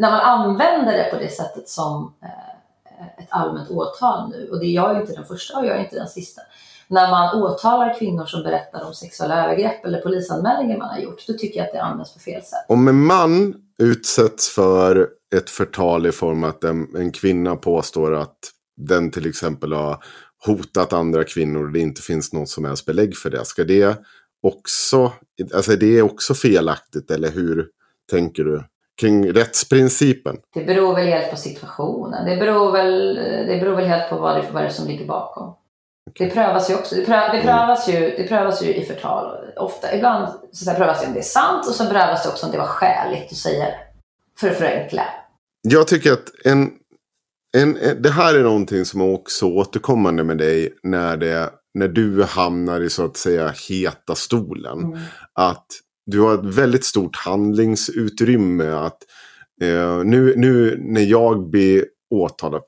[0.00, 4.66] när man använder det på det sättet som eh, ett allmänt åtal nu, och det
[4.66, 6.42] är jag är inte den första och jag är inte den sista.
[6.88, 11.32] När man åtalar kvinnor som berättar om sexuella övergrepp eller polisanmälningar man har gjort, då
[11.32, 12.64] tycker jag att det används på fel sätt.
[12.68, 18.14] Om en man utsätts för ett förtal i form av att en, en kvinna påstår
[18.14, 18.38] att
[18.76, 20.04] den till exempel har
[20.46, 23.44] hotat andra kvinnor och det inte finns något som helst belägg för det.
[23.44, 23.98] Ska det
[24.42, 25.12] också,
[25.54, 27.68] alltså det är också felaktigt eller hur
[28.10, 28.64] tänker du?
[29.00, 30.36] Kring rättsprincipen?
[30.54, 32.24] Det beror väl helt på situationen.
[32.30, 33.14] Det beror väl,
[33.46, 35.54] det beror väl helt på vad det, vad det är som ligger bakom.
[36.18, 36.94] Det prövas ju också.
[36.94, 39.36] Det, prö, det, prövas ju, det prövas ju i förtal.
[39.56, 42.46] Ofta, ibland så att prövas det om det är sant och så prövas det också
[42.46, 43.78] om det var skäligt att säga det.
[44.40, 45.02] För att förenkla.
[45.68, 46.70] Jag tycker att en,
[47.56, 51.88] en, en, det här är någonting som är också återkommande med dig när, det, när
[51.88, 54.78] du hamnar i så att säga heta stolen.
[54.78, 54.98] Mm.
[55.34, 55.66] Att
[56.06, 58.66] du har ett väldigt stort handlingsutrymme.
[58.66, 58.98] Att
[59.62, 62.62] eh, nu, nu när jag blir åtalad.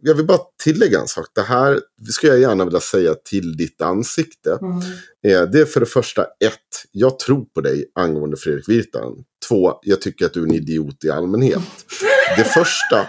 [0.00, 1.26] Jag vill bara tillägga en sak.
[1.34, 1.80] Det här
[2.10, 4.58] skulle jag gärna vilja säga till ditt ansikte.
[4.62, 4.78] Mm.
[5.26, 9.14] Eh, det är för det första ett, jag tror på dig angående Fredrik Virtanen.
[9.48, 11.62] Två, jag tycker att du är en idiot i allmänhet.
[12.36, 13.00] Det första,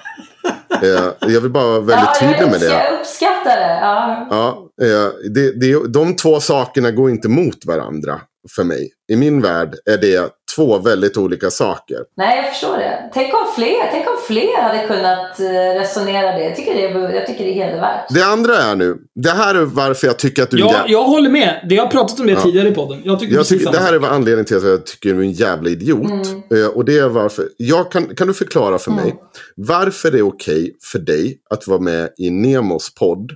[0.82, 2.66] eh, jag vill bara vara väldigt ja, tydlig med det.
[2.66, 3.80] jag uppskattar det.
[3.82, 4.28] Ja.
[4.30, 8.22] Ja, eh, det, det, de två sakerna går inte mot varandra
[8.56, 8.90] för mig.
[9.10, 11.98] I min värld är det två väldigt olika saker.
[12.18, 13.10] Nej, jag förstår det.
[13.14, 16.44] Tänk om fler, tänk om fler hade kunnat eh, resonera det.
[16.44, 18.06] Jag tycker det är, jag tycker det är hedervärt.
[18.10, 21.04] Det andra är nu, det här är varför jag tycker att du Ja, jä- jag
[21.04, 21.66] håller med.
[21.70, 22.42] Det jag har pratat om det Ja.
[22.42, 23.02] tidigare i podden.
[23.04, 25.32] Jag tycker jag tycker, det här är anledningen till att jag tycker du är en
[25.32, 26.06] jävla idiot.
[26.10, 26.64] Mm.
[26.64, 27.46] Eh, och det är varför.
[27.58, 29.18] Jag kan, kan du förklara för mig Mm.
[29.56, 33.32] varför det är okej för dig att vara med i Nemos podd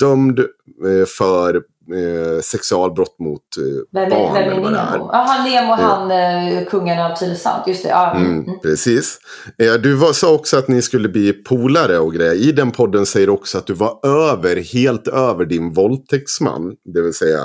[0.00, 1.62] dömd eh, för
[1.94, 4.70] eh, sexualbrott mot eh, Vem barn vem är.
[4.70, 5.10] Nemo?
[5.12, 7.62] Jaha, Nemo, han eh, kungen av Tylösand.
[7.66, 7.88] Just det.
[7.88, 8.32] Ja, mm.
[8.32, 9.18] Mm, precis.
[9.58, 12.34] Eh, Du var, sa också att ni skulle bli polare och grejer.
[12.34, 16.74] I den podden säger du också att du var över, helt över din våldtäktsman.
[16.94, 17.42] Det vill säga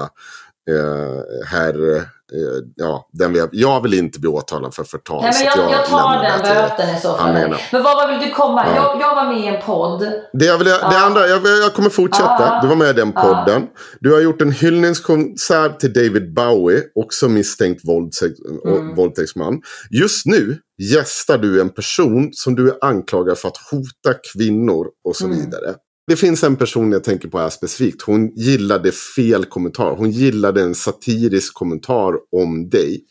[0.69, 2.01] eh, herr eh,
[2.75, 5.21] ja, den vi har, jag vill inte bli åtalad för förtal.
[5.21, 7.33] Nej, men så jag, att jag tar den böten i så fall.
[7.33, 8.65] Men vad vad vill du komma?
[8.67, 8.75] Ja.
[8.75, 9.99] Jag, jag var med i en podd.
[10.33, 12.35] Det, jag vill, det andra, jag, jag kommer fortsätta.
[12.39, 12.59] Ja.
[12.61, 13.67] Du var med i den podden.
[13.99, 18.95] Du har gjort en hyllningskonsert till David Bowie, också misstänkt våldtäkt, Mm.
[18.95, 19.61] våldtäktsman.
[19.91, 25.15] Just nu gästar du en person som du är anklagad för att hota kvinnor och
[25.15, 25.39] så Mm.
[26.07, 28.01] Det finns en person jag tänker på här specifikt.
[28.01, 29.95] Hon gillade fel kommentar.
[29.95, 33.03] Hon gillade en satirisk kommentar om dig.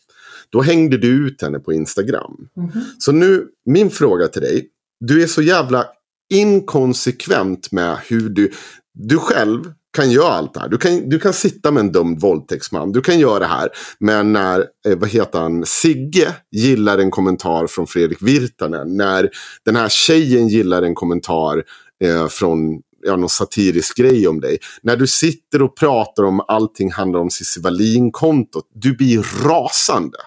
[0.49, 2.47] Då hängde du ut henne på Instagram.
[2.55, 2.81] Mhm.
[2.99, 4.67] Så nu, min fråga till dig.
[4.99, 5.85] Du är så jävla
[6.33, 8.51] inkonsekvent med hur du,
[8.93, 9.63] du själv
[9.97, 10.69] kan göra allt det här.
[10.69, 12.91] Du kan, du kan sitta med en dömd våldtäktsman.
[12.91, 13.69] Du kan göra det här.
[13.99, 18.97] Men när, eh, vad heter han, Sigge gillar en kommentar från Fredrik Virtanen.
[18.97, 19.29] När
[19.65, 21.63] den här tjejen gillar en kommentar
[22.03, 24.57] eh, från ja, någon satirisk grej om dig.
[24.81, 28.65] När du sitter och pratar om allting handlar om Cissi Wallin-kontot.
[28.73, 30.17] Du blir rasande.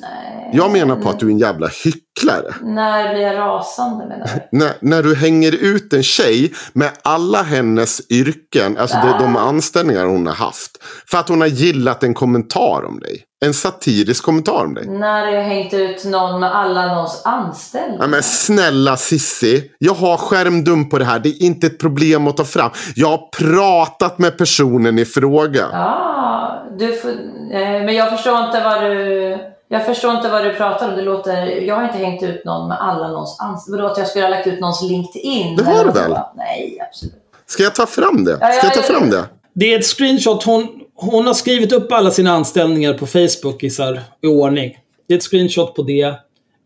[0.00, 0.50] Nej.
[0.52, 2.54] Jag menar på att du är en jävla hycklare.
[2.62, 4.58] När blir jag rasande menar du?
[4.58, 10.06] När, när du hänger ut en tjej med alla hennes yrken, alltså de, de anställningar
[10.06, 10.78] hon har haft.
[11.06, 13.24] För att hon har gillat en kommentar om dig.
[13.44, 14.86] En satirisk kommentar om dig.
[14.86, 17.98] När har jag hängt ut någon med alla någons anställningar?
[18.00, 21.18] Ja, men snälla Sissi, jag har skärmdump på det här.
[21.18, 22.70] Det är inte ett problem att ta fram.
[22.94, 25.68] Jag har pratat med personen i fråga.
[25.72, 29.38] Ja, du eh, men jag förstår inte vad du...
[29.68, 30.96] Jag förstår inte vad du pratar om.
[30.96, 33.82] Det låter, jag har inte hängt ut någon med alla någons anställningar.
[33.82, 35.56] Vadå att jag skulle ha lagt ut någons LinkedIn?
[35.56, 36.18] Det har du väl?
[36.36, 37.14] Nej, absolut.
[37.46, 38.36] Ska jag ta fram det?
[38.36, 39.24] Ska jag ta fram det?
[39.54, 40.42] Det är ett screenshot.
[40.44, 44.78] Hon, hon har skrivit upp alla sina anställningar på Facebook i, så här, i ordning.
[45.08, 46.14] Det är ett screenshot på det.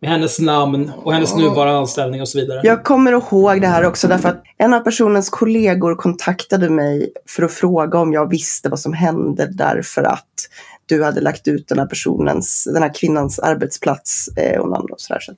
[0.00, 2.60] Med hennes namn och hennes nuvarande anställning och så vidare.
[2.64, 7.42] Jag kommer ihåg det här också därför att en av personens kollegor kontaktade mig för
[7.42, 10.48] att fråga om jag visste vad som hände därför att
[10.86, 15.00] du hade lagt ut den här personens, den här kvinnans arbetsplats eh, och namn och
[15.00, 15.20] sådär.
[15.20, 15.32] Så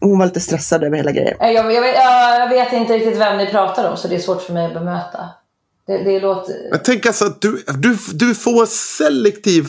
[0.00, 1.36] hon var lite stressad över hela grejen.
[1.40, 1.94] Eh, Jag, jag, vet,
[2.38, 4.74] jag vet inte riktigt vem ni pratar om så det är svårt för mig att
[4.74, 5.28] bemöta.
[5.86, 6.54] Det, det låter...
[6.70, 9.68] Jag tänker alltså att du, du, du får selektiv...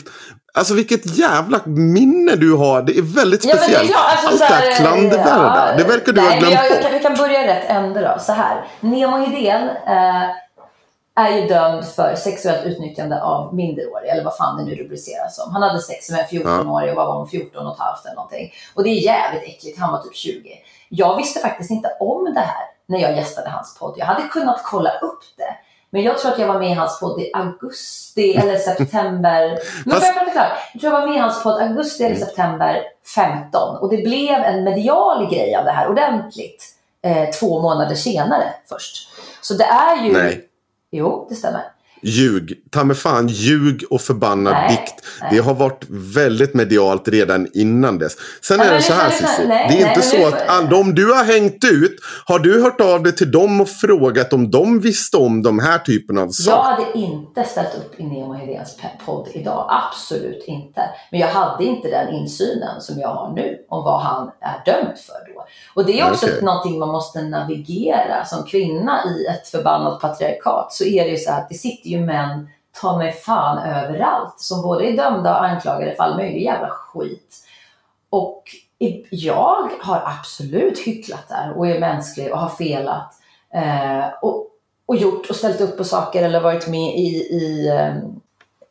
[0.56, 2.82] Alltså vilket jävla minne du har.
[2.82, 3.90] Det är väldigt Ja, men det är speciellt.
[3.90, 5.68] klart, alltså, Allt det här, här klandervärda.
[5.70, 6.82] ja, det verkar du nej, ha men glömt jag, bort.
[6.82, 8.16] kan, Vi kan börja rätt ände då.
[8.20, 8.64] Så här.
[8.80, 10.30] Nemo Hedén eh,
[11.16, 15.52] är ju dömd för sexuellt utnyttjande av minderåriga, eller vad fan det nu rubriceras som.
[15.52, 18.52] Han hade sex med en 14-årig och var hon 14 och ett halvt eller någonting.
[18.74, 19.78] Och det är jävligt äckligt.
[19.78, 20.50] Han var typ 20.
[20.88, 23.94] Jag visste faktiskt inte om det här när jag gästade hans podd.
[23.96, 25.54] Jag hade kunnat kolla upp det.
[25.94, 29.58] Men jag tror att jag var med i hans podd i augusti eller september.
[29.84, 30.52] Men Fast- jag klart?
[30.72, 32.82] Jag tror jag var med i hans podd augusti eller september
[33.14, 33.76] 15.
[33.76, 36.64] Och det blev en medial grej av det här ordentligt.
[37.02, 39.08] Eh, två månader senare först.
[39.40, 40.12] Så det är ju...
[40.12, 40.48] Nej.
[40.90, 41.62] Jo, det stämmer.
[42.04, 42.54] Ljug.
[42.70, 45.04] Ta mig fan ljug och förbannad Nej, dikt.
[45.20, 45.30] nej.
[45.32, 48.16] Det har varit väldigt medialt redan innan dess.
[48.42, 49.46] Sen Ja, är det så här Cissi.
[49.46, 51.96] Det är nej, inte så att all- om du har hängt ut.
[52.26, 55.78] Har du hört av dig till dem och frågat om de visste om de här
[55.78, 56.70] typen av Jag saker?
[56.70, 58.76] hade inte ställt upp i Nemo Hedéns
[59.06, 59.66] podd idag.
[59.70, 60.80] Absolut inte.
[61.10, 64.98] Men jag hade inte den insynen som jag har nu om vad han är dömd
[64.98, 65.44] för då.
[65.74, 66.42] Och det är också Okej.
[66.42, 70.72] någonting man måste navigera som kvinna i ett förbannat patriarkat.
[70.72, 72.48] Så är det ju så att det sitter ju män
[72.80, 77.36] ta mig fan överallt som både är dömda och anklagade för all möjlig jävla skit.
[78.10, 78.42] Och
[79.10, 83.12] jag har absolut hycklat där och är mänsklig och har felat.
[83.54, 84.46] Eh, och,
[84.86, 87.94] och gjort och ställt upp på saker eller varit med i, i eh,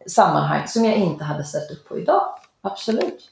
[0.07, 2.21] sammanhang som jag inte hade ställt upp på idag.
[2.61, 3.29] Absolut.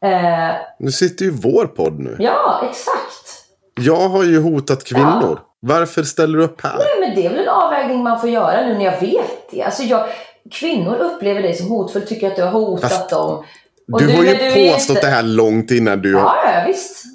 [0.00, 2.16] Eh, Nu sitter ju vår podd nu.
[2.20, 3.44] ja, exakt.
[3.80, 5.40] Jag har ju hotat kvinnor.
[5.66, 6.78] Varför ställer du upp här?
[6.78, 9.62] Nej, men det är väl en avvägning man får göra nu när jag vet det.
[9.62, 10.06] Alltså jag,
[10.50, 13.44] kvinnor upplever dig som hotfull, tycker att du har hotat Fast dem.
[13.92, 16.34] Och Du, har ju du påstått inte- det här långt innan du, Ja,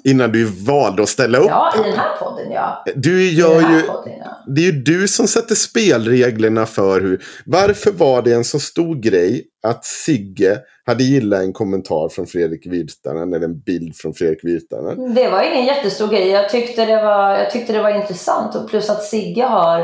[0.04, 1.46] innan du valde att ställa upp.
[1.48, 2.84] Ja, i den här podden ja.
[2.96, 3.82] Du gör ju...
[3.82, 4.42] podden, ja.
[4.46, 7.22] Det är ju du som sätter spelreglerna för hur...
[7.46, 12.66] Varför var det en så stor grej att Sigge hade gillat en kommentar från Fredrik
[12.66, 15.14] Virtanen, eller en bild från Fredrik Virtanen?
[15.14, 16.28] Det var ingen jättestor grej.
[16.28, 18.54] Jag tyckte det var, jag tyckte det var intressant.
[18.54, 19.80] Och plus att Sigge har,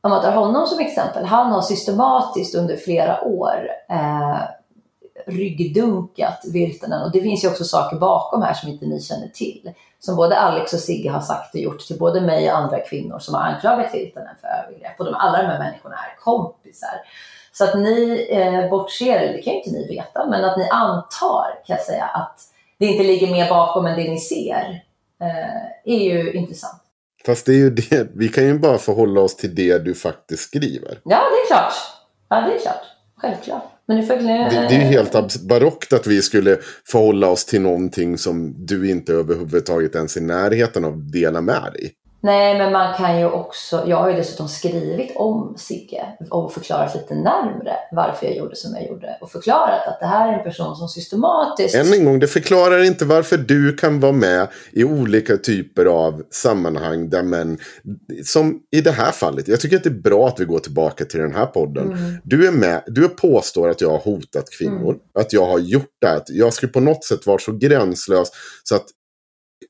[0.00, 4.38] om man tar honom som exempel, han har systematiskt under flera år eh,
[5.26, 7.02] ryggdunkat Virtanen.
[7.02, 9.72] Och det finns ju också saker bakom här som inte ni känner till.
[9.98, 13.18] Som både Alex och Sigge har sagt och gjort till både mig och andra kvinnor
[13.18, 15.00] som har anklagat Virtanen för övergrepp.
[15.00, 17.00] Och de, alla de här människorna är kompisar.
[17.52, 20.68] Så att ni eh, bortser, eller det kan ju inte ni veta, men att ni
[20.68, 22.40] antar kan jag säga att
[22.78, 24.82] det inte ligger mer bakom än det ni ser
[25.20, 26.82] eh, är ju intressant.
[27.26, 30.42] Fast det är ju det, vi kan ju bara förhålla oss till det du faktiskt
[30.42, 31.00] skriver.
[31.04, 31.72] Ja, det är klart.
[32.28, 32.82] Ja, det är klart.
[33.16, 33.69] Självklart.
[33.90, 34.06] Men nu.
[34.26, 38.90] Det, det är ju helt barockt att vi skulle förhålla oss till någonting som du
[38.90, 41.92] inte överhuvudtaget ens i närheten av delar med dig.
[42.22, 43.84] Nej, men man kan ju också...
[43.86, 48.74] Jag har ju dessutom skrivit om Sigge och förklarat lite närmre varför jag gjorde som
[48.74, 49.18] jag gjorde.
[49.20, 51.74] Och förklarat att det här är en person som systematiskt...
[51.74, 56.22] Än en gång, det förklarar inte varför du kan vara med i olika typer av
[56.30, 57.58] sammanhang där män,
[58.24, 61.04] som i det här fallet, jag tycker att det är bra att vi går tillbaka
[61.04, 61.92] till den här podden.
[61.92, 62.16] Mm.
[62.24, 66.06] Du är med, du påstår att jag har hotat kvinnor, att jag har gjort det
[66.06, 68.30] här, jag skulle på något sätt vara så gränslös
[68.64, 68.86] så att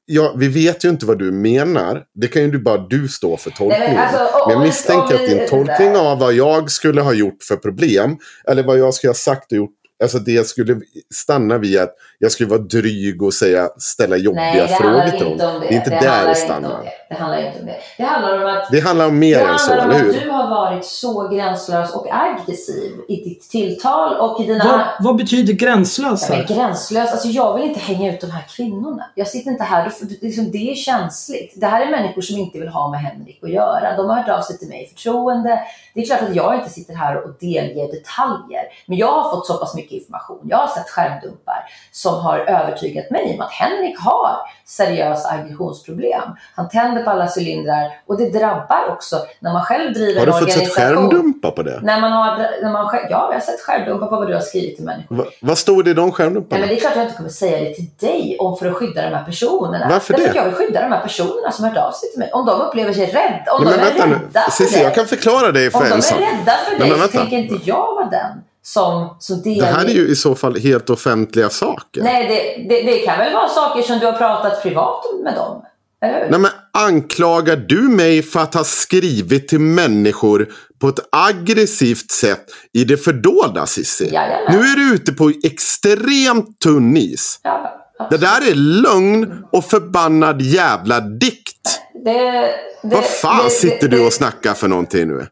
[0.05, 2.03] Ja, vi vet ju inte vad du menar.
[2.15, 3.99] Det kan ju du bara du stå för tolkningen.
[3.99, 8.17] Alltså, Men jag misstänker att din tolkning av vad jag skulle ha gjort för problem,
[8.49, 10.81] eller vad jag skulle ha sagt och gjort, alltså det skulle
[11.15, 15.21] stanna vid att jag skulle vara dryg och säga, ställa jobbiga Nej, det frågor till
[15.21, 15.33] dem.
[15.33, 15.67] inte om det.
[15.69, 16.69] Det är inte det där det stannar.
[16.69, 16.91] det.
[17.09, 17.77] Det handlar inte om det.
[17.97, 20.17] Det handlar om att Det handlar om mer det än så, handlar om eller att
[20.17, 20.21] hur?
[20.25, 24.65] du har varit så gränslös och aggressiv i ditt tilltal och i dina...
[24.65, 27.13] Vad, vad betyder gränslös Ja, gränslös.
[27.13, 29.07] Alltså jag vill inte hänga ut de här kvinnorna.
[29.15, 31.53] Jag sitter inte här, det- liksom, det är känsligt.
[31.57, 33.97] Det här är människor som inte vill ha med Henrik att göra.
[33.97, 35.61] De har hört av sig till mig i förtroende.
[35.95, 38.63] Det är klart att jag inte sitter här och delger detaljer.
[38.87, 40.41] Men jag har fått så pass mycket information.
[40.45, 44.37] Jag har sett skärmdumpar som har övertygat mig om att Henrik har
[44.67, 46.23] seriösa aggressionsproblem.
[46.57, 50.33] Han tänder på alla cylindrar och det drabbar också när man själv driver Har du
[50.33, 50.97] en fått sett organisation.
[51.11, 51.81] skärmdumpar på det?
[51.83, 54.41] När man har, när man, själv- ja, jag har sett skärmdumpar på vad du har
[54.41, 55.17] skrivit till människor.
[55.17, 56.61] Va, vad stod det i de Nej, skärmdumparna?
[56.61, 58.75] men det är klart att jag inte kommer säga det till dig om för att
[58.77, 59.87] skydda de här personerna.
[59.91, 60.31] Varför Därför det?
[60.31, 62.31] att jag vill skydda de här personerna som har hört av sig till mig.
[62.33, 64.15] Om de upplever sig rädda, om Nej, de är vänta nu.
[64.15, 64.85] rädda för Cissi, dig.
[64.85, 66.19] jag kan förklara dig om för de en sak.
[66.21, 68.43] är rädda för Nej, dig men så tänker inte jag vara den
[68.73, 72.03] som, som Det här är ju i så fall helt offentliga saker.
[72.03, 75.63] Nej, det, det, det kan väl vara saker som du har pratat privat med dem?
[76.05, 76.31] Eller hur?
[76.31, 80.49] Nej, men anklagar du mig för att ha skrivit till människor
[80.81, 84.11] på ett aggressivt sätt i det fördolda, Cissi?
[84.51, 87.41] Nu är du ute på extremt tunn is.
[87.43, 91.81] Ja, Det där är lögn och förbannad jävla dikt.
[92.05, 95.27] det, det, Vad fan det- sitter du och snackar för någonting nu?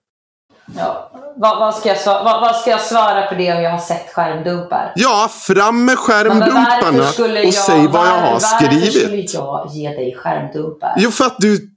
[0.77, 1.08] Ja.
[1.41, 4.13] Vad, vad, ska jag, vad, vad ska jag svara på det om jag har sett
[4.15, 4.93] skärmdumpar?
[4.95, 9.35] Ja, fram med skärmdumparna skulle och säg vad jag har Varför skulle skrivit.
[9.35, 10.95] jag ge dig skärmdumpar?
[10.97, 11.71] Jo, för att du...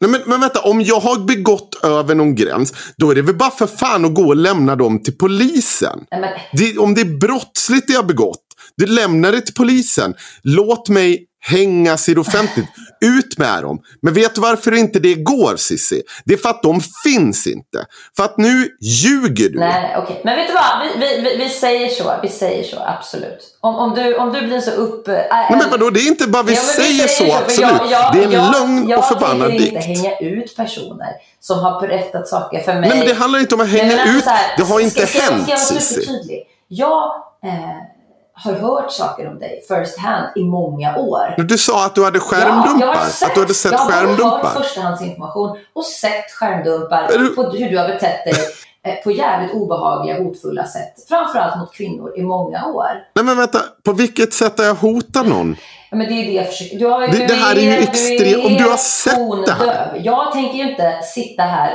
[0.00, 3.34] Nej, men, men vänta, om jag har begått över någon gräns, då är det väl
[3.34, 5.98] bara för fan att gå och lämna dem till polisen.
[6.10, 8.42] Nej, men, Det, om det är brottsligt det jag har begått,
[8.76, 10.14] du lämnar det till polisen.
[10.42, 12.68] Låt mig hängas i det offentligt.
[13.00, 13.78] Ut med dem.
[14.02, 16.02] Men vet du varför inte det går, Sissi?
[16.24, 17.84] Det är för att de finns inte.
[18.16, 19.58] För att nu ljuger du.
[19.58, 20.20] nej, nej, okej.
[20.24, 20.64] Men vet du vad?
[21.00, 22.12] Vi, vi, vi, vi säger så.
[22.22, 23.56] Vi säger så, absolut.
[23.60, 25.08] Om, om, du, om du blir så upp...
[25.08, 27.60] Äh, Nej, men vadå, det är inte bara vi Ja, men säger så, för absolut.
[27.80, 29.98] jag- jag- det är en jag- lögn och förbannad Jag tänker inte dikt.
[30.02, 31.08] hänga ut personer
[31.40, 32.88] som har berättat saker för mig.
[32.88, 34.24] Nej, men det handlar inte om att Nej, hänga men alltså ut.
[34.24, 36.42] så här, det har inte ska, ska, hänt, ska jag vara supertydlig?
[36.68, 37.12] Jag
[37.44, 37.50] eh,
[38.44, 41.34] har hört saker om dig first hand i många år.
[41.38, 42.80] Du sa att du hade Ja, skärmdumpar.
[42.80, 44.48] jag har att du hade sett jag har skärmdumpar.
[44.48, 48.34] hört förstahandsinformation och sett skärmdumpar Är du- på hur du har betett dig
[48.82, 50.94] eh, på jävligt obehagliga, hotfulla sätt.
[51.08, 52.88] Framförallt mot kvinnor i många år.
[53.14, 55.56] Nej men vänta, på vilket sätt har jag hotat någon?
[55.90, 56.78] Ja, men det är det jag försöker...
[56.78, 59.52] Du har, Det- du det här är ju helt- extremt- om du har sett det
[59.52, 60.00] här.
[60.04, 61.70] Jag tänker ju inte sitta här...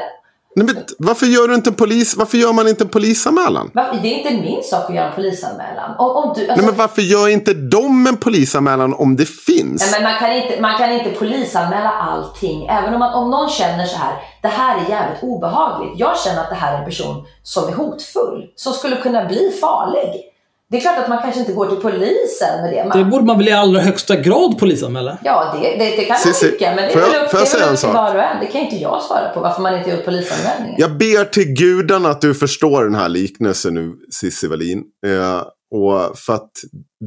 [0.56, 2.16] Nej, men varför gör du inte en polis?
[2.18, 3.72] Varför gör man inte en polisanmälan?
[3.74, 4.00] Va?
[4.02, 5.96] Det är inte min sak att göra en polisanmälan.
[6.00, 9.92] Om, om du, alltså, Nej men varför gör inte de en polisanmälan om det finns?
[9.92, 12.68] Nej, men man, kan inte, man kan inte polisanmäla allting.
[12.68, 15.94] Även om, man, om någon känner så här, det här är jävligt obehagligt.
[16.00, 19.52] Jag känner att det här är en person som är hotfull, som skulle kunna bli
[19.62, 20.33] farlig.
[20.74, 22.86] Det är klart att man kanske inte går till polisen med det.
[22.88, 25.18] Man, Det borde man väl i allra högsta grad polisanmäla?
[25.24, 27.80] Ja, det, det, det kan man tycka, men det är väl upp, det är upp
[27.80, 28.40] till var och en.
[28.40, 30.80] Det kan inte jag svara på, varför man inte gjort polisanmälningar.
[30.80, 34.84] Jag ber till gudarna att du förstår den här liknelsen nu, Cissi Wallin.
[35.06, 35.42] Eh,
[35.72, 36.52] och för att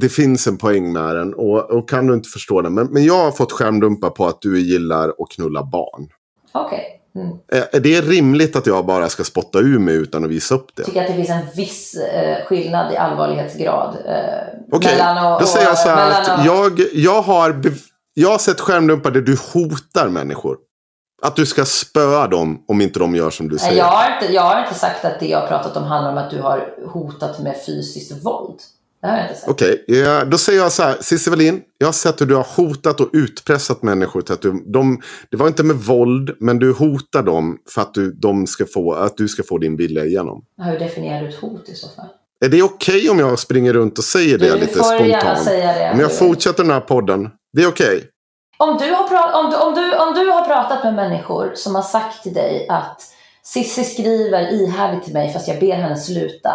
[0.01, 1.35] det finns en poäng med den.
[1.35, 2.75] Och, och kan du inte förstå den.
[2.75, 6.09] Men, men jag har fått skärmdumpar på att du gillar att knulla barn.
[6.53, 6.96] Okej.
[7.17, 7.29] Mm.
[7.53, 10.67] Eh, Är det rimligt att jag bara ska spotta ur mig utan att visa upp
[10.77, 10.81] det?
[10.83, 13.97] Jag tycker att det finns en viss eh, skillnad i allvarlighetsgrad.
[14.07, 14.23] Eh,
[14.73, 15.01] Okej,
[15.35, 17.63] och- då säger jag så här att och- jag, jag, har
[18.15, 20.57] jag har sett skärmdumpar där du hotar människor.
[21.23, 23.79] Att du ska spöa dem om inte de gör som du säger.
[23.79, 26.19] jag, har inte, jag har inte sagt att det jag har pratat om handlar om
[26.19, 28.61] att du har hotat med fysiskt våld.
[29.07, 29.51] Det har jag inte sagt.
[29.51, 30.97] Okej, ja, då säger jag så här.
[31.01, 34.21] Cissi Wallin, jag har sett hur du har hotat och utpressat människor.
[34.23, 35.01] Till att du, de,
[35.31, 38.93] det var inte med våld, men du hotar dem för att du, de ska få,
[38.93, 40.45] att du ska få din vilja igenom.
[40.63, 42.07] Hur definierar du ett hot i så fall?
[42.45, 45.45] Är det okej om jag springer runt och säger det Du lite får gärna spontant?
[45.45, 45.91] säga det.
[45.93, 48.05] Om jag fortsätter den här podden, det är okej?
[48.59, 51.75] Om du, har pra- om, du, om, du, om du har pratat med människor som
[51.75, 53.01] har sagt till dig att
[53.43, 56.53] Sissi skriver ihärdigt till mig fast jag ber henne sluta.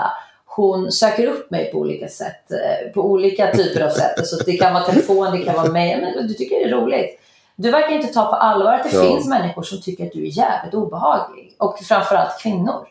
[0.55, 4.27] Hon söker upp mig på olika sätt, eh, på olika typer av sätt.
[4.27, 7.19] Så det kan vara telefon, det kan vara mejl, men du tycker det är roligt.
[7.55, 9.01] Du verkar inte ta på allvar att det Ja.
[9.03, 11.55] finns människor som tycker att du är jävligt obehaglig.
[11.57, 12.87] Och framförallt kvinnor.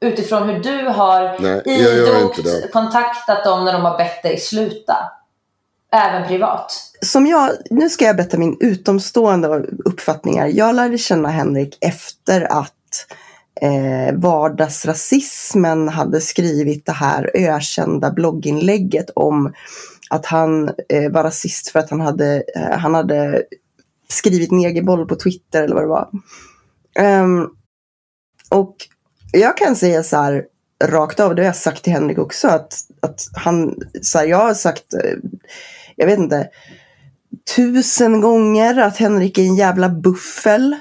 [0.00, 4.96] Utifrån hur du har Nej, idogt kontaktat dem när de har bett dig sluta.
[5.92, 6.72] Även privat.
[7.02, 9.48] Som jag, nu ska jag berätta min utomstående
[9.84, 10.46] uppfattningar.
[10.46, 12.72] Jag lärde känna Henrik efter att
[13.60, 19.52] eh, vardagsrasismen hade skrivit det här ökända blogginlägget om
[20.10, 23.42] att han eh, var rasist för att han hade, eh, han hade
[24.08, 26.10] skrivit negerboll på Twitter eller vad det var.
[27.22, 27.50] Um,
[28.50, 28.76] och
[29.32, 30.44] jag kan säga så här
[30.84, 34.38] rakt av, det har jag sagt till Henrik också, att, att han, så här, jag
[34.38, 35.16] har sagt, eh,
[35.96, 36.48] jag vet inte,
[37.56, 40.76] tusen gånger att Henrik är en jävla buffel.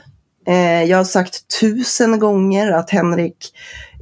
[0.48, 3.54] Eh, jag har sagt tusen gånger att Henrik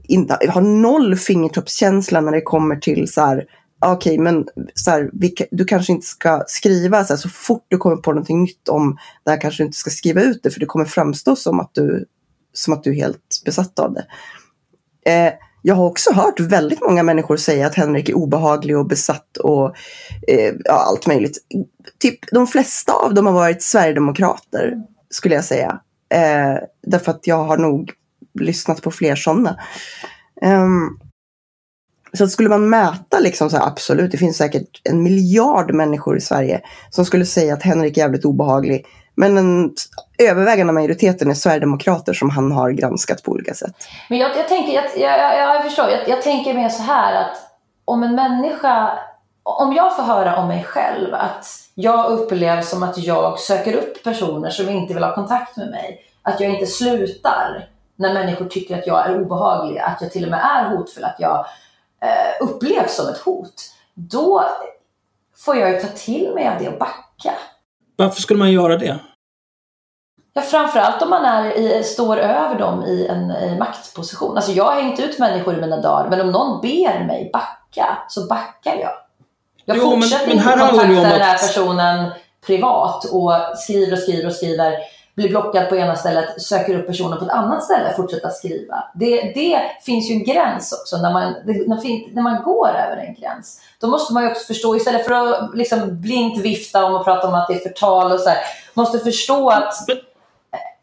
[0.03, 3.45] inte, har noll fingertoppskänsla när det kommer till så här,
[3.85, 7.77] okej men så här, vi, du kanske inte ska skriva så här, så fort du
[7.77, 10.59] kommer på någonting nytt om det här kanske du inte ska skriva ut det för
[10.59, 12.05] det kommer framstå som att du,
[12.53, 14.05] som att du är helt besatt av det.
[15.11, 19.37] Eh, jag har också hört väldigt många människor säga att Henrik är obehaglig och besatt
[19.37, 19.75] och
[20.27, 21.37] eh, ja, allt möjligt.
[21.99, 24.77] Typ de flesta av dem har varit sverigedemokrater,
[25.09, 25.79] skulle jag säga.
[26.11, 27.91] Eh, därför att jag har nog
[28.39, 29.59] lyssnat på fler sådana.
[30.41, 30.99] Um,
[32.13, 36.17] så att skulle man mäta liksom så här, absolut, det finns säkert en miljard människor
[36.17, 38.85] i Sverige som skulle säga att Henrik är jävligt obehaglig.
[39.15, 39.73] Men den
[40.17, 43.75] övervägande majoriteten är sverigedemokrater som han har granskat på olika sätt.
[44.09, 47.21] Men jag, jag tänker, jag, jag, jag, jag förstår, jag, jag tänker mer så här
[47.21, 47.37] att
[47.85, 48.99] om en människa,
[49.43, 51.45] om jag får höra om mig själv att
[51.81, 56.05] jag upplevs som att jag söker upp personer som inte vill ha kontakt med mig,
[56.21, 60.31] att jag inte slutar när människor tycker att jag är obehaglig, att jag till och
[60.31, 61.45] med är hotfull, att jag
[62.01, 63.53] eh, upplevs som ett hot,
[63.93, 64.45] då
[65.37, 67.33] får jag ju ta till mig av det och backa.
[67.95, 68.99] Varför skulle man göra det?
[70.33, 74.35] Ja, framförallt om man är i, står över dem i en i maktposition.
[74.35, 77.97] Alltså jag har hängt ut människor i mina dagar, men om någon ber mig backa,
[78.07, 78.91] så backar jag.
[79.65, 82.11] Jag Jo, men- fortsätter men inte här handlar kontakta den här personen
[82.47, 84.77] privat och skriver och skriver och skriver,
[85.15, 88.83] blir blockad på ena stället, söker upp personen på ett annat ställe, fortsätter skriva.
[88.95, 93.13] Det, det finns ju en gräns också, när man, när, när man går över en
[93.13, 93.61] gräns.
[93.81, 97.27] Då måste man ju också förstå, istället för att liksom blint vifta om och prata
[97.27, 98.37] om att det är förtal och så här,
[98.73, 99.73] måste förstå att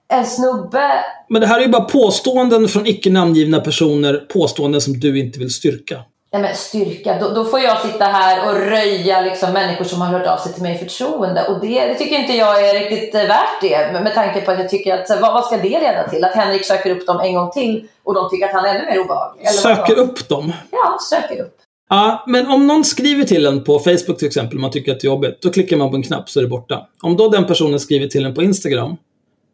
[0.09, 5.01] en snubbe Men det här är ju bara påståenden från icke namngivna personer, påståenden som
[5.01, 5.97] du inte vill styrka.
[6.33, 10.09] Nej, men styrka, då, då får jag sitta här och röja liksom, människor som har
[10.09, 11.49] hört av sig till mig i förtroende.
[11.49, 13.93] Och det, det tycker inte jag är riktigt eh, värt det.
[13.93, 16.25] Med, med tanke på att jag tycker att, här, vad, vad ska det leda till?
[16.25, 18.87] Att Henrik söker upp dem en gång till och de tycker att han är ännu
[18.87, 19.43] mer obehaglig?
[19.43, 19.77] Eller?
[19.77, 20.53] Söker upp dem.
[20.71, 21.55] Ja, söker upp.
[21.91, 25.01] Ja, men om någon skriver till en på Facebook till exempel, om man tycker att
[25.01, 26.87] det är jobbigt, då klickar man på en knapp så är det borta.
[27.03, 28.97] Om då den personen skriver till en på Instagram,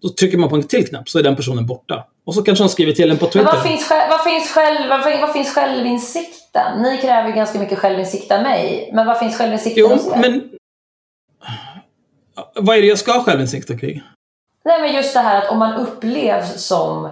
[0.04, 2.04] då trycker man på en till knapp så är den personen borta.
[2.26, 3.52] Och så kanske de skriver till en på Men Twitter.
[3.52, 6.82] vad finns, vad, finns själv, vad, vad finns självinsikten?
[6.82, 8.90] Ni kräver ju ganska mycket självinsikt av mig.
[8.92, 10.16] Men vad finns självinsikten Jo, hos er?
[10.16, 10.50] men...
[12.54, 14.02] Vad är det jag ska ha självinsikt kring?
[14.64, 17.04] Nej, men just det här att om man upplevs som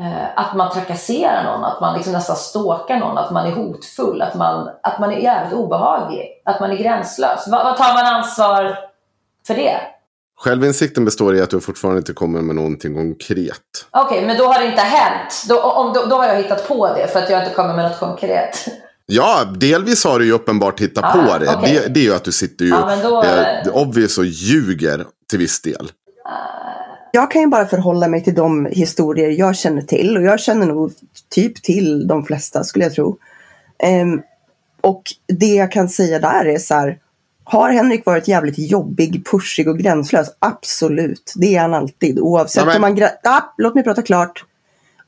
[0.00, 4.22] eh, att man trakasserar någon, att man liksom nästan stalkar någon, att man är hotfull,
[4.22, 7.48] att man, att man är jävligt obehaglig, att man är gränslös.
[7.48, 8.78] Vad, vad tar man ansvar
[9.46, 9.80] för det?
[10.44, 13.56] Självinsikten består i att du fortfarande inte kommer med någonting konkret.
[13.90, 15.44] Okej, men då har det inte hänt.
[15.48, 17.84] Då, om, då, då har jag hittat på det för att jag inte kommer med
[17.90, 18.64] något konkret.
[19.06, 21.54] Ja, delvis har du ju uppenbart hittat Ah, på det.
[21.56, 21.80] okej.
[21.84, 21.88] det.
[21.94, 25.38] Det är ju att du sitter ju Ja, men då- eh, obvious och ljuger till
[25.38, 25.92] viss del.
[27.12, 30.66] Jag kan ju bara förhålla mig till de historier jag känner till och jag känner
[30.66, 30.92] nog
[31.30, 33.18] typ till de flesta skulle jag tro.
[33.82, 34.20] Ehm,
[34.80, 35.02] och
[35.38, 36.98] det jag kan säga där är så här.
[37.50, 40.28] Har Henrik varit jävligt jobbig, pushig och gränslös?
[40.38, 42.18] Absolut, det är han alltid.
[42.20, 42.96] Oavsett Ja, om man...
[42.96, 44.44] gra- Ah, låt mig prata klart.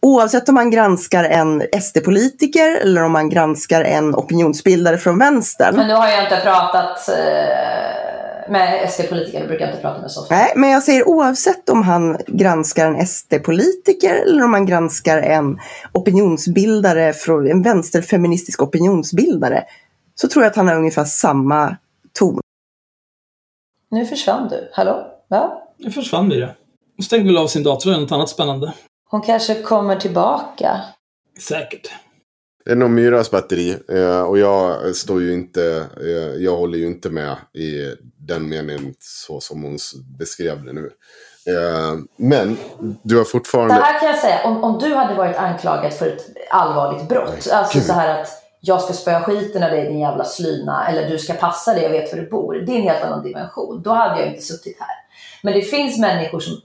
[0.01, 5.77] Oavsett om man granskar en SD-politiker eller om man granskar en opinionsbildare från vänstern.
[5.77, 10.27] Men nu har jag inte pratat eh, med SD-politiker, jag brukar inte prata med så.
[10.31, 15.59] Nej, men jag säger oavsett om han granskar en SD-politiker eller om han granskar en
[15.93, 19.65] opinionsbildare, från, en vänsterfeministisk opinionsbildare,
[20.15, 21.77] så tror jag att han har ungefär samma
[22.19, 22.41] ton.
[23.91, 24.71] Nu försvann du.
[24.73, 25.07] Hallå?
[25.29, 25.73] Ja?
[25.79, 26.55] Nu försvann vi det.
[26.97, 28.73] Hon stängde väl av sin dator eller något annat spännande.
[29.11, 30.81] Hon kanske kommer tillbaka.
[31.41, 31.91] Säkert.
[32.65, 33.77] Det är nog Myras batteri.
[33.89, 38.95] eh, Och jag står ju inte, eh, jag håller ju inte med i den meningen
[38.99, 39.79] så som hon
[40.19, 40.91] beskrev det nu.
[41.47, 42.57] Eh, Men
[43.03, 43.75] du har Det fortfarande...
[43.75, 47.79] här kan jag säga, om, om du hade varit anklagad för ett allvarligt brott, alltså
[47.79, 47.87] Gud.
[47.87, 48.29] så här att
[48.65, 51.91] jag ska spöa skiten av dig din jävla slyna eller du ska passa dig, jag
[51.91, 52.55] vet var du bor.
[52.55, 53.83] Det är en helt annan dimension.
[53.83, 54.97] Då hade jag inte suttit här.
[55.43, 56.61] Men det finns människor som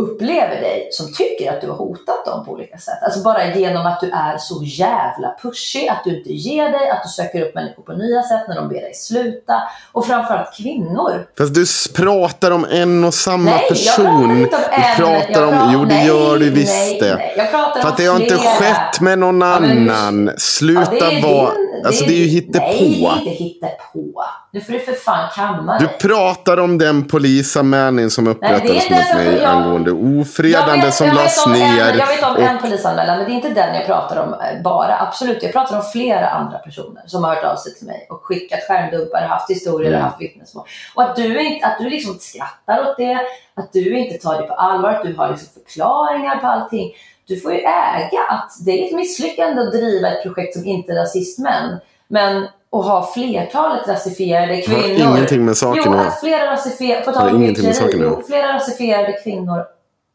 [0.00, 2.98] upplever dig som tycker att du har hotat dem på olika sätt.
[3.02, 7.02] Alltså bara genom att du är så jävla pushig, att du inte ger dig, att
[7.02, 9.62] du söker upp människor på nya sätt när de ber dig sluta.
[9.92, 11.26] Och framförallt kvinnor.
[11.38, 11.64] Fast du
[12.02, 14.06] pratar om en och samma Nej, jag person.
[14.06, 14.80] pratar inte om en.
[14.96, 17.14] du pratar jag om, pratar- jo det nej, gör du nej, visst det.
[17.14, 20.30] Nej, jag pratar För att det har inte skett med någon Ja, annan.
[20.38, 21.50] Sluta Ja, det är vara...
[21.86, 23.08] Alltså det är ju Nej, det hittepå.
[23.08, 24.22] är inte hittepå.
[24.52, 25.96] Nu får du för fan kamma Du dig.
[26.00, 31.46] pratar om den polisanmälning som upprättades mot mig jag- angående ofredande som jag lades vet
[31.46, 31.92] om ner.
[31.92, 34.32] En, jag vet om och- en polisanmälan, men det är inte den jag pratar om
[34.34, 34.98] eh, bara.
[35.00, 38.24] Absolut, jag pratar om flera andra personer som har hört av sig till mig och
[38.24, 40.00] skickat skärmdumpar, haft historier Mm.
[40.00, 40.64] och haft vittnesmål.
[40.94, 43.18] Och att du, inte, att du liksom skrattar åt det,
[43.54, 46.92] att du inte tar det på allvar, att du har liksom förklaringar på allting.
[47.28, 50.92] Du får ju äga att det är ett misslyckande att driva ett projekt som inte
[50.92, 51.80] är rasistmän.
[52.08, 52.42] Men
[52.72, 55.10] att ha flertalet rasifierade har kvinnor.
[55.16, 59.64] ingenting med saken jo, att flera rasifierade, på Har tal om flera rasifierade kvinnor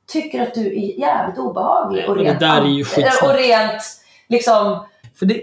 [0.07, 2.09] tycker att du är jävligt obehaglig.
[2.09, 2.39] Och rent,
[2.88, 3.23] skitsnack.
[3.23, 3.81] och rent
[4.30, 4.85] liksom...
[5.15, 5.41] För det,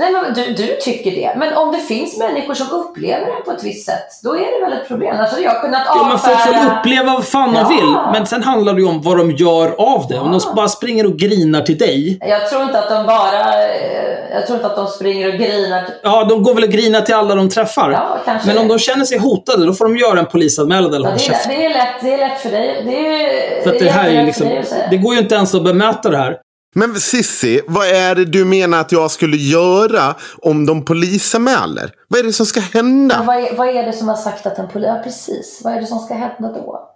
[0.00, 1.34] Nej, men du, du tycker det.
[1.36, 4.64] Men om det finns människor som upplever det på ett visst sätt, då är det
[4.66, 5.16] väl ett problem.
[5.20, 6.78] Alltså jag har kunnat ja, men folk får avfärda...
[6.80, 7.68] uppleva vad fan de Ja.
[7.68, 7.96] vill.
[8.12, 10.18] Men sen handlar det ju om vad de gör av det.
[10.18, 12.18] Om de bara springer och grinar till dig.
[12.20, 13.64] Jag tror inte att de bara...
[13.64, 15.84] eh, Jag tror inte att de springer och grinar.
[16.02, 17.90] Ja, de går väl och grinar till alla de träffar.
[17.90, 18.48] Ja, kanske.
[18.48, 21.54] Men om de känner sig hotade, då får de göra en polisanmälan eller Ja, det,
[21.54, 22.82] är, det, är lätt, det är lätt för dig.
[22.86, 24.48] Det, är, För att det här är ju liksom,
[24.90, 26.36] det går ju inte ens att bemöta det här.
[26.74, 31.94] Men Sissi, vad är det du menar att jag skulle göra om de polisanmäler?
[32.08, 33.22] Vad är det som ska hända?
[33.26, 34.86] vad, är, vad är det som har sagt att en polis...
[34.86, 35.60] Ja, precis.
[35.64, 36.89] Vad är det som ska hända då?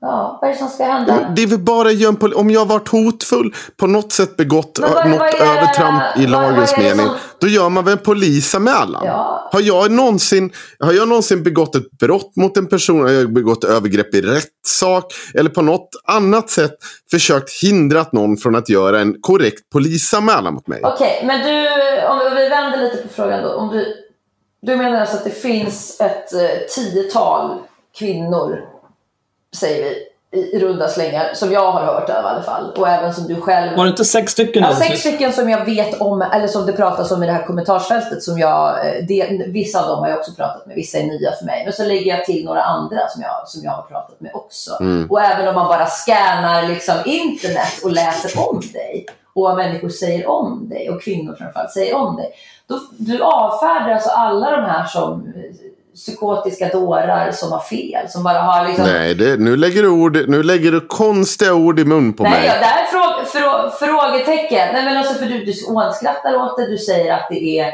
[0.00, 1.32] Ja, vad är det som ska hända?
[1.36, 4.78] Det är väl bara en poli- om jag har varit hotfull, på något sätt begått
[4.82, 7.06] vad- något vad det- övertramp i vad lagens mening.
[7.06, 9.02] som- Då gör man väl en polisanmälan?
[9.04, 9.48] Ja.
[9.52, 13.00] Har, jag någonsin, har jag någonsin begått ett brott mot en person?
[13.02, 15.04] Har jag begått övergrepp i rättssak?
[15.34, 16.72] Eller på något annat sätt
[17.10, 20.80] försökt hindra någon från att göra en korrekt polisanmälan mot mig?
[20.84, 21.68] Okej, men du,
[22.06, 23.48] om vi- vi vänder lite på frågan då.
[23.52, 23.94] Om du,
[24.62, 26.40] du menar alltså att det finns ett eh,
[26.74, 27.58] tiotal
[27.98, 28.60] kvinnor,
[29.54, 30.06] säger vi,
[30.36, 32.72] i, runda slängar, som jag har hört av i alla fall.
[32.76, 34.62] Och även som du själv Var det inte sex stycken?
[34.62, 37.46] Ja, sex stycken som jag vet om, eller som det pratas om i det här
[37.46, 38.22] kommentarsfältet.
[38.22, 41.32] Som jag, eh, det, vissa av dem har jag också pratat med, vissa är nya
[41.32, 41.64] för mig.
[41.64, 44.76] Men så lägger jag till några andra som jag, som jag har pratat med också.
[44.80, 45.10] Mm.
[45.10, 49.88] Och även om man bara scannar liksom internet och läser om dig och vad människor
[49.88, 52.30] säger om dig och kvinnor framförallt säger om dig.
[52.66, 55.32] Då, du avfärdar alltså alla de här som
[55.96, 60.18] psykotiska dårar som har fel, som bara har liksom Nej, det, nu, lägger du ord,
[60.28, 62.46] nu lägger du konstiga ord i mun på Nej, mig.
[62.46, 64.68] ja, det här är frå, frå, frågetecken.
[64.72, 66.66] Nej, men alltså för du, du hånskrattar åt det.
[66.70, 67.72] Du säger att det är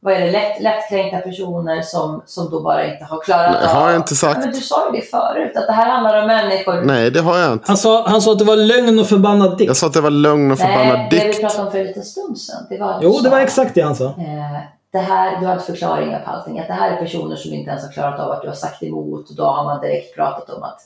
[0.00, 3.76] vad är det, lätt, lättkränkta personer som, som då bara inte har klarat Nej, av...
[3.76, 4.38] har jag inte sagt.
[4.38, 6.80] Ja, men du sa ju det förut, att det här handlar om människor...
[6.82, 7.64] Nej, det har jag inte.
[7.66, 9.68] Han sa, han sa att det var lögn och förbannad dikt.
[9.68, 11.40] Jag sa att det var lögn och förbannad Nej, det vi dikt.
[11.40, 12.66] pratade om för en liten stund sedan.
[12.70, 14.04] Det var Jo, det var exakt det han sa.
[14.04, 16.60] Eh, det här, du hade förklaringar på allting.
[16.60, 18.82] Att det här är personer som inte ens har klarat av att du har sagt
[18.82, 19.30] emot.
[19.30, 20.78] Och då har man direkt pratat om att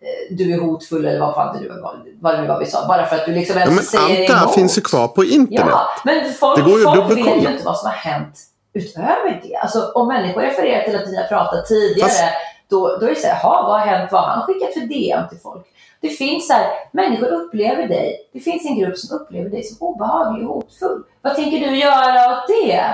[0.00, 2.66] eh, du är hotfull eller vad fan det nu var, vad det nu var vi
[2.66, 2.88] sa.
[2.88, 5.08] Bara för att du liksom Ja, ens men säger allt det här finns ju kvar
[5.08, 5.64] på internet.
[5.72, 8.38] Ja, men folk, Det går ju folk vet ju inte vad som har hänt
[8.72, 9.56] utöver det.
[9.56, 12.22] Alltså om människor refererar till att ni har pratat tidigare, Fast-
[12.70, 14.12] då, då är det så här, "Jaha, vad har hänt?
[14.12, 15.66] Vad har han skickat för DM till folk?
[16.02, 18.16] Det finns så här, människor upplever dig.
[18.32, 21.02] Det finns en grupp som upplever dig som obehaglig och hotfull.
[21.22, 22.84] Vad tänker du göra åt det?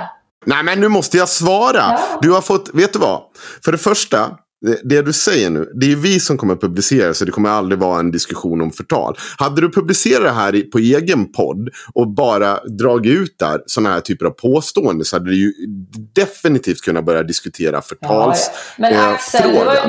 [0.46, 1.76] Nej, men nu måste jag svara.
[1.78, 2.18] Ja.
[2.22, 3.22] Du har fått, vet du vad?
[3.64, 4.30] För det första,
[4.66, 7.78] det, det du säger nu, det är vi som kommer publicera så det kommer aldrig
[7.78, 9.18] vara en diskussion om förtal.
[9.38, 14.00] Hade du publicerat det här på egen podd och bara dragit ut där sådana här
[14.00, 15.52] typer av påståenden så hade du ju
[16.14, 19.16] definitivt kunnat börja diskutera förtals Men eh,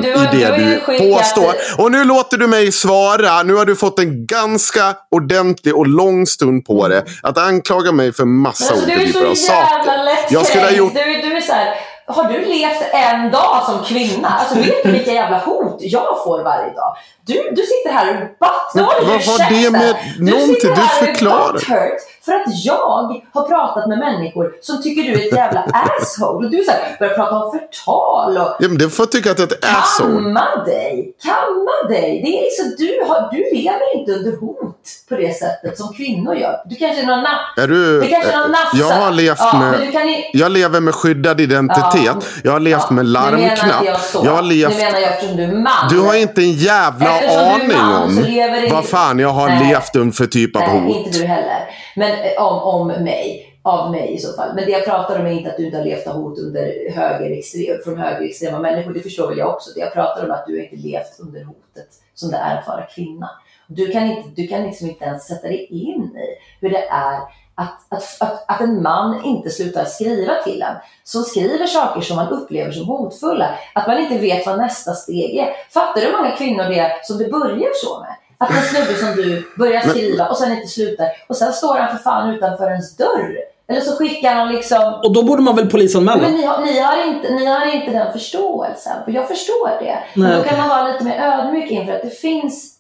[0.06, 1.54] i det du påstår.
[1.78, 3.44] Och nu låter du mig svara.
[3.44, 8.14] Nu har du fått en ganska ordentlig och lång stund på det att anklaga mig
[8.14, 10.34] för massa alltså, du olika är typer av så jävla saker.
[10.34, 11.76] Jag skulle ha gjort Du, du är så här,
[12.08, 14.28] har du levt en dag som kvinna?
[14.28, 16.96] Alltså vet du vilka jävla hot jag får varje dag?
[17.26, 18.74] Du, du sitter här och butt...
[18.74, 21.54] Men du vad har det med Du någonting- sitter du här och är förklarar.
[21.54, 25.60] butthurt för att jag har pratat med människor som tycker du är ett jävla
[26.02, 26.46] asshole.
[26.46, 29.38] Och du så här, börjar prata om förtal och Ja, men det får tycka att
[29.38, 30.14] det är ett asshole.
[30.14, 31.14] Kamma dig!
[31.24, 32.22] Kamma dig!
[32.26, 34.74] Det är liksom, du, har, du lever inte under hot
[35.10, 36.62] på det sättet som kvinnor gör.
[36.66, 37.58] Du kanske är någon napp.
[37.58, 38.78] Är du, Det kanske är någon nafsa.
[38.78, 39.80] jag har levt med...
[39.82, 41.86] du kan Jag lever med skyddad identitet.
[41.94, 41.97] Ja.
[42.44, 43.86] Jag har levt med larmknapp.
[43.86, 44.26] jag.
[44.26, 44.70] Jag har levt...
[44.78, 45.72] Nu menar jag eftersom du är man.
[45.90, 49.68] Du har inte en jävla Eftersom aning man om det- vad fan jag har Nej.
[49.70, 50.96] levt under för typ av Nej, hot.
[51.06, 51.60] inte du heller.
[51.96, 53.44] Men eh, om, om mig.
[53.64, 54.50] av mig i så fall.
[54.56, 56.92] Men det jag pratar om är inte att du inte har levt av hot under
[56.96, 58.94] högerextrem, från högerextrema människor.
[58.94, 59.70] Det förstår väl jag också.
[59.76, 62.68] Det jag pratar om är att du inte levt under hotet som det är att
[62.68, 63.30] vara kvinna.
[63.68, 66.28] Du kan, inte, du kan liksom inte ens sätta dig in i
[66.62, 67.20] hur det är
[67.58, 70.76] att, att, att, att, en man inte slutar skriva till en.
[71.04, 73.50] Som skriver saker som man upplever som hotfulla.
[73.74, 75.50] Att man inte vet vad nästa steg är.
[75.74, 78.16] Fattar du hur många kvinnor det är som det börjar så med?
[78.38, 81.08] Att en snubbe som du börjar skriva och sen inte slutar.
[81.30, 83.38] Och sen står han för fan utanför ens dörr.
[83.68, 84.94] Eller så skickar han liksom...
[85.04, 86.22] Och då borde man väl polisanmäla?
[86.22, 88.98] Men ni har, ni, har inte, ni har inte den förståelsen.
[89.08, 89.86] Jag förstår det.
[89.86, 92.78] Nej, Men då kan man vara lite mer ödmjuk inför att det finns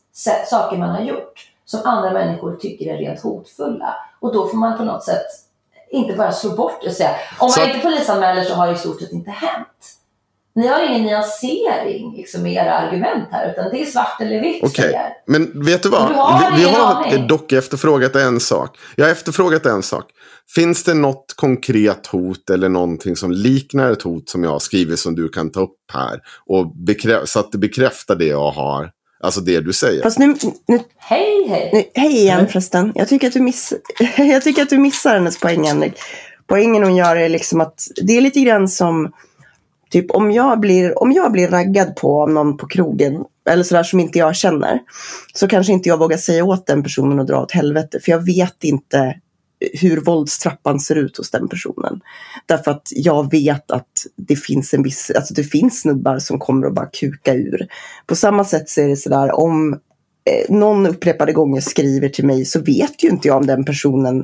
[0.50, 3.96] saker man har gjort som andra människor tycker är rent hotfulla.
[4.20, 5.26] Och då får man på något sätt
[5.92, 8.74] inte bara slå bort det och säga om Så man inte polisanmäler så har det
[8.74, 9.94] i stort sett inte hänt.
[10.56, 14.64] Ni har ingen nyansering liksom, med era argument här, utan det är svart eller vitt
[14.64, 15.14] Okej, er.
[15.28, 16.10] men vet du vad?
[16.10, 17.28] Du har vi, vi har aning.
[17.28, 18.78] dock efterfrågat en sak.
[18.96, 20.06] Jag har efterfrågat en sak.
[20.56, 25.00] Finns det något konkret hot eller någonting som liknar ett hot som jag har skrivit
[25.00, 26.20] som du kan ta upp här?
[26.46, 26.74] Och
[27.26, 28.92] så att det bekräftar det jag har.
[29.20, 30.04] Alltså det du säger.
[30.04, 30.36] Fast nu,
[30.68, 31.70] nu, Hej, hej!
[31.74, 32.52] nu hej igen Nej.
[32.52, 32.92] förresten.
[32.96, 33.74] Jag tycker, att du miss,
[34.18, 35.94] jag tycker att du missar hennes poäng Henrik.
[36.48, 39.12] Poängen hon gör är liksom att det är lite grann som
[39.90, 43.84] Typ om jag blir, om jag blir raggad på av någon på krogen eller sådär
[43.84, 44.80] som inte jag känner.
[45.34, 48.00] Så kanske inte jag vågar säga åt den personen att dra åt helvete.
[48.04, 49.16] För jag vet inte
[49.60, 52.02] hur våldstrappan ser ut hos den personen.
[52.46, 56.68] Därför att jag vet att det finns en viss, alltså det finns snubbar som kommer
[56.68, 57.68] att bara kuka ur.
[58.06, 62.46] På samma sätt så är det sådär om eh, någon upprepade gånger skriver till mig
[62.46, 64.24] så vet ju inte jag om den personen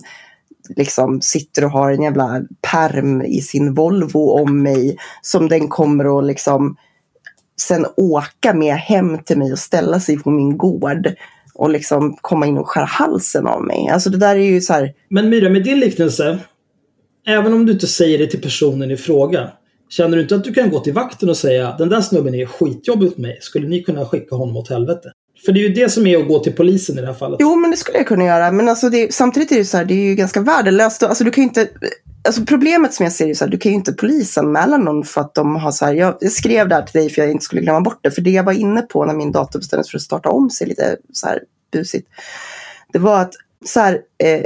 [0.69, 2.41] liksom sitter och har en jävla
[2.71, 6.77] perm i sin Volvo om mig som den kommer att liksom
[7.61, 11.07] sen åka med hem till mig och ställa sig på min gård
[11.55, 13.89] och liksom komma in och skära halsen av mig.
[13.89, 16.39] Alltså det där är ju så här, Men Myra, med din liknelse,
[17.27, 19.49] även om du inte säger det till personen i fråga,
[19.89, 22.45] känner du inte att du kan gå till vakten och säga den där snubben är
[22.45, 25.11] skitjobbig mot mig, skulle ni kunna skicka honom åt helvete?
[25.45, 27.37] För det är ju det som är att gå till polisen i det här fallet.
[27.41, 28.51] Jo, men det skulle jag kunna göra.
[28.51, 31.03] Men alltså det, samtidigt är det så här, det är ju ganska värdelöst.
[31.03, 31.67] Alltså du kan ju inte,
[32.23, 35.21] alltså problemet som jag ser är så här, du kan ju inte polisanmäla någon för
[35.21, 37.61] att de har så här, jag, skrev det här till dig för jag inte skulle
[37.61, 38.11] glömma bort det.
[38.11, 40.67] För det jag var inne på när min dator bestämdes för att starta om sig
[40.67, 41.39] lite så här
[41.71, 42.09] busigt.
[42.93, 43.33] Det var att
[43.65, 44.43] så här, eh,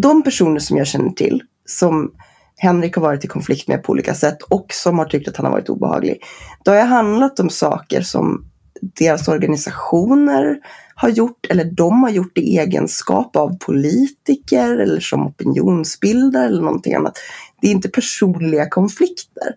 [0.00, 2.12] de personer som jag känner till som
[2.56, 5.46] Henrik har varit i konflikt med på olika sätt och som har tyckt att han
[5.46, 6.22] har varit obehaglig.
[6.64, 8.50] Det har ju handlat om saker som
[8.80, 10.58] deras organisationer
[10.94, 16.94] har gjort eller de har gjort i egenskap av politiker eller som opinionsbildare eller någonting
[16.94, 17.18] annat.
[17.60, 19.54] Det är inte personliga konflikter.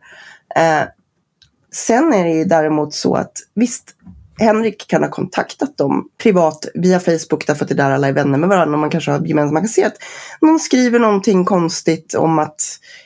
[0.55, 0.87] Eh,
[1.71, 3.95] sen är det ju däremot så att visst,
[4.39, 8.13] Henrik kan ha kontaktat dem privat via Facebook därför att det är där alla är
[8.13, 9.53] vänner med varandra och man kanske har gemensamt.
[9.53, 9.97] Man kan se att
[10.41, 12.61] någon skriver någonting konstigt om att,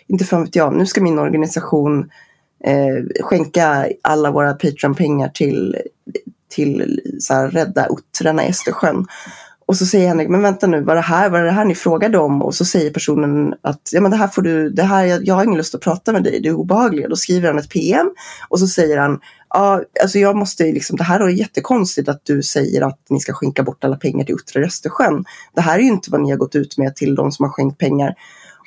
[0.08, 2.10] inte fan vet jag, nu ska min organisation
[2.64, 5.78] eh, skänka alla våra Patreon-pengar till,
[6.52, 9.06] till så här, rädda uttrarna i Östersjön.
[9.72, 12.18] Och så säger Henrik, men vänta nu, var det här, var det här ni frågade
[12.18, 12.42] om?
[12.42, 15.36] Och så säger personen att, ja men det här får du, det här, jag, jag
[15.36, 17.10] har ingen lust att prata med dig, det är obehagligt.
[17.10, 18.12] Då skriver han ett PM
[18.50, 19.20] och så säger han,
[19.50, 23.20] ja, alltså jag måste ju liksom, det här är jättekonstigt att du säger att ni
[23.20, 25.26] ska skänka bort alla pengar till uttrar i Östersjön.
[25.56, 27.52] Det här är ju inte vad ni har gått ut med till de som har
[27.52, 28.16] skänkt pengar.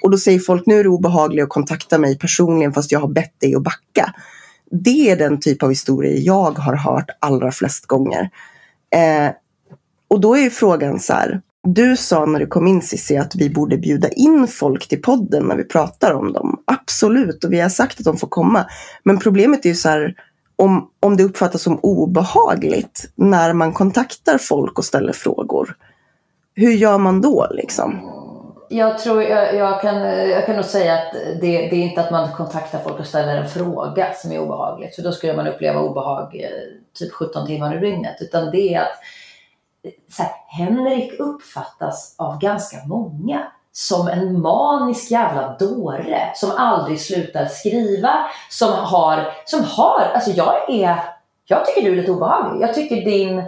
[0.03, 3.09] Och då säger folk, nu är det obehagligt att kontakta mig personligen fast jag har
[3.09, 4.15] bett dig att backa.
[4.71, 8.31] Det är den typ av historier jag har hört allra flest gånger.
[8.91, 9.33] Eh,
[10.09, 11.43] och då är ju frågan så här.
[11.63, 15.45] Du sa när du kom in Cissi att vi borde bjuda in folk till podden
[15.45, 16.63] när vi pratar om dem.
[16.65, 18.67] Absolut, och vi har sagt att de får komma.
[19.03, 20.15] Men problemet är ju så här
[20.57, 25.77] om, om det uppfattas som obehagligt när man kontaktar folk och ställer frågor.
[26.55, 28.01] Hur gör man då liksom?
[28.69, 29.97] Jag tror jag, jag, kan,
[30.29, 33.37] jag kan nog säga att det, det är inte att man kontaktar folk och ställer
[33.37, 34.95] en fråga som är obehagligt.
[34.95, 36.51] För då skulle man uppleva obehag eh,
[36.99, 38.17] typ 17 timmar i dygnet.
[38.21, 38.99] Utan det är att
[40.11, 47.47] så här, Henrik uppfattas av ganska många som en manisk jävla dåre som aldrig slutar
[47.47, 48.15] skriva.
[48.51, 51.01] Som har, som har, alltså jag är,
[51.45, 52.63] jag tycker du är lite obehaglig.
[52.63, 53.43] Jag tycker din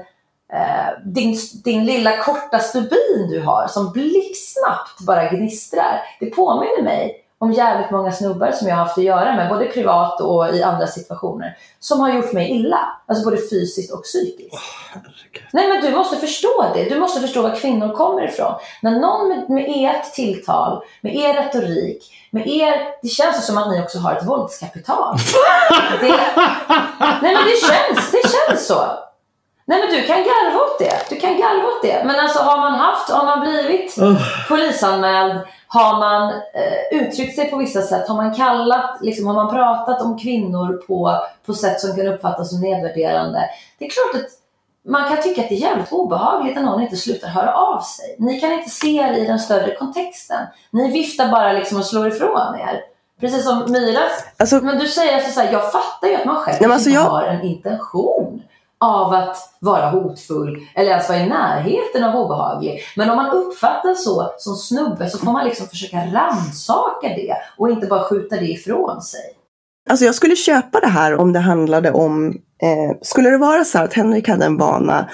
[0.52, 6.02] eh, din, din lilla korta stubin du har som blixtsnabbt bara gnistrar.
[6.20, 9.64] Det påminner mig om jävligt många snubbar som jag har haft att göra med, både
[9.64, 12.78] privat och i andra situationer, som har gjort mig illa.
[13.06, 14.56] Alltså både fysiskt och psykiskt.
[15.52, 16.84] Nej men du måste förstå det.
[16.84, 18.54] Du måste förstå var kvinnor kommer ifrån.
[18.82, 22.74] När någon med, med ert tilltal, med er retorik, med er...
[23.02, 25.16] Det känns som att ni också har ett våldskapital.
[26.00, 26.08] Det,
[27.22, 29.05] nej men det känns, det känns så.
[29.68, 30.96] Nej men du kan garva åt det.
[31.10, 32.02] Du kan garva åt det.
[32.04, 34.22] Men alltså har man haft, har man blivit Ugh.
[34.48, 38.08] polisanmäld, Har man eh, uttryckt sig på vissa sätt?
[38.08, 41.16] Har man kallat, liksom, har man pratat om kvinnor på,
[41.46, 43.40] på sätt som kan uppfattas som nedvärderande?
[43.78, 44.30] Det är klart att
[44.92, 48.16] man kan tycka att det är jävligt obehagligt när någon inte slutar höra av sig.
[48.18, 50.46] Ni kan inte se det i den större kontexten.
[50.70, 52.80] Ni viftar bara liksom och slår ifrån er.
[53.20, 54.24] Precis som Myras.
[54.36, 56.88] Alltså- men du säger alltså så här, jag fattar ju att man själv Nej, alltså
[56.88, 58.42] inte jag- har en intention
[58.80, 62.80] av att vara hotfull eller ens vara i närheten av obehaglig.
[62.96, 67.70] Men om man uppfattas så som snubbe så får man liksom försöka rannsaka det och
[67.70, 69.36] inte bara skjuta det ifrån sig.
[69.90, 72.28] Alltså jag skulle köpa det här om det handlade om,
[72.62, 75.10] eh, skulle det vara så att Henrik hade en vana,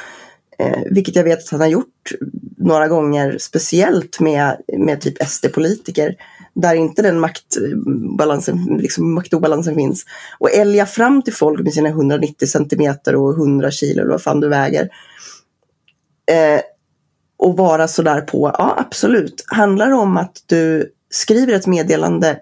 [0.59, 2.13] eh, vilket jag vet att han har gjort
[2.59, 6.17] några gånger, speciellt med, med typ SD-politiker,
[6.55, 10.05] där inte den maktbalansen, liksom maktobalansen finns,
[10.39, 14.41] och älga fram till folk med sina 190 centimeter och 100 kilo eller vad fan
[14.41, 14.89] du väger.
[16.31, 16.61] Eh,
[17.39, 19.45] och vara sådär på, ja absolut.
[19.47, 22.39] Handlar det om att du skriver ett meddelande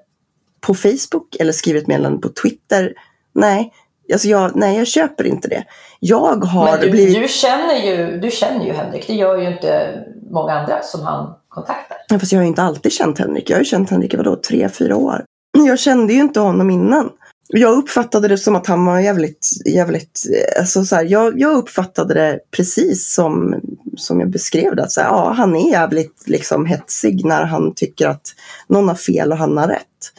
[0.60, 2.94] på Facebook eller skriver ett meddelande på Twitter.
[3.32, 3.72] Nej,
[4.12, 5.64] alltså jag, nej, jag köper inte det.
[6.00, 7.22] Jag har Men du, blivit...
[7.22, 9.98] du, känner ju, du känner ju Henrik, det gör ju inte
[10.30, 11.96] många andra som han kontakter.
[12.08, 13.50] Ja, Fast jag har ju inte alltid känt Henrik.
[13.50, 15.24] Jag har ju känt Henrik i vadå, tre, fyra år.
[15.52, 17.10] Jag kände ju inte honom innan.
[17.48, 20.20] Jag uppfattade det som att han var jävligt, jävligt,
[20.58, 23.60] alltså så här, jag, jag uppfattade det precis som,
[23.96, 24.82] som jag beskrev det.
[24.82, 28.34] Att så här, ja, han är jävligt liksom hetsig när han tycker att
[28.66, 30.12] någon har fel och han har rätt.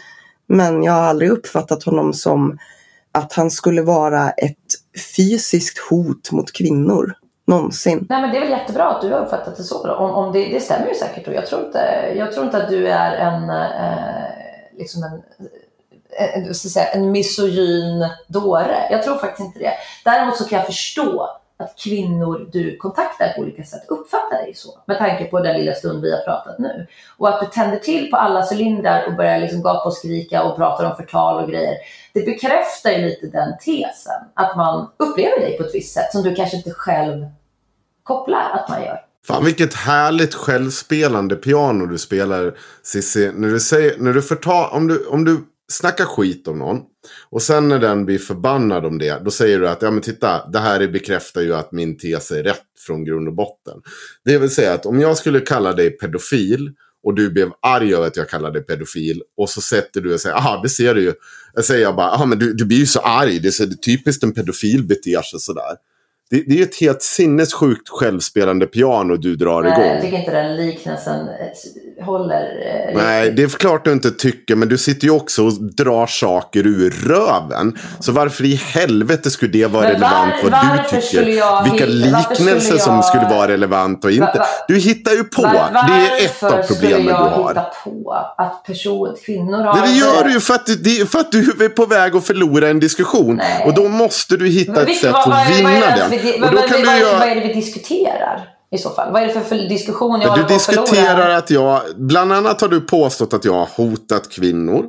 [0.48, 2.58] Men jag har aldrig uppfattat honom som
[3.12, 4.58] att han skulle vara ett
[5.16, 7.14] fysiskt hot mot kvinnor.
[7.45, 8.07] Någonsin.
[8.09, 9.88] Nej men det är väl jättebra att du har uppfattat det så.
[9.88, 9.93] Då.
[9.93, 11.27] Om, om det, det stämmer ju säkert.
[11.27, 15.13] Och jag, tror inte, jag tror inte att du är en, eh, liksom en,
[16.18, 18.88] eh, eh, en, en, en misogyn dåre.
[18.91, 19.73] Jag tror faktiskt inte det.
[20.05, 24.80] Däremot så kan jag förstå att kvinnor du kontaktar på olika sätt uppfattar dig så.
[24.86, 26.88] Med tanke på den lilla stund vi har pratat nu.
[27.18, 30.56] Och att du tänder till på alla cylindrar och börjar liksom gapa och skrika och
[30.56, 31.76] pratar om förtal och grejer.
[32.14, 34.22] Det bekräftar ju lite den tesen.
[34.34, 37.26] Att man upplever dig på ett visst sätt som du kanske inte själv
[38.04, 39.00] kopplar att man gör.
[39.28, 43.32] Fan vilket härligt självspelande piano du spelar Cissi.
[43.36, 46.82] När du säger, när du förtal, om du, om du snackar skit om någon.
[47.30, 49.23] Och sen när den blir förbannad om det.
[49.26, 50.49] Då säger du att ja men titta.
[50.49, 53.82] Det här bekräftar ju att min tes är rätt från grund och botten.
[54.26, 56.72] Det vill säga att om jag skulle kalla dig pedofil.
[57.03, 59.22] Och du blev arg över att jag kallade dig pedofil.
[59.38, 61.14] Och så sätter du och säger, aha det ser du ju.
[61.53, 63.40] Jag säger jag bara, aha men du, du blir ju så arg.
[63.40, 65.76] Det är så det är typiskt en pedofil beter sig sådär.
[66.32, 69.86] Det, det är ju ett helt sinnessjukt självspelande piano du drar Nej, igång.
[69.86, 71.20] jag tycker inte den liknelsen
[71.99, 72.41] eh, håller.
[72.91, 76.08] eh, Nej, det är klart du inte tycker, men du sitter ju också och drar
[76.08, 77.78] saker ur röven.
[77.99, 81.38] Så varför i helvete skulle det vara Men relevant var- vad du varför skulle tycker?
[81.38, 84.22] jag Vilka varför skulle liknelser som jag- skulle vara relevant och inte.
[84.26, 85.41] Va- va- Du hittar ju på.
[85.41, 85.52] Var-
[85.88, 87.49] det är ett av varför problemen skulle du jag har.
[87.49, 89.74] hitta på att person, kvinnor har...
[89.76, 92.16] Nej, det gör du ju för att, det är för att du är på väg
[92.16, 93.36] att förlora en diskussion.
[93.36, 93.64] Nej.
[93.66, 96.20] Och då måste du hitta Men ett vilka- sätt att vinna den.
[96.22, 97.19] Vi- vad- du är det- göra...
[97.19, 99.11] Vad är det vi diskuterar i så fall?
[99.14, 100.81] Vad är det för, för diskussion jag Du håller förlora?
[100.85, 104.85] diskuterar att jag, bland annat har du påstått att jag har hotat kvinnor.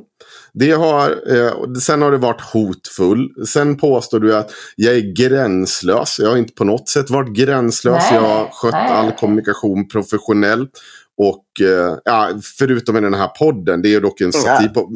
[0.53, 3.29] Det har, eh, sen har det varit hotfull.
[3.47, 6.19] Sen påstår du att jag är gränslös.
[6.19, 8.03] Jag har inte på något sätt varit gränslös.
[8.11, 10.71] Nej, jag har skött nej, all kommunikation professionellt.
[11.17, 12.29] Och eh, ja,
[12.59, 14.91] förutom i den här podden, det är ju dock en satir på...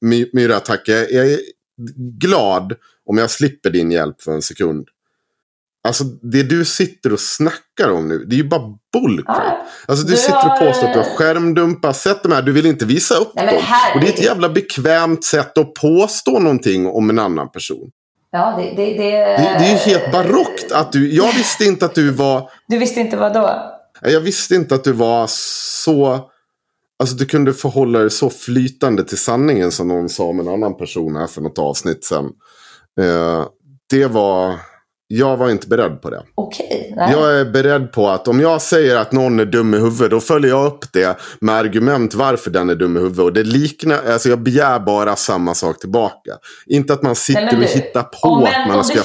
[0.00, 0.80] My, Myra, tack.
[0.88, 1.38] Jag, jag är
[2.20, 2.74] glad
[3.06, 4.88] om jag slipper din hjälp för en sekund.
[5.84, 9.36] Alltså det du sitter och snackar om nu, det är ju bara bullcrap.
[9.38, 9.66] Ja.
[9.86, 11.96] Alltså du, Du sitter och påstår att du har skärmdumpat.
[11.96, 13.62] Sätt de här, du vill inte visa upp Nej, dem.
[13.64, 13.94] herregud.
[13.94, 17.90] Och det är ett jävla bekvämt sätt att påstå någonting om en annan person.
[18.30, 21.14] Ja, det, det, det, Det, det är ju helt barockt att du...
[21.14, 22.50] Jag visste inte att du var...
[22.68, 23.78] Du visste inte vad då?
[24.00, 25.26] Jag visste inte att du var
[25.84, 26.28] så...
[26.98, 30.76] Alltså du kunde förhålla dig så flytande till sanningen som någon sa om en annan
[30.76, 32.24] person här för något avsnitt sen.
[33.00, 33.46] Eh,
[33.90, 34.54] det var...
[35.14, 36.22] Jag var inte beredd på det.
[36.34, 36.92] Okej.
[36.96, 37.12] nej.
[37.12, 40.20] Jag är beredd på att om jag säger att någon är dum i huvudet, då
[40.20, 43.18] följer jag upp det med argument varför den är dum i huvudet.
[43.24, 46.32] Och det liknar, alltså jag begär bara samma sak tillbaka.
[46.66, 48.98] Inte att man sitter Nej, men och du, hittar på om att man om ska
[48.98, 49.04] på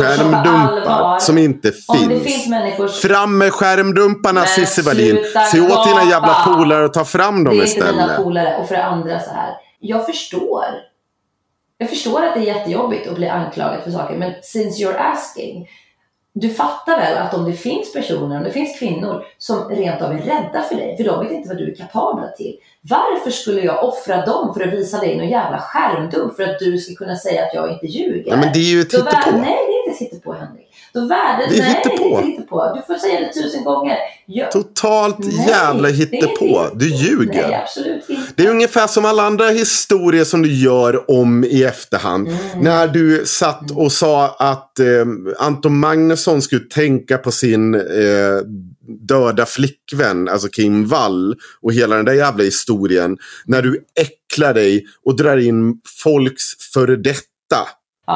[0.00, 2.22] skärmdumpar allvar- som inte finns.
[2.24, 3.00] finns.
[3.00, 5.18] Fram med skärmdumparna Cissi Wallin.
[5.52, 6.54] Se åt dina jävla gapa.
[6.56, 8.16] polare och ta fram dem det är inte mina istället.
[8.24, 8.56] polare.
[8.58, 9.50] Och för det andra så här.
[9.80, 10.64] Jag förstår.
[11.82, 14.16] Jag förstår att det är jättejobbigt att bli anklagad för saker.
[14.16, 15.68] Men since you're asking.
[16.34, 20.12] Du fattar väl att om det finns personer, om det finns kvinnor som rent av
[20.12, 22.56] är rädda för dig, för de vet inte vad du är kapabla till.
[22.80, 26.78] Varför skulle jag offra dem för att visa dig någon jävla skärmdump för att du
[26.78, 28.30] ska kunna säga att jag inte ljuger?
[28.30, 29.30] Ja, men det är ju ett hittepå.
[29.32, 30.61] Nej, det är inte hittepå Henrik.
[30.94, 32.20] Då värde, Det är nej, hittepå.
[32.20, 32.74] det är hittepå.
[32.74, 33.96] Du får säga det tusen gånger.
[34.26, 36.66] Jag, Totalt Nej, jävla hittepå.
[36.74, 37.48] Du ljuger.
[37.48, 38.32] Nej, absolut inte.
[38.36, 42.28] Det är ungefär som alla andra historier som du gör om i efterhand.
[42.28, 42.38] Mm.
[42.60, 44.86] När du satt och sa att eh,
[45.38, 47.80] Anton Magnusson skulle tänka på sin eh,
[49.08, 51.36] döda flickvän, alltså Kim Wall.
[51.62, 53.18] Och hela den där jävla historien.
[53.44, 56.42] När du äcklar dig och drar in folks
[56.74, 57.68] före detta.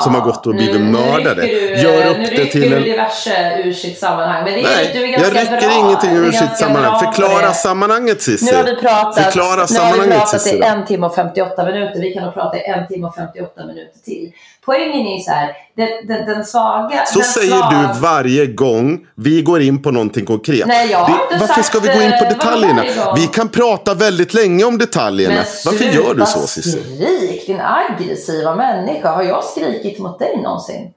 [0.03, 1.43] Som har gått och blivit mördade.
[1.43, 4.45] Nu rycker du, Gör upp nu det rycker till du en- diverse ur sitt sammanhang.
[4.45, 5.79] Men det är, Nej, du är jag ganska rycker bra.
[5.79, 7.01] ingenting ur sitt sammanhang.
[7.01, 7.55] Förklara det.
[7.55, 8.45] sammanhanget Cissi.
[8.51, 12.01] Nu har vi pratat, Förklara nu har vi pratat i en timme och 58 minuter.
[12.01, 14.33] Vi kan nog prata i en timme och 58 minuter till.
[14.66, 17.05] Poängen är ju så här, den, den, den svaga...
[17.06, 20.66] Så den säger svaga, du varje gång vi går in på någonting konkret.
[20.66, 22.84] Nej, jag har inte varför sagt, ska vi gå in på eh, detaljerna?
[23.16, 25.34] Vi kan prata väldigt länge om detaljerna.
[25.34, 26.70] Men Varför gör du så Cissi?
[26.70, 29.10] skrik, din aggressiva människa.
[29.10, 30.90] Har jag skrikit mot dig någonsin?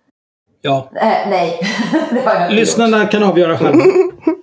[0.62, 0.90] Ja.
[0.96, 1.60] Äh, nej,
[2.12, 2.60] det har jag inte gjort.
[2.60, 3.84] Lyssnarna kan avgöra själva.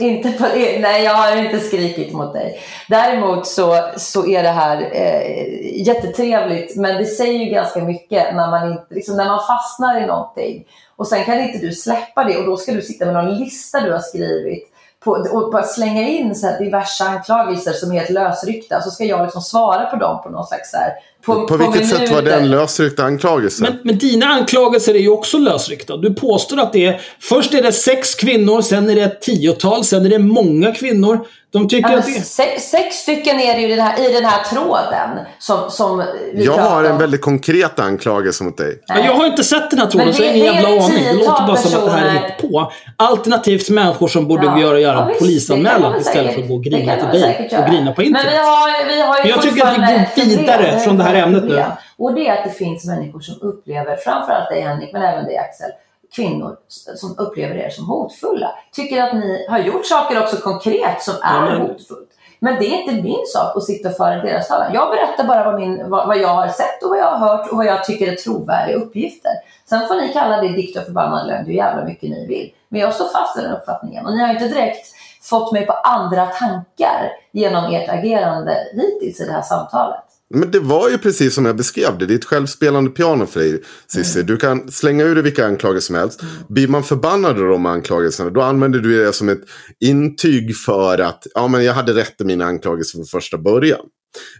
[0.00, 0.44] Inte på,
[0.78, 2.60] nej, jag har inte skrikit mot dig.
[2.88, 8.50] Däremot så, så är det här eh, jättetrevligt, men det säger ju ganska mycket när
[8.50, 10.64] man, inte, liksom, när man fastnar i någonting.
[10.96, 13.80] Och sen kan inte du släppa det och då ska du sitta med någon lista
[13.80, 14.70] du har skrivit
[15.04, 18.82] på, och bara slänga in så här diverse anklagelser som är helt lösryckta.
[18.82, 20.92] Så ska jag liksom svara på dem på någon slags så här,
[21.26, 23.62] på, På vilket sätt var det en lösryckt anklagelse?
[23.62, 25.96] Men, men dina anklagelser är ju också lösryckta.
[25.96, 27.00] Du påstår att det är...
[27.20, 31.26] Först är det sex kvinnor, sen är det ett tiotal, sen är det många kvinnor.
[31.52, 32.12] De tycker Ja, att det...
[32.12, 36.02] sex, sex stycken är det ju i den här, i den här tråden som, som
[36.34, 36.98] vi jag har en om.
[36.98, 38.82] väldigt konkret anklagelse mot dig.
[38.86, 41.04] Ja, jag har inte sett den här tråden, Men så jag har ingen jävla aning.
[41.04, 42.72] Det låter bara som att det här är på.
[42.96, 44.60] Alternativt människor som borde Ja.
[44.60, 47.70] göra, göra Ja, visst, polisanmälan istället säkert- för att gå och grina till dig och
[47.72, 48.26] grina på internet.
[48.26, 49.78] Men vi har, vi har ju Men jag tycker att
[50.16, 51.50] vi går vidare från det här ett ämnet nu.
[51.98, 55.38] Och det är att det finns människor som upplever, framförallt dig Henrik, men även dig
[55.38, 55.70] Axel,
[56.16, 56.56] kvinnor
[56.96, 58.50] som upplever er som hotfulla.
[58.72, 62.10] Tycker att ni har gjort saker också konkret som är men- hotfullt.
[62.38, 64.74] Men det är inte min sak att sitta och föra deras talan.
[64.74, 67.50] Jag berättar bara vad, min, vad, vad jag har sett och vad jag har hört
[67.50, 69.32] och vad jag tycker är trovärdiga uppgifter.
[69.68, 72.52] Sen får ni kalla det dikt och förbannad lögn hur jävla mycket ni vill.
[72.68, 74.06] Men jag står fast vid den uppfattningen.
[74.06, 74.86] Och ni har inte direkt
[75.22, 80.04] fått mig på andra tankar genom ert agerande hittills i det här samtalet.
[80.34, 82.06] Men det var ju precis som jag beskrev det.
[82.06, 84.18] Det är ett självspelande piano för dig, Cissi.
[84.18, 84.26] Mm.
[84.26, 86.22] Du kan slänga ur dig vilka anklagelser som helst.
[86.48, 89.42] Blir man förbannad av de anklagelserna, då använder du det som ett
[89.80, 93.80] intyg för att ja, men jag hade rätt i mina anklagelser från första början.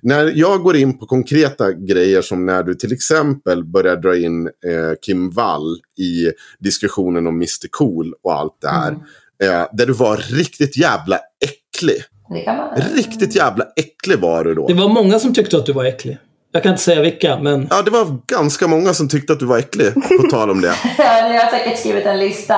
[0.03, 4.47] När jag går in på konkreta grejer som när du till exempel börjar dra in
[4.47, 8.89] eh, Kim Wall i diskussionen om Mr Cool och allt det här.
[8.89, 9.01] Mm.
[9.43, 12.03] Eh, där du var riktigt jävla äcklig.
[12.35, 12.69] Det kan man...
[12.95, 14.67] Riktigt jävla äcklig var du då.
[14.67, 16.19] Det var många som tyckte att du var äcklig.
[16.53, 17.67] Jag kan inte säga vilka, men...
[17.71, 20.75] Ja, det var ganska många som tyckte att du var äcklig, på tal om det.
[20.99, 22.57] jag har säkert skrivit en lista.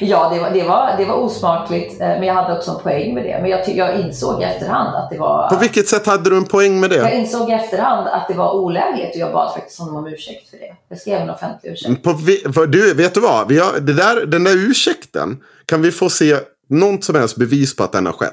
[0.00, 3.14] Ja, det var, det var, det var osmakligt, eh, men jag hade också en poäng
[3.14, 3.38] med det.
[3.40, 5.48] Men jag, jag insåg i efterhand att det var...
[5.48, 7.16] På vilket sätt hade du en poäng med Jag det?
[7.16, 10.56] insåg i efterhand att det var olägligt och jag bad faktiskt honom om ursäkt för
[10.56, 10.74] det.
[10.88, 12.02] Jag skrev en offentlig ursäkt.
[12.02, 13.48] På vi, för du, vet du vad?
[13.48, 16.36] Vi har, det där, den där ursäkten, kan vi få se
[16.68, 18.32] något som helst bevis på att den har skett?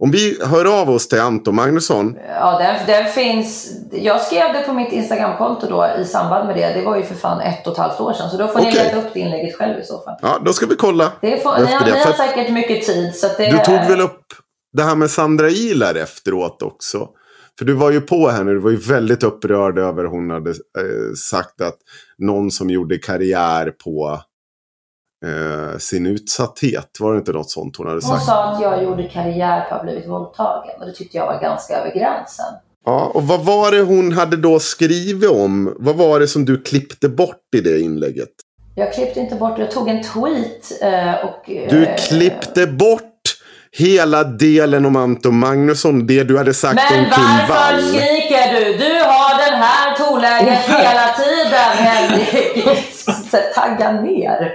[0.00, 2.16] Om vi hör av oss till Anton Magnusson.
[2.28, 3.72] Ja, den, den finns...
[3.92, 6.80] Jag skrev det på mitt Instagramkonto då i samband med det.
[6.80, 8.30] Det var ju för fan ett och ett halvt år sedan.
[8.30, 8.84] Så då får ni Okej.
[8.84, 10.14] leta upp det inlägget själv i så fall.
[10.22, 11.12] Ja, då ska vi kolla.
[11.20, 13.14] Det får, ni, har, det, ni har säkert mycket tid.
[13.14, 14.24] Så det, Du tog väl upp
[14.72, 17.08] det här med Sandra Ilar efteråt också?
[17.58, 21.14] För du var ju på henne, du var ju väldigt upprörd över hon hade eh,
[21.30, 21.76] sagt att
[22.18, 24.20] någon som gjorde karriär på
[25.26, 26.96] eh, sin utsatthet.
[27.00, 28.24] Var det inte något sånt hon hade Hon sagt?
[28.24, 30.80] sa att jag gjorde karriär på att ha blivit våldtagen.
[30.80, 32.54] Och det tyckte jag var ganska över gränsen.
[32.86, 35.76] Ja, och vad var det hon hade då skrivit om?
[35.78, 38.28] Vad var det som du klippte bort i det inlägget?
[38.74, 39.58] Jag klippte inte bort.
[39.58, 41.42] Jag tog en tweet eh, och...
[41.46, 43.02] Du eh, klippte bort
[43.72, 47.82] hela delen om Anton Magnusson, det du hade sagt Men om Kim varför Wall.
[47.82, 48.76] skriker du?
[48.78, 52.64] Du har den här tonläget hela tiden, Henrik.
[53.54, 54.52] Tagga ner.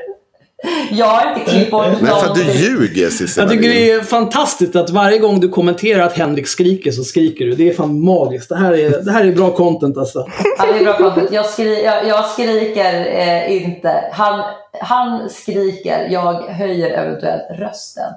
[0.91, 4.01] Jag har inte klippt bort Nej, för att du ljuger Cissi Jag tycker det är
[4.01, 7.55] fantastiskt att varje gång du kommenterar att Henrik skriker så skriker du.
[7.55, 8.49] Det är fan magiskt.
[8.49, 10.27] Det här är, det här är bra content alltså.
[10.57, 11.31] Ja, det är bra content.
[11.31, 14.09] Jag, skri jag, jag skriker eh, inte.
[14.11, 14.43] Han,
[14.81, 18.13] han skriker, jag höjer eventuellt rösten.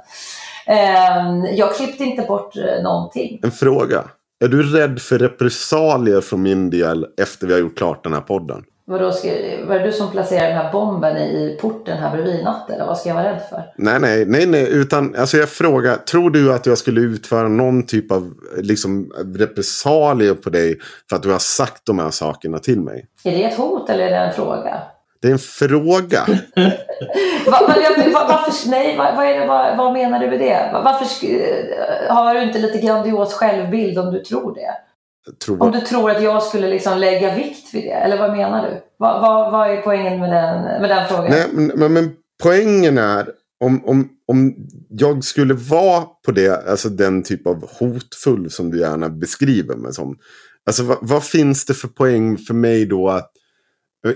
[0.66, 3.40] Eh, jag klippte inte bort eh, någonting.
[3.42, 4.04] En fråga.
[4.44, 8.20] Är du rädd för repressalier från min del efter vi har gjort klart den här
[8.20, 8.64] podden?
[8.88, 9.28] Vadå, ska,
[9.68, 12.86] var det du som placerade den här bomben i porten här bredvid i natt eller
[12.86, 13.62] vad ska jag vara rädd för?
[13.76, 17.86] Nej, nej, nej, nej, utan alltså jag frågar, tror du att jag skulle utföra någon
[17.86, 22.80] typ av liksom, repressalier på dig för att du har sagt de här sakerna till
[22.80, 23.06] mig?
[23.24, 24.82] Är det ett hot eller är det en fråga?
[25.22, 26.24] Det är en fråga.
[27.46, 27.74] Va, va,
[28.12, 29.46] va, varför, nej, det,
[29.76, 30.70] vad, menar du med det?
[30.84, 34.70] Varför sk- har du inte lite grandios självbild om du tror det?
[35.44, 37.90] Tror Om du tror att jag skulle liksom lägga vikt vid det?
[37.90, 38.82] Eller vad menar du?
[38.96, 41.30] Vad, vad, vad är poängen med den, med den frågan?
[41.30, 42.10] Nej, men, men,
[42.42, 43.28] poängen är
[43.64, 44.54] om, om, om
[44.88, 49.92] jag skulle vara på det, alltså den typ av hotfull som du gärna beskriver mig
[49.92, 50.18] som.
[50.66, 53.30] Alltså vad, vad finns det för poäng för mig då att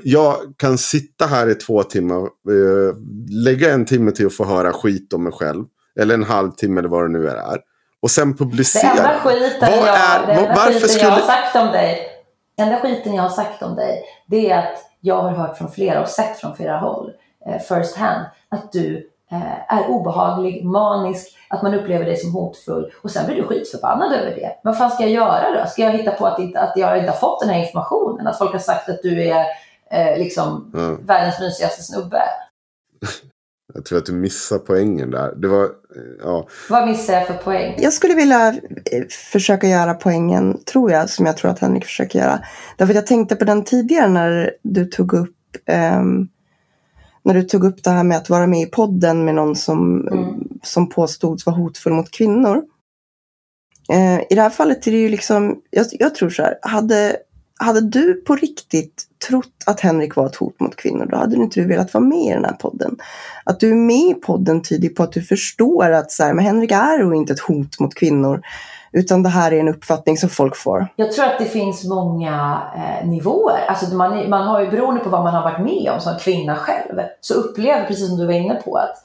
[0.02, 2.96] jag kan sitta här i två timmar, eh,
[3.44, 5.64] lägga en timme till att få höra skit om mig själv.
[6.00, 7.58] Eller en halvtimme eller vad det nu är.
[8.02, 8.90] Och sen Det publicera.
[8.90, 12.09] enda skiten, Vad jag, är- det enda varför skiten skulle- jag har sagt om dig,
[12.56, 15.70] det enda skiten jag har sagt om dig, det är att jag har hört från
[15.72, 17.12] flera och sett från flera håll,
[17.47, 22.93] eh, first hand, att du eh, är obehaglig, manisk, att man upplever dig som hotfull
[23.02, 24.56] och sen blir du skitförbannad över det.
[24.64, 25.66] Vad fan ska jag göra då?
[25.70, 28.27] Ska jag hitta på att, inte, att jag inte har fått den här informationen?
[28.27, 29.44] Att folk har sagt att du är
[29.90, 32.22] eh, liksom Ja, världens mysigaste snubbe?
[33.74, 35.34] jag tror att du missar poängen där.
[35.36, 35.70] Det var, eh,
[36.22, 36.48] ja.
[36.70, 37.74] Vad missar jag för poäng?
[37.78, 42.18] Jag skulle vilja eh, försöka göra poängen, tror jag, som jag tror att Henrik försöker
[42.18, 42.40] göra.
[42.76, 45.36] Därför att jag tänkte på den tidigare när du tog upp
[45.66, 46.28] ehm,
[47.22, 50.09] när du tog upp det här med att vara med i podden med någon som,
[50.09, 50.48] Mm.
[50.62, 52.62] som påstods vara hotfull mot kvinnor.
[53.92, 57.16] Eh, I det här fallet är det ju liksom, jag, jag tror så här, hade,
[57.60, 61.42] hade du på riktigt trott att Henrik var ett hot mot kvinnor, då hade du
[61.42, 62.96] inte velat vara med i den här podden.
[63.44, 66.44] Att du är med i podden tyder på att du förstår att så här, men
[66.44, 68.42] Henrik är ju inte ett hot mot kvinnor,
[68.92, 70.88] utan det här är en uppfattning som folk får.
[70.96, 73.64] Jag tror att det finns många eh, nivåer.
[73.68, 76.56] Alltså man, man har ju beroende på vad man har varit med om som kvinna
[76.56, 79.04] själv, så upplever, precis som du var inne på, att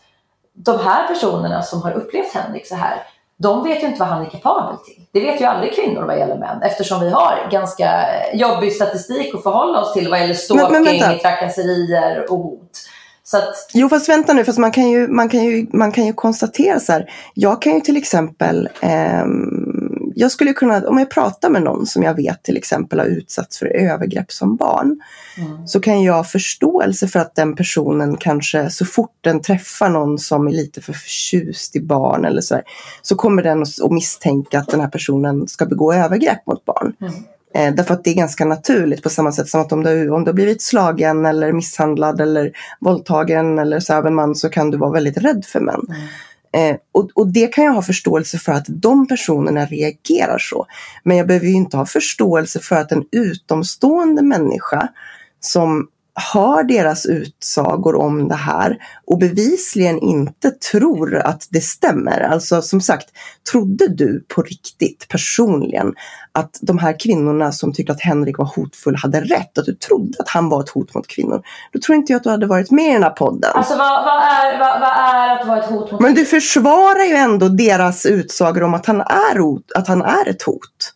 [0.53, 3.01] de här personerna som har upplevt Henrik så här,
[3.37, 5.03] de vet ju inte vad han är kapabel till.
[5.11, 9.35] Det vet ju aldrig kvinnor vad gäller män eftersom vi har ganska eh, jobbig statistik
[9.35, 11.29] att förhålla oss till vad gäller Men- men stalking, vänta.
[11.29, 12.71] trakasserier och hot.
[13.33, 16.13] Att, Jo, fast vänta nu, fast man kan ju, man kan ju, man kan ju
[16.13, 17.09] konstatera så här.
[17.33, 19.84] Jag kan ju till exempel, ehm,
[20.15, 23.59] jag skulle kunna, om jag pratar med någon som jag vet till exempel har utsatts
[23.59, 25.01] för övergrepp som barn,
[25.37, 25.67] mm.
[25.67, 30.19] så kan jag ha förståelse för att den personen kanske så fort den träffar någon
[30.19, 32.63] som är lite för förtjust i barn eller så här,
[33.01, 36.93] så kommer den att att misstänka att den här personen ska begå övergrepp mot barn.
[37.01, 37.13] Mm.
[37.55, 40.23] Eh, därför att det är ganska naturligt på samma sätt som att om du, om
[40.23, 44.71] du har blivit slagen eller misshandlad eller våldtagen eller så av en man så kan
[44.71, 45.81] du vara väldigt rädd för män.
[45.89, 46.01] Mm.
[46.55, 50.65] Eh, och, och det kan jag ha förståelse för att de personerna reagerar så.
[51.03, 54.87] Men jag behöver ju inte ha förståelse för att en utomstående människa
[55.39, 58.77] som hör deras utsagor om det här
[59.07, 62.21] och bevisligen inte tror att det stämmer.
[62.21, 63.09] Alltså som sagt,
[63.51, 65.93] trodde du på riktigt personligen
[66.31, 70.17] att de här kvinnorna som tyckte att Henrik var hotfull hade rätt, att du trodde
[70.19, 71.41] att han var ett hot mot kvinnor,
[71.73, 73.51] då tror inte jag att du hade varit med i den här podden.
[73.53, 77.03] Alltså vad, vad, är, vad, vad är att vara ett hot mot Men du försvarar
[77.03, 80.94] ju ändå deras utsagor om att han är, att han är ett hot.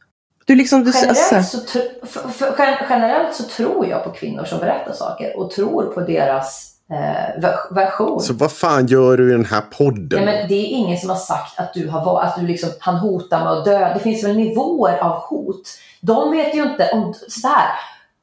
[0.50, 4.44] Du liksom, du, Generellt, alltså, så för, för, gen- generellt så tror jag på kvinnor
[4.44, 8.22] som berättar saker och tror på deras eh, ver- version.
[8.22, 10.26] Så vad fan gör du i den här podden?
[10.26, 12.70] Nej, men det är ingen som har sagt att du har varit, att du liksom,
[12.80, 13.94] han hotar med att dö.
[13.94, 15.62] Det finns väl nivåer av hot.
[16.02, 17.68] De vet ju inte om, så här,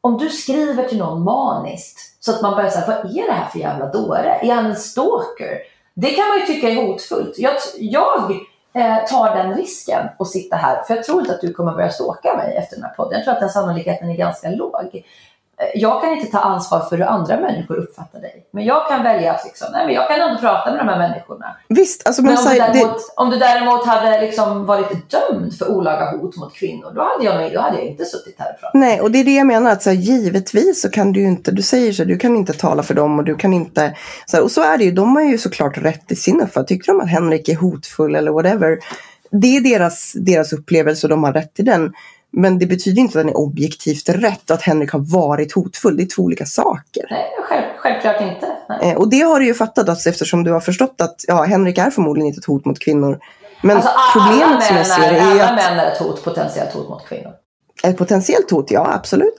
[0.01, 3.48] om du skriver till någon maniskt så att man börjar säga, vad är det här
[3.53, 4.39] för jävla dåre?
[4.43, 5.59] Är han en stalker?
[5.94, 7.35] Det kan man ju tycka är hotfullt.
[7.39, 8.40] Jag, jag
[8.77, 11.90] eh, tar den risken och sitta här, för jag tror inte att du kommer börja
[11.90, 13.12] stalka mig efter den här podden.
[13.19, 15.05] Jag tror att den sannolikheten är ganska låg.
[15.61, 18.47] Eh, Jag kan inte ta ansvar för hur andra människor uppfattar dig.
[18.51, 20.99] Men jag kan välja att liksom, nej, men jag kan ändå prata med de här
[20.99, 21.57] människorna.
[21.69, 25.55] visst, alltså, Men men, om du däremot, det, om du däremot hade liksom varit dömd
[25.59, 28.61] för olaga hot mot kvinnor, då hade jag, då hade jag inte suttit här och
[28.61, 28.74] pratat.
[28.74, 29.70] Nej, och det är det jag menar.
[29.70, 32.83] Att så här, givetvis så kan du inte, du säger så, du kan inte tala
[32.83, 33.97] för dem och du kan inte,
[34.27, 36.78] så här, och så är det ju, de har ju såklart rätt i sin uppfattning.
[36.78, 38.78] Tycker de att Henrik är hotfull eller whatever,
[39.31, 41.93] det är deras, deras upplevelse och de har rätt till den.
[42.38, 45.96] Men det betyder inte att den är objektivt rätt, att Henrik har varit hotfull.
[45.96, 47.04] Det är två olika saker.
[47.10, 48.46] Nej, själv, självklart inte.
[48.68, 48.90] Nej.
[48.90, 51.78] Eh, och det har du ju fattat alltså, eftersom du har förstått att ja, Henrik
[51.78, 53.18] är förmodligen inte ett hot mot kvinnor.
[53.62, 56.24] Men Alltså, alla, problemet som jag ser är, är alla att män är ett hot,
[56.24, 57.32] potentiellt hot mot kvinnor.
[57.84, 59.34] ett potentiellt hot, ja absolut.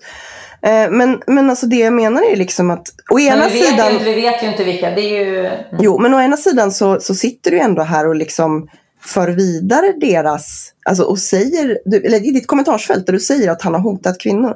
[0.62, 3.70] Eh, men, men alltså det jag menar är liksom att å Men ena vi vet,
[3.70, 3.88] sidan...
[3.88, 4.90] ju, inte- vi vet ju inte vilka.
[4.92, 5.50] Det är ju...
[5.80, 8.68] Jo, men å ena sidan så, så sitter du ändå här och liksom
[9.02, 13.62] för vidare deras, alltså och säger, du, eller i ditt kommentarsfält där du säger att
[13.62, 14.56] han har hotat kvinnor.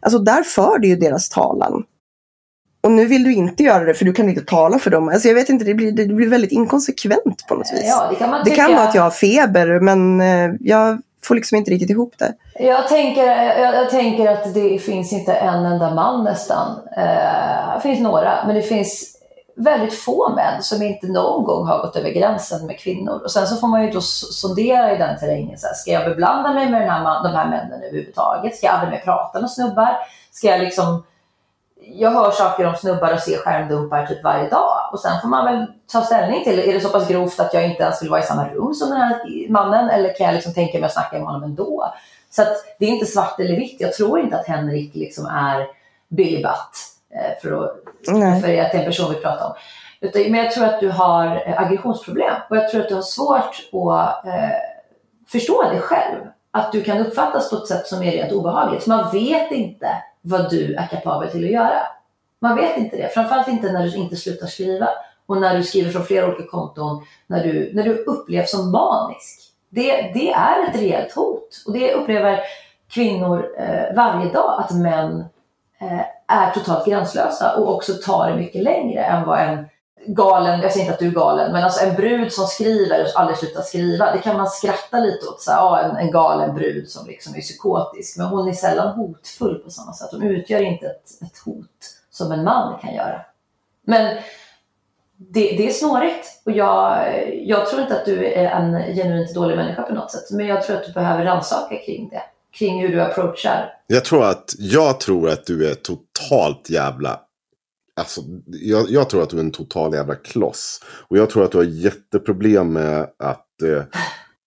[0.00, 1.84] Alltså där för du ju deras talan.
[2.82, 5.08] Och nu vill du inte göra det för du kan inte tala för dem.
[5.08, 7.84] Alltså jag vet inte, det blir, det blir väldigt inkonsekvent på något vis.
[7.84, 11.34] Ja, det kan man det kan vara att jag har feber men eh, jag får
[11.34, 12.34] liksom inte riktigt ihop det.
[12.58, 16.78] Jag tänker, jag, jag tänker att det finns inte en enda man nästan.
[16.96, 19.11] Eh, det finns några, men det finns
[19.56, 23.20] väldigt få män som inte någon gång har gått över gränsen med kvinnor.
[23.24, 25.58] Och sen så får man ju då sondera i den terrängen.
[25.58, 28.56] Så här, ska jag beblanda mig med den här man, de här männen överhuvudtaget?
[28.56, 29.96] Ska jag aldrig mer prata med snubbar?
[30.30, 31.04] Ska jag liksom...
[31.84, 34.90] Jag hör saker om snubbar och ser skärmdumpar typ varje dag.
[34.92, 37.66] Och sen får man väl ta ställning till, är det så pass grovt att jag
[37.66, 39.90] inte ens vill vara i samma rum som den här mannen?
[39.90, 41.92] Eller kan jag liksom tänka mig att snacka med honom ändå?
[42.30, 42.48] Så att
[42.78, 43.80] det är inte svart eller vitt.
[43.80, 45.66] Jag tror inte att Henrik liksom är
[46.08, 46.91] Billy Butt.
[47.14, 47.74] Eh, för att,
[48.06, 49.54] för att det är en person vi pratar om.
[50.30, 53.68] Men jag tror att du har eh, aggressionsproblem och jag tror att du har svårt
[53.72, 54.56] att eh,
[55.28, 56.20] förstå dig själv.
[56.50, 58.86] Att du kan uppfattas på ett sätt som är rent obehagligt.
[58.86, 59.88] Man vet inte
[60.20, 61.80] vad du är kapabel till att göra.
[62.40, 63.08] Man vet inte det.
[63.08, 64.88] Framförallt inte när du inte slutar skriva
[65.26, 69.40] och när du skriver från flera olika konton, när du, när du upplevs som manisk.
[69.68, 72.40] Det, det är ett reellt hot och det upplever
[72.90, 75.24] kvinnor eh, varje dag, att män
[75.82, 79.66] Eh, är totalt gränslösa och också tar det mycket längre än vad en
[80.06, 83.20] galen, jag säger inte att du är galen, men alltså en brud som skriver och
[83.20, 85.40] aldrig slutar skriva, det kan man skratta lite åt.
[85.40, 88.94] Så här, ja, en, en galen brud som liksom är psykotisk, men hon är sällan
[88.94, 90.08] hotfull på samma sätt.
[90.12, 91.66] Hon utgör inte ett, ett hot
[92.10, 93.20] som en man kan göra.
[93.86, 94.16] Men
[95.16, 97.08] det, det, är snårigt och jag,
[97.46, 100.30] jag tror inte att du är en genuint dålig människa på något sätt.
[100.30, 102.22] Men jag tror att du behöver rannsaka kring det.
[102.58, 103.70] Kring hur du approachar.
[103.86, 107.20] Jag tror att, jag tror att du är totalt jävla
[107.96, 110.80] Alltså, jag, jag, tror att du är en total jävla kloss.
[111.08, 113.84] Och jag tror att du har jätteproblem med att eh,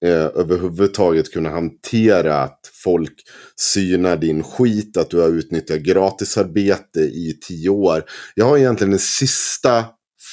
[0.10, 3.14] eh, överhuvudtaget kunna hantera att folk
[3.56, 8.04] synar din skit, att du har utnyttjat gratisarbete i tio år.
[8.36, 9.86] Jag har egentligen en sista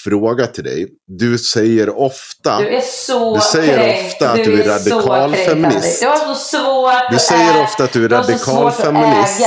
[0.05, 0.89] fråga till dig.
[1.07, 4.12] Du säger ofta, du, är du säger kränkt.
[4.12, 6.01] ofta att du, du är, radikal feminist.
[6.01, 9.41] Du har så svårt Du säger ofta att du är radikal feminist.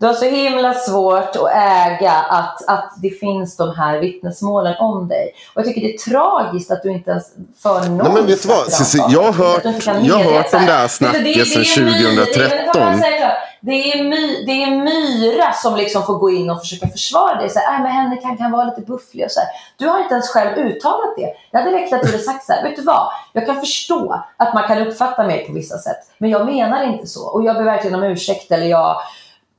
[0.00, 5.08] Du har så himla svårt att äga att, att det finns de här vittnesmålen om
[5.08, 5.32] dig.
[5.54, 7.24] Och jag tycker det är tragiskt att du inte ens
[7.62, 9.64] för någon Nej men vet du vad, Cici, jag har hört,
[10.02, 13.02] jag har hört de där snacket sedan 2013.
[13.60, 17.50] Det är, my, det är Myra som liksom får gå in och försöka försvara dig.
[17.50, 19.48] Så här, äh, men Henrik han kan vara lite bufflig och så här.
[19.76, 21.32] Du har inte ens själv uttalat det.
[21.50, 23.10] Det hade räckt att du hade sagt så här, vet du vad?
[23.32, 25.98] Jag kan förstå att man kan uppfatta mig på vissa sätt.
[26.18, 27.26] Men jag menar inte så.
[27.26, 28.96] Och jag ber verkligen om ursäkt eller jag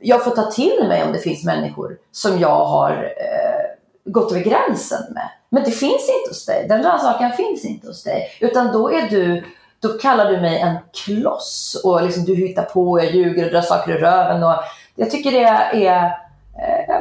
[0.02, 4.44] jag får ta till mig om det finns människor som jag har eh, gått över
[4.44, 5.30] gränsen med.
[5.50, 6.66] Men det finns inte hos dig.
[6.70, 8.28] Den rannsakan finns inte hos dig.
[8.40, 9.44] Utan då är du,
[9.80, 10.76] då kallar du mig en
[11.06, 14.44] kloss och liksom du hittar på, jag ljuger och drar saker i röven.
[14.44, 14.56] Och
[14.96, 16.12] jag tycker det är eh,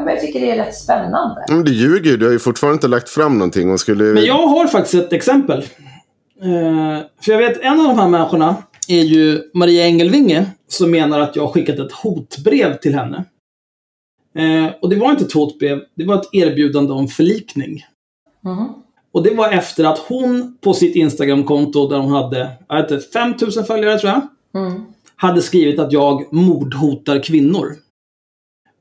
[0.06, 1.44] jag tycker det är rätt spännande.
[1.48, 3.72] Men du ljuger du har ju fortfarande inte lagt fram någonting.
[3.72, 4.04] Och skulle...
[4.04, 5.58] Men jag har faktiskt ett exempel.
[6.42, 8.56] Eh, för jag vet en av de här människorna
[8.90, 13.24] är ju Maria Engelvinge som menar att jag skickat ett hotbrev till henne.
[14.34, 17.84] Eh, och det var inte ett hotbrev, det var ett erbjudande om förlikning.
[18.44, 18.68] Mm.
[19.12, 23.06] Och det var efter att hon på sitt Instagramkonto där hon hade, jag vet inte,
[23.08, 24.22] 5000 följare tror jag.
[24.62, 24.82] Mm.
[25.16, 27.76] Hade skrivit att jag mordhotar kvinnor.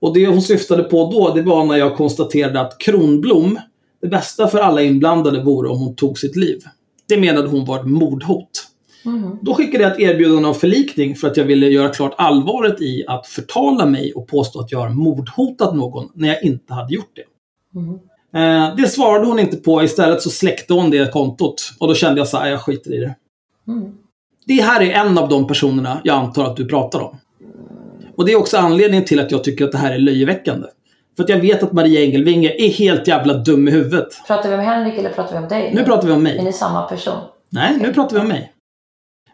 [0.01, 3.59] Och det hon syftade på då, det var när jag konstaterade att Kronblom,
[4.01, 6.63] det bästa för alla inblandade vore om hon tog sitt liv.
[7.07, 8.68] Det menade hon var ett mordhot.
[9.09, 9.37] Mm.
[9.41, 13.05] Då skickade jag ett erbjudande om förlikning för att jag ville göra klart allvaret i
[13.07, 17.11] att förtala mig och påstå att jag har mordhotat någon när jag inte hade gjort
[17.15, 17.23] det.
[17.79, 17.99] Mm.
[18.33, 19.83] Eh, det svarade hon inte på.
[19.83, 21.71] Istället så släckte hon det kontot.
[21.79, 23.15] Och då kände jag så här, jag skiter i det.
[23.67, 23.91] Mm.
[24.45, 27.17] Det här är en av de personerna jag antar att du pratar om.
[28.15, 30.67] Och det är också anledningen till att jag tycker att det här är löjeväckande.
[31.15, 34.07] För att jag vet att Maria Engelvinge är helt jävla dum i huvudet.
[34.27, 35.71] Pratar vi om Henrik eller pratar vi om dig?
[35.75, 36.37] Nu pratar vi om mig.
[36.37, 37.17] Är ni samma person?
[37.49, 38.53] Nej, nu pratar vi om mig.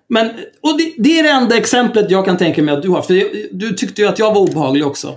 [0.07, 0.30] Men,
[0.61, 3.02] och det, det, är det enda exemplet jag kan tänka mig att du har.
[3.02, 3.14] För
[3.52, 5.15] du tyckte ju att jag var obehaglig också.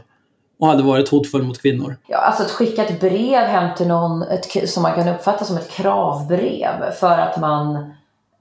[0.60, 1.96] Och hade varit hotfull mot kvinnor.
[2.06, 5.56] Ja, alltså att skicka ett brev hem till någon ett, som man kan uppfatta som
[5.56, 6.92] ett kravbrev.
[7.00, 7.76] För att man...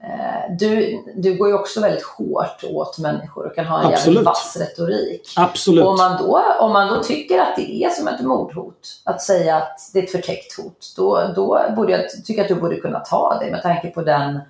[0.02, 4.06] Eh, du, du går ju också väldigt hårt åt människor och kan ha en Absolut.
[4.06, 5.32] jävligt vass retorik.
[5.36, 5.84] Absolut.
[5.84, 9.22] Och om man, då, om man då tycker att det är som ett mordhot, att
[9.22, 12.76] säga att det är ett förtäckt hot, då, då borde jag tycka att du borde
[12.76, 14.40] kunna ta det med tanke på den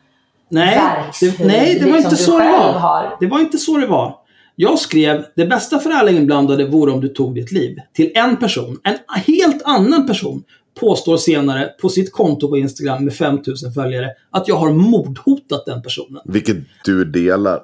[0.48, 2.72] Nej, det, nej, det var inte så det var.
[2.72, 3.16] Har.
[3.20, 4.14] Det var inte så det var.
[4.56, 7.76] Jag skrev det bästa för alla inblandade vore om du tog ditt liv.
[7.92, 8.80] Till en person.
[8.84, 10.44] En helt annan person
[10.80, 15.82] påstår senare på sitt konto på Instagram med 5000 följare att jag har mordhotat den
[15.82, 16.22] personen.
[16.24, 17.60] Vilket du delar.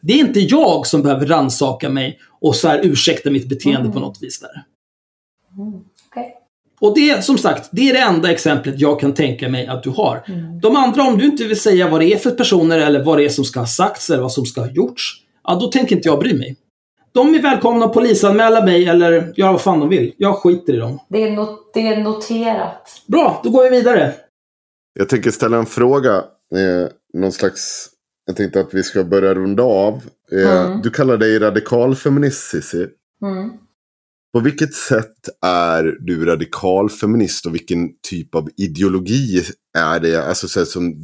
[0.00, 3.92] Det är inte jag som behöver ransaka mig och så här ursäkta mitt beteende mm.
[3.92, 4.64] på något vis där.
[5.58, 5.74] Mm.
[6.10, 6.45] Okay.
[6.80, 9.90] Och det, som sagt, det är det enda exemplet jag kan tänka mig att du
[9.90, 10.24] har.
[10.28, 10.60] Mm.
[10.60, 13.24] De andra, om du inte vill säga vad det är för personer eller vad det
[13.24, 15.12] är som ska ha sagts eller vad som ska ha gjorts,
[15.44, 16.56] ja då tänker inte jag bry mig.
[17.12, 20.12] De är välkomna att polisanmäla mig eller göra vad fan de vill.
[20.16, 20.98] Jag skiter i dem.
[21.08, 23.02] Det är, not- det är noterat.
[23.06, 24.12] Bra, då går vi vidare.
[24.98, 26.14] Jag tänker ställa en fråga.
[26.54, 26.88] Eh,
[27.20, 27.88] någon slags...
[28.26, 30.02] Jag tänkte att vi ska börja runda av.
[30.32, 30.82] Eh, Mm.
[30.82, 32.86] Du kallar dig radikalfeminist Cissi.
[33.22, 33.50] Mm.
[34.36, 39.42] På vilket sätt är du radikalfeminist och vilken typ av ideologi
[39.78, 40.28] är det?
[40.28, 40.94] Alltså, så som,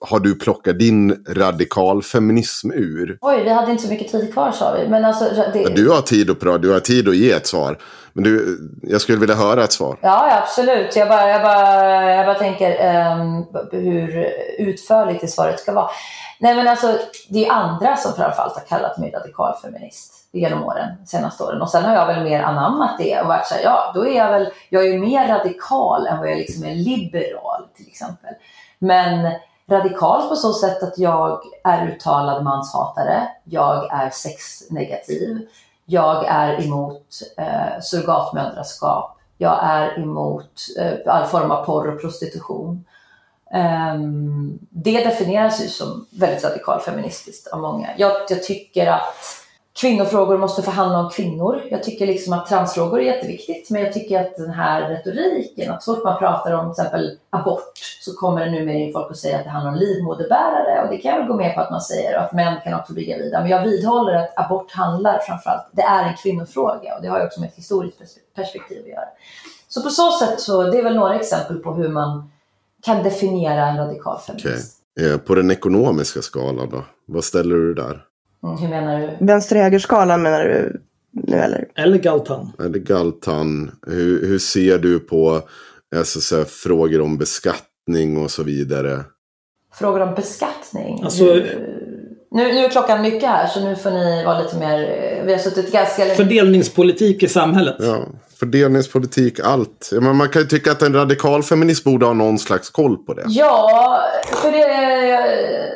[0.00, 3.18] har du plockat din radikalfeminism ur?
[3.20, 4.88] Oj, vi hade inte så mycket tid kvar sa vi.
[4.88, 5.74] Men alltså, det...
[5.74, 7.78] Du har tid att prata, du har tid att ge ett svar.
[8.12, 9.98] Men du, jag skulle vilja höra ett svar.
[10.02, 10.96] Ja, ja, absolut.
[10.96, 14.26] Jag bara, jag bara, jag bara tänker ehm, hur
[14.58, 15.90] utförligt det svaret ska vara.
[16.38, 16.98] Nej, men alltså,
[17.28, 21.62] det är andra som framförallt har kallat mig radikalfeminist genom åren, senaste åren.
[21.62, 24.16] Och sen har jag väl mer anammat det och varit så här, ja, då är
[24.16, 28.34] jag väl, jag är mer radikal än vad jag liksom är liberal till exempel.
[28.78, 29.32] Men
[29.70, 35.48] radikal på så sätt att jag är uttalad manshatare, jag är sexnegativ,
[35.84, 39.16] jag är emot eh, surrogatmödraskap.
[39.38, 42.84] Jag är emot eh, all form av porr och prostitution.
[43.94, 47.88] Um, det definieras ju som väldigt radikalfeministiskt av många.
[47.96, 49.39] Jag, jag tycker att
[49.80, 51.62] kvinnofrågor måste få handla om kvinnor.
[51.70, 55.82] Jag tycker liksom att transfrågor är jätteviktigt, men jag tycker att den här retoriken, att
[55.82, 59.16] så fort man pratar om till exempel abort så kommer det numera in folk och
[59.16, 61.70] säger att det handlar om livmoderbärare och det kan jag väl gå med på att
[61.70, 63.40] man säger och att män kan också bli gravida.
[63.40, 67.26] Men jag vidhåller att abort handlar framförallt, det är en kvinnofråga och det har ju
[67.26, 67.98] också med ett historiskt
[68.36, 69.08] perspektiv att göra.
[69.68, 72.30] Så på så sätt så, det är väl några exempel på hur man
[72.82, 74.76] kan definiera en radikal feminist.
[74.96, 75.12] Okay.
[75.12, 76.84] Eh, på den ekonomiska skalan då?
[77.06, 78.09] Vad ställer du där?
[78.42, 79.26] Hur menar du?
[79.26, 80.80] Vänster-högerskalan menar du
[81.12, 81.68] nu eller?
[81.74, 82.52] Eller Galtan.
[82.58, 83.70] Det Galtan?
[83.86, 85.42] Hur, hur ser du på
[86.04, 89.04] så här, frågor om beskattning och så vidare?
[89.74, 91.02] Frågor om beskattning?
[91.04, 91.24] Alltså-
[92.32, 94.78] nu, nu är klockan mycket här så nu får ni vara lite mer...
[95.26, 96.14] Vi har suttit ganska länge...
[96.14, 97.76] Fördelningspolitik i samhället.
[97.78, 98.06] Ja,
[98.38, 99.90] fördelningspolitik, allt.
[99.92, 102.96] Ja, men man kan ju tycka att en radikal feminist borde ha någon slags koll
[102.96, 103.24] på det.
[103.26, 104.00] Ja,
[104.42, 105.69] för det...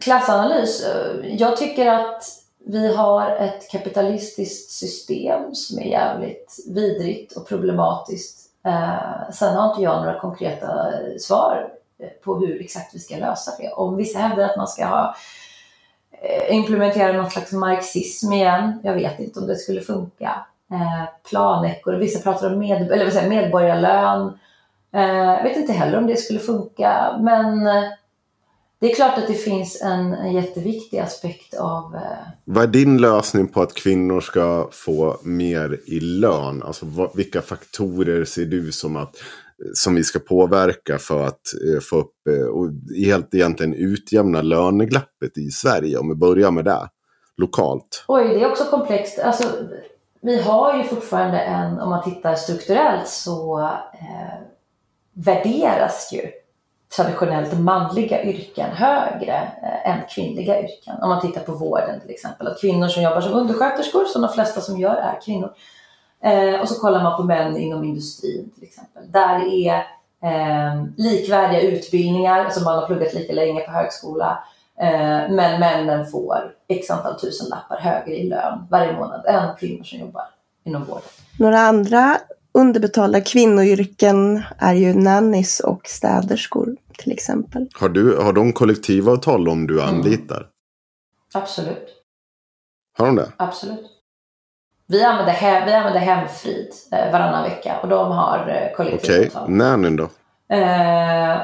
[0.00, 0.86] Klassanalys.
[0.86, 2.24] Eh, jag tycker att
[2.66, 8.50] vi har ett kapitalistiskt system som är jävligt vidrigt och problematiskt.
[8.66, 11.68] Eh, sen har inte jag några konkreta svar
[11.98, 13.68] eh, på hur exakt vi ska lösa det.
[13.68, 15.14] Om vissa hävdar att man ska ha
[16.10, 18.80] eh, implementera någon slags marxism igen.
[18.82, 20.46] Jag vet inte om det skulle funka.
[20.70, 24.38] Eh, vissa pratar om med, eller vad säger, medborgarlön.
[24.90, 27.68] Jag vet inte heller om det skulle funka, men
[28.80, 32.00] det är klart att det finns en, en jätteviktig aspekt av eh,
[32.44, 36.62] Vad är din lösning på att kvinnor ska få mer i lön?
[36.62, 39.16] Alltså vad, vilka faktorer ser du som, att,
[39.74, 41.40] som vi ska påverka för att
[41.74, 42.70] eh, få upp eh, och
[43.06, 45.98] helt egentligen utjämna löneglappet i Sverige?
[45.98, 46.88] Om vi börjar med det.
[47.36, 48.04] Lokalt.
[48.08, 49.18] Oj, det är också komplext.
[49.18, 49.44] Alltså,
[50.20, 53.60] vi har ju fortfarande en, om man tittar strukturellt så
[53.92, 54.38] eh,
[55.12, 56.20] värderas ju
[56.96, 61.02] traditionellt manliga yrken högre eh, än kvinnliga yrken.
[61.02, 62.46] Om man tittar på vården till exempel.
[62.46, 65.52] Att kvinnor som jobbar som undersköterskor, som de flesta som gör är kvinnor.
[66.22, 69.02] Eh, och så kollar man på män inom industrin till exempel.
[69.12, 69.74] Där är
[70.22, 74.44] eh, likvärdiga utbildningar, som man har pluggat lika länge på högskola.
[74.80, 79.84] Eh, men männen får x antal tusen lappar högre i lön varje månad än kvinnor
[79.84, 80.24] som jobbar
[80.64, 81.02] inom vården.
[81.38, 82.18] Några andra
[82.58, 87.68] underbetalda kvinnoyrken är ju nannies och städerskor till exempel.
[87.74, 90.46] Har, du, har de kollektivavtal om du anlitar?
[91.34, 91.88] Absolut.
[92.98, 93.32] Har de det?
[93.36, 93.86] Absolut.
[94.86, 99.50] Vi använder, he- vi använder Hemfrid eh, varannan vecka och de har eh, Okej, kollektivavtal.
[99.50, 100.04] nannyn då?
[100.54, 101.38] Eh,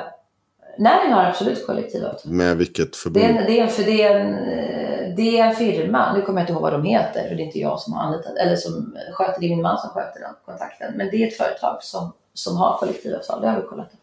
[0.78, 2.32] Nannyn har absolut kollektivavtal.
[2.32, 3.24] Med vilket Det förbund?
[3.26, 4.83] är, en, det, är en, för det, är en, eh,
[5.16, 7.46] det är en firma, nu kommer jag inte ihåg vad de heter, för det är
[7.46, 10.34] inte jag som har anlitat, eller som sköter, det är min man som sköter den
[10.44, 10.92] kontakten.
[10.96, 14.00] Men det är ett företag som, som har kollektivavtal, det har vi kollat upp.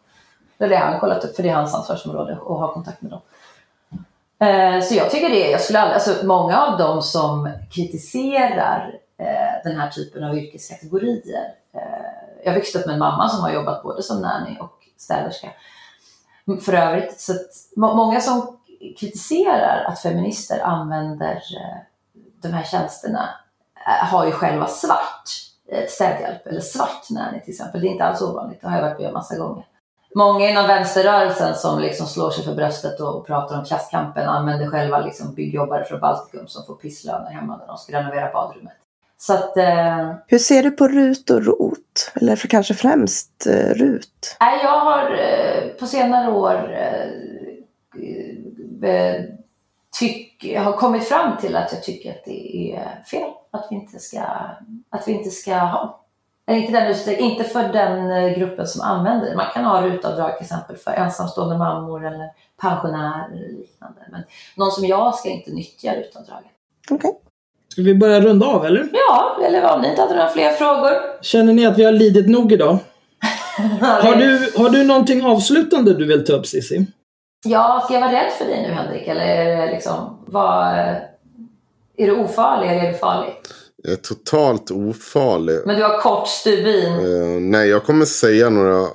[0.58, 3.12] Eller det har han kollat upp, för det är hans ansvarsområde att ha kontakt med
[3.12, 3.22] dem.
[4.48, 9.64] Eh, Så jag tycker det, jag skulle aldrig, alltså många av dem som kritiserar eh,
[9.64, 11.54] den här typen av yrkeskategorier.
[11.74, 15.48] Eh, jag växte upp med en mamma som har jobbat både som nanny och städerska.
[16.62, 18.58] För övrigt, så att må- många som
[18.99, 21.78] kritiserar att feminister använder eh,
[22.41, 23.30] de här tjänsterna
[23.88, 25.30] eh, har ju själva svart
[25.72, 27.82] eh, städhjälp eller svart nanny till exempel.
[27.82, 29.66] Det är inte alls ovanligt, det har jag varit med om massa gånger.
[30.16, 34.99] Många inom vänsterrörelsen som liksom slår sig för bröstet och pratar om klasskampen använder själva
[34.99, 38.74] liksom byggjobbare från Baltikum som får pisslöner hemma när de ska renovera badrummet.
[39.18, 42.12] Så att, eh, Hur ser du på RUT och ROT?
[42.16, 44.38] Eller för kanske främst eh, RUT?
[44.64, 46.70] jag har eh, på senare år
[49.99, 53.76] tyck, jag har kommit fram till att jag tycker att det är fel att vi
[53.76, 54.22] inte ska,
[54.90, 55.98] att vi inte ska ha.
[56.52, 59.36] Inte, den, inte för den eh, gruppen som använder det.
[59.36, 62.30] Man kan ha rutavdrag till exempel för ensamstående mammor eller
[62.62, 64.02] pensionärer eller liknande.
[64.12, 64.22] Men
[64.56, 66.52] någon som jag ska inte nyttja rutavdraget.
[66.90, 67.12] Okej.
[67.68, 68.90] Ska vi börja runda av eller?
[68.94, 71.24] Ja, eller om ni inte hade några fler frågor.
[71.24, 72.78] Känner ni att vi har lidit nog idag?
[73.82, 76.86] Har du, har du någonting avslutande du vill ta upp Cissi?
[77.46, 79.08] Ja, ska jag vara rädd för dig nu Henrik?
[79.08, 80.76] Eller är det liksom, vad,
[81.98, 83.36] är du ofarlig eller är du farlig?
[83.84, 85.60] Jag är totalt ofarlig.
[85.66, 86.94] Men du har kort stubin.
[86.94, 88.88] Eh, nej, jag kommer säga några...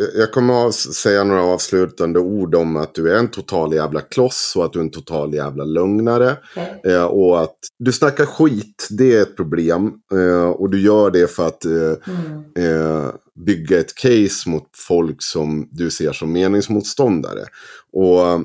[0.00, 4.00] av- jag kommer att säga några avslutande ord om att du är en total jävla
[4.00, 6.36] kloss och att du är en total jävla lögnare.
[6.56, 6.80] Okej.
[6.94, 9.92] Eh, och att du snackar skit, det är ett problem.
[10.12, 12.96] Eh, och du gör det för att eh, Mm.
[12.96, 13.06] eh,
[13.46, 17.44] bygga ett case mot folk som du ser som meningsmotståndare.
[17.92, 18.40] Och eh,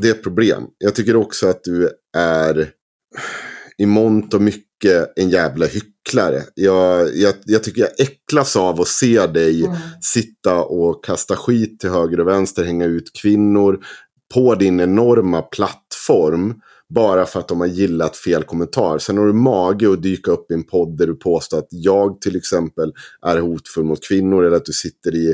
[0.00, 0.62] det är ett problem.
[0.78, 2.70] Jag tycker också att du är
[3.78, 6.42] i mångt och mycket en jävla hycklare.
[6.54, 9.76] Jag, jag, jag tycker jag äcklas av att se dig Mm.
[10.00, 13.78] sitta och kasta skit till höger och vänster, hänga ut kvinnor
[14.34, 16.54] på din enorma plattform.
[16.94, 18.98] Bara för att de har gillat fel kommentar.
[18.98, 22.20] Sen har du mage att dyka upp i en podd där du påstår att jag
[22.20, 22.92] till exempel
[23.26, 24.44] är hotfull mot kvinnor.
[24.44, 25.28] Eller att du sitter i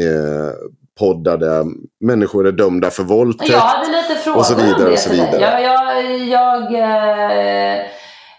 [0.00, 0.50] eh,
[0.98, 1.64] poddar där
[2.00, 3.52] människor är dömda för våldtäkt.
[3.52, 5.40] Jag hade lite frågor och så vidare, och så vidare.
[5.40, 7.80] Jag, jag, jag, eh,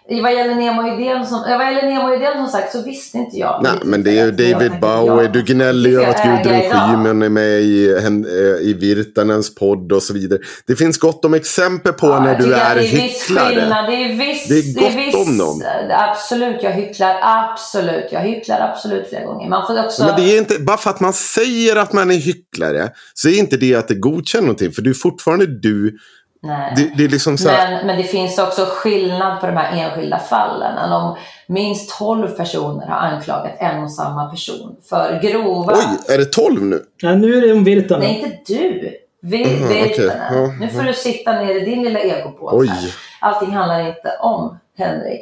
[0.07, 3.59] vad gäller Nemo-idén som, vad gäller Nemo-idén som sagt så visste inte jag.
[3.63, 5.27] Nej, men det är ju David Bowie.
[5.27, 6.61] Du gnäller ju att Gudrun.
[6.61, 10.39] Schyman är med i, eh, i Virtanens podd och så vidare.
[10.67, 13.55] Det finns gott om exempel på Ja, när du är det är viss hycklare.
[13.87, 15.63] Det är viss, Det är gott viss, om dem.
[15.89, 17.19] Absolut, jag hycklar.
[17.21, 19.49] Absolut, jag hycklar absolut flera gånger.
[19.49, 20.05] Man får också...
[20.05, 23.39] Men det är inte, bara för att man säger att man är hycklare så är
[23.39, 24.71] inte det att det godkänner någonting.
[24.71, 25.97] För det är fortfarande du.
[26.45, 26.73] Nej.
[26.75, 29.77] Det, det är liksom så här, Men, men det finns också skillnad på de här
[29.83, 30.77] enskilda fallen.
[30.77, 31.15] Än Om
[31.47, 35.73] minst 12 personer har anklagat en och samma person för grova...
[35.73, 36.81] Oj, är det 12 nu?
[37.03, 37.99] Nej, nu är det om Virtanen.
[38.07, 38.97] Nej, inte du.
[39.21, 39.89] Vi, Mhm, Virtanen.
[39.89, 40.11] okej.
[40.31, 42.55] Ja, Nu får du sitta ner i din lilla egopåse.
[42.55, 42.67] Oj.
[42.67, 42.93] här.
[43.19, 45.21] Allting handlar inte om Henrik.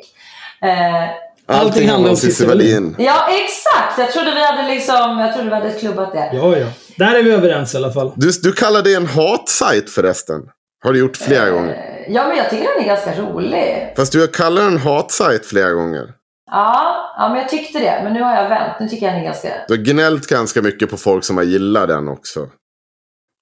[0.61, 1.09] Eh,
[1.57, 2.95] Allting handlar om Cissi Wallin.
[2.99, 3.97] ja, exakt!
[3.99, 6.29] Jag trodde vi hade liksom, jag trodde vi hade klubbat det.
[6.33, 6.67] Ja, ja.
[6.97, 8.11] Där är vi överens i alla fall.
[8.15, 10.41] Du, du kallar det en hatsajt förresten.
[10.83, 11.73] Har du gjort flera gånger.
[11.73, 13.93] Eh, Ja, men jag tycker den är ganska rolig.
[13.95, 16.13] Fast du har kallat den en hatsajt flera gånger.
[16.51, 18.01] Ja, ja, men jag tyckte det.
[18.03, 18.79] Men nu har jag vänt.
[18.79, 19.49] Nu tycker jag den är ganska...
[19.67, 22.49] Du har gnällt ganska mycket på folk som har gillat den också.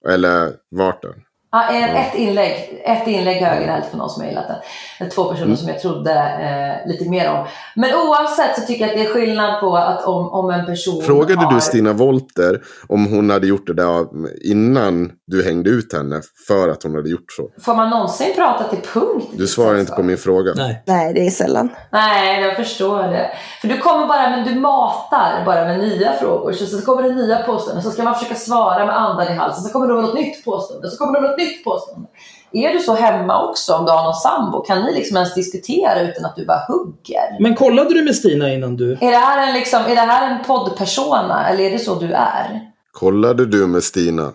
[0.08, 1.14] Eller vart den?
[1.54, 4.56] Ja, en, ett, inlägg, ett inlägg gnällt på någon som har gillat den.
[4.98, 5.56] Det är Två personer Mm.
[5.56, 7.46] som jag trodde eh, lite mer om.
[7.76, 11.02] Men oavsett så tycker jag att det är skillnad på att om, om en person
[11.02, 11.54] Frågade har...
[11.54, 14.06] du Stina Wolter om hon hade gjort det där
[14.50, 17.48] innan du hängde ut henne för att hon hade gjort så?
[17.64, 19.26] Får man någonsin prata till punkt?
[19.32, 20.52] Du svarar inte på min fråga.
[20.56, 20.82] Nej.
[20.86, 21.68] Nej, det är sällan.
[21.90, 23.30] Nej, jag förstår det.
[23.60, 26.52] För du kommer bara, men du matar bara med nya frågor.
[26.52, 27.82] Så, så kommer det nya påståenden.
[27.82, 29.62] Så ska man försöka svara med andan i halsen.
[29.64, 30.90] Så kommer det något nytt påstående.
[30.90, 32.08] Så kommer det något nytt påstående.
[32.52, 34.60] Är du så hemma också om du har någon sambo?
[34.60, 37.40] Kan ni liksom ens diskutera utan att du bara hugger?
[37.40, 38.92] Men kollade du med Stina innan du...
[38.92, 42.12] Är det här en, liksom, är det här en poddpersona eller är det så du
[42.12, 42.60] är?
[42.92, 44.32] Kollade du med Stina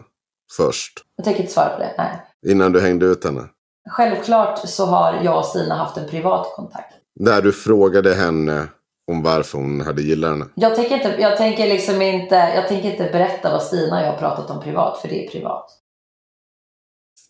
[0.57, 0.93] först?
[1.15, 1.93] Jag tänker inte svara på det.
[1.97, 2.11] Nej.
[2.47, 3.41] Innan du hängde ut henne?
[3.89, 6.93] Självklart så har jag och Stina haft en privat kontakt.
[7.19, 8.67] Där du frågade henne
[9.11, 10.45] om varför hon hade gillat henne.
[10.55, 14.11] Jag tänker, inte, jag, tänker liksom inte, jag tänker inte berätta vad Stina och jag
[14.11, 15.69] har pratat om privat, för det är privat.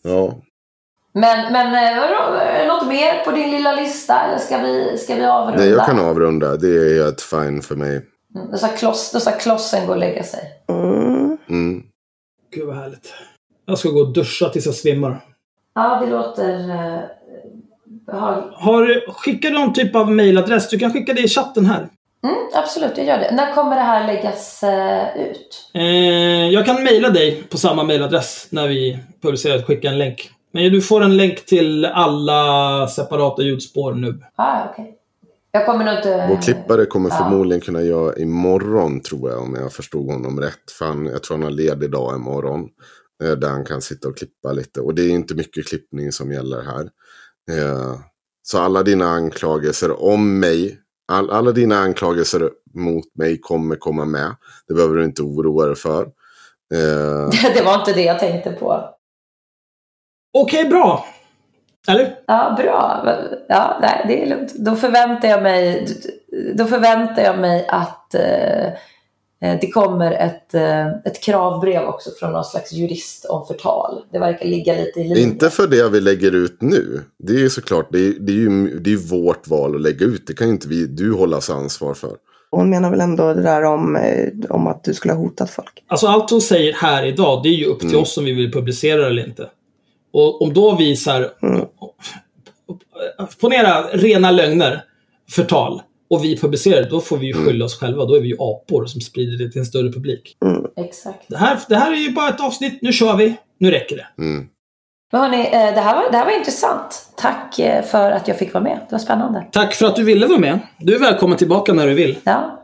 [0.02, 0.34] Ja.
[1.12, 4.98] Men, men eh, vadå, är det något mer på din lilla lista eller ska vi,
[4.98, 5.58] ska vi avrunda?
[5.58, 6.56] Nej, jag kan avrunda.
[6.56, 8.06] Det är helt fine för mig.
[8.34, 10.40] Mm, Då ska, kloss, då ska klossen gå och lägga sig.
[10.68, 11.38] Mm.
[11.48, 11.82] Mm.
[12.54, 13.12] Gud vad härligt.
[13.66, 15.24] Jag ska gå och duscha tills jag svimmar.
[15.74, 17.00] Ja, det låter eh,
[18.06, 18.54] behagligt.
[18.54, 20.68] Har, skickar du någon typ av mailadress?
[20.70, 21.88] Du kan skicka det i chatten här.
[22.24, 23.30] Mm, absolut, jag gör det.
[23.34, 25.70] När kommer det här läggas eh, ut?
[25.74, 29.62] Eh, jag kan mejla dig på samma mailadress när vi publicerar.
[29.62, 30.30] Skicka en länk.
[30.52, 34.20] Men du får en länk till alla separata ljudspår nu.
[34.36, 34.94] Ah, okej.
[35.50, 36.26] Jag kommer nog inte...
[36.28, 37.16] Vår klippare kommer Ja.
[37.16, 39.42] förmodligen kunna göra imorgon tror jag.
[39.42, 40.70] Om jag förstod honom rätt.
[40.78, 42.68] För han, jag tror han har ledig dag imorgon.
[43.24, 44.80] Eh, där han kan sitta och klippa lite.
[44.80, 46.80] Och det är inte mycket klippning som gäller här.
[47.58, 47.94] Eh,
[48.42, 50.78] så alla dina anklagelser om mig.
[51.12, 54.36] All, alla dina anklagelser mot mig kommer komma med.
[54.68, 56.02] Det behöver du inte oroa dig för.
[56.74, 58.94] Eh, det var inte det jag tänkte på.
[60.38, 61.06] Okej, bra.
[61.88, 62.18] Eller?
[62.26, 63.02] Ja, bra.
[63.48, 64.54] Ja, nej, det är lugnt.
[64.54, 65.86] Då förväntar jag mig,
[66.54, 68.72] då förväntar jag mig att eh,
[69.40, 74.04] det kommer ett, eh, ett kravbrev också från någon slags jurist om förtal.
[74.12, 75.22] Det verkar ligga lite i linje.
[75.22, 77.02] Inte för det vi lägger ut nu.
[77.18, 80.06] Det är ju såklart, det är, det är ju det är vårt val att lägga
[80.06, 80.26] ut.
[80.26, 82.10] Det kan ju inte vi, du hålla sig ansvar för.
[82.50, 85.84] Hon menar väl ändå det där om, eh, om att du skulle ha hotat folk.
[85.86, 88.00] Alltså allt hon säger här idag, det är ju upp till Mm.
[88.02, 89.50] oss om vi vill publicera det eller inte.
[90.12, 91.60] Och om då vi så här, Mm.
[93.40, 94.84] Ponera rena lögner,
[95.30, 98.04] förtal, och vi publicerar det, då får vi ju skylla oss själva.
[98.04, 100.36] Då är vi ju apor som sprider det till en större publik.
[100.76, 101.24] Exakt.
[101.28, 104.22] Det här, det här är ju bara ett avsnitt, nu kör vi, nu räcker det.
[104.22, 104.48] Mm.
[105.12, 107.12] Men hörni, eh, det här, var, det här var intressant.
[107.16, 108.78] Tack eh, för att jag fick vara med.
[108.88, 109.46] Det var spännande.
[109.52, 110.58] Tack för att du ville vara med.
[110.78, 112.18] Du är välkommen tillbaka när du vill.
[112.24, 112.62] Ja,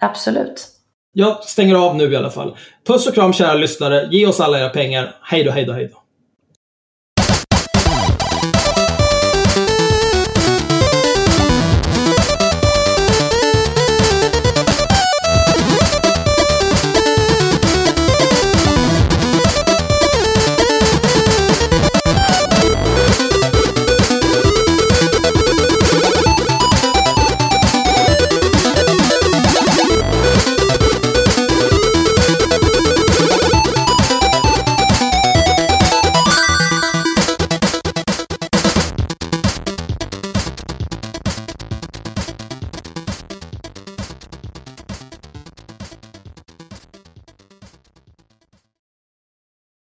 [0.00, 0.68] absolut.
[1.12, 2.56] Jag stänger av nu i alla fall.
[2.86, 4.08] Puss och kram kära lyssnare.
[4.10, 5.14] Ge oss alla era pengar.
[5.22, 6.02] Hej då, hej då, hej då.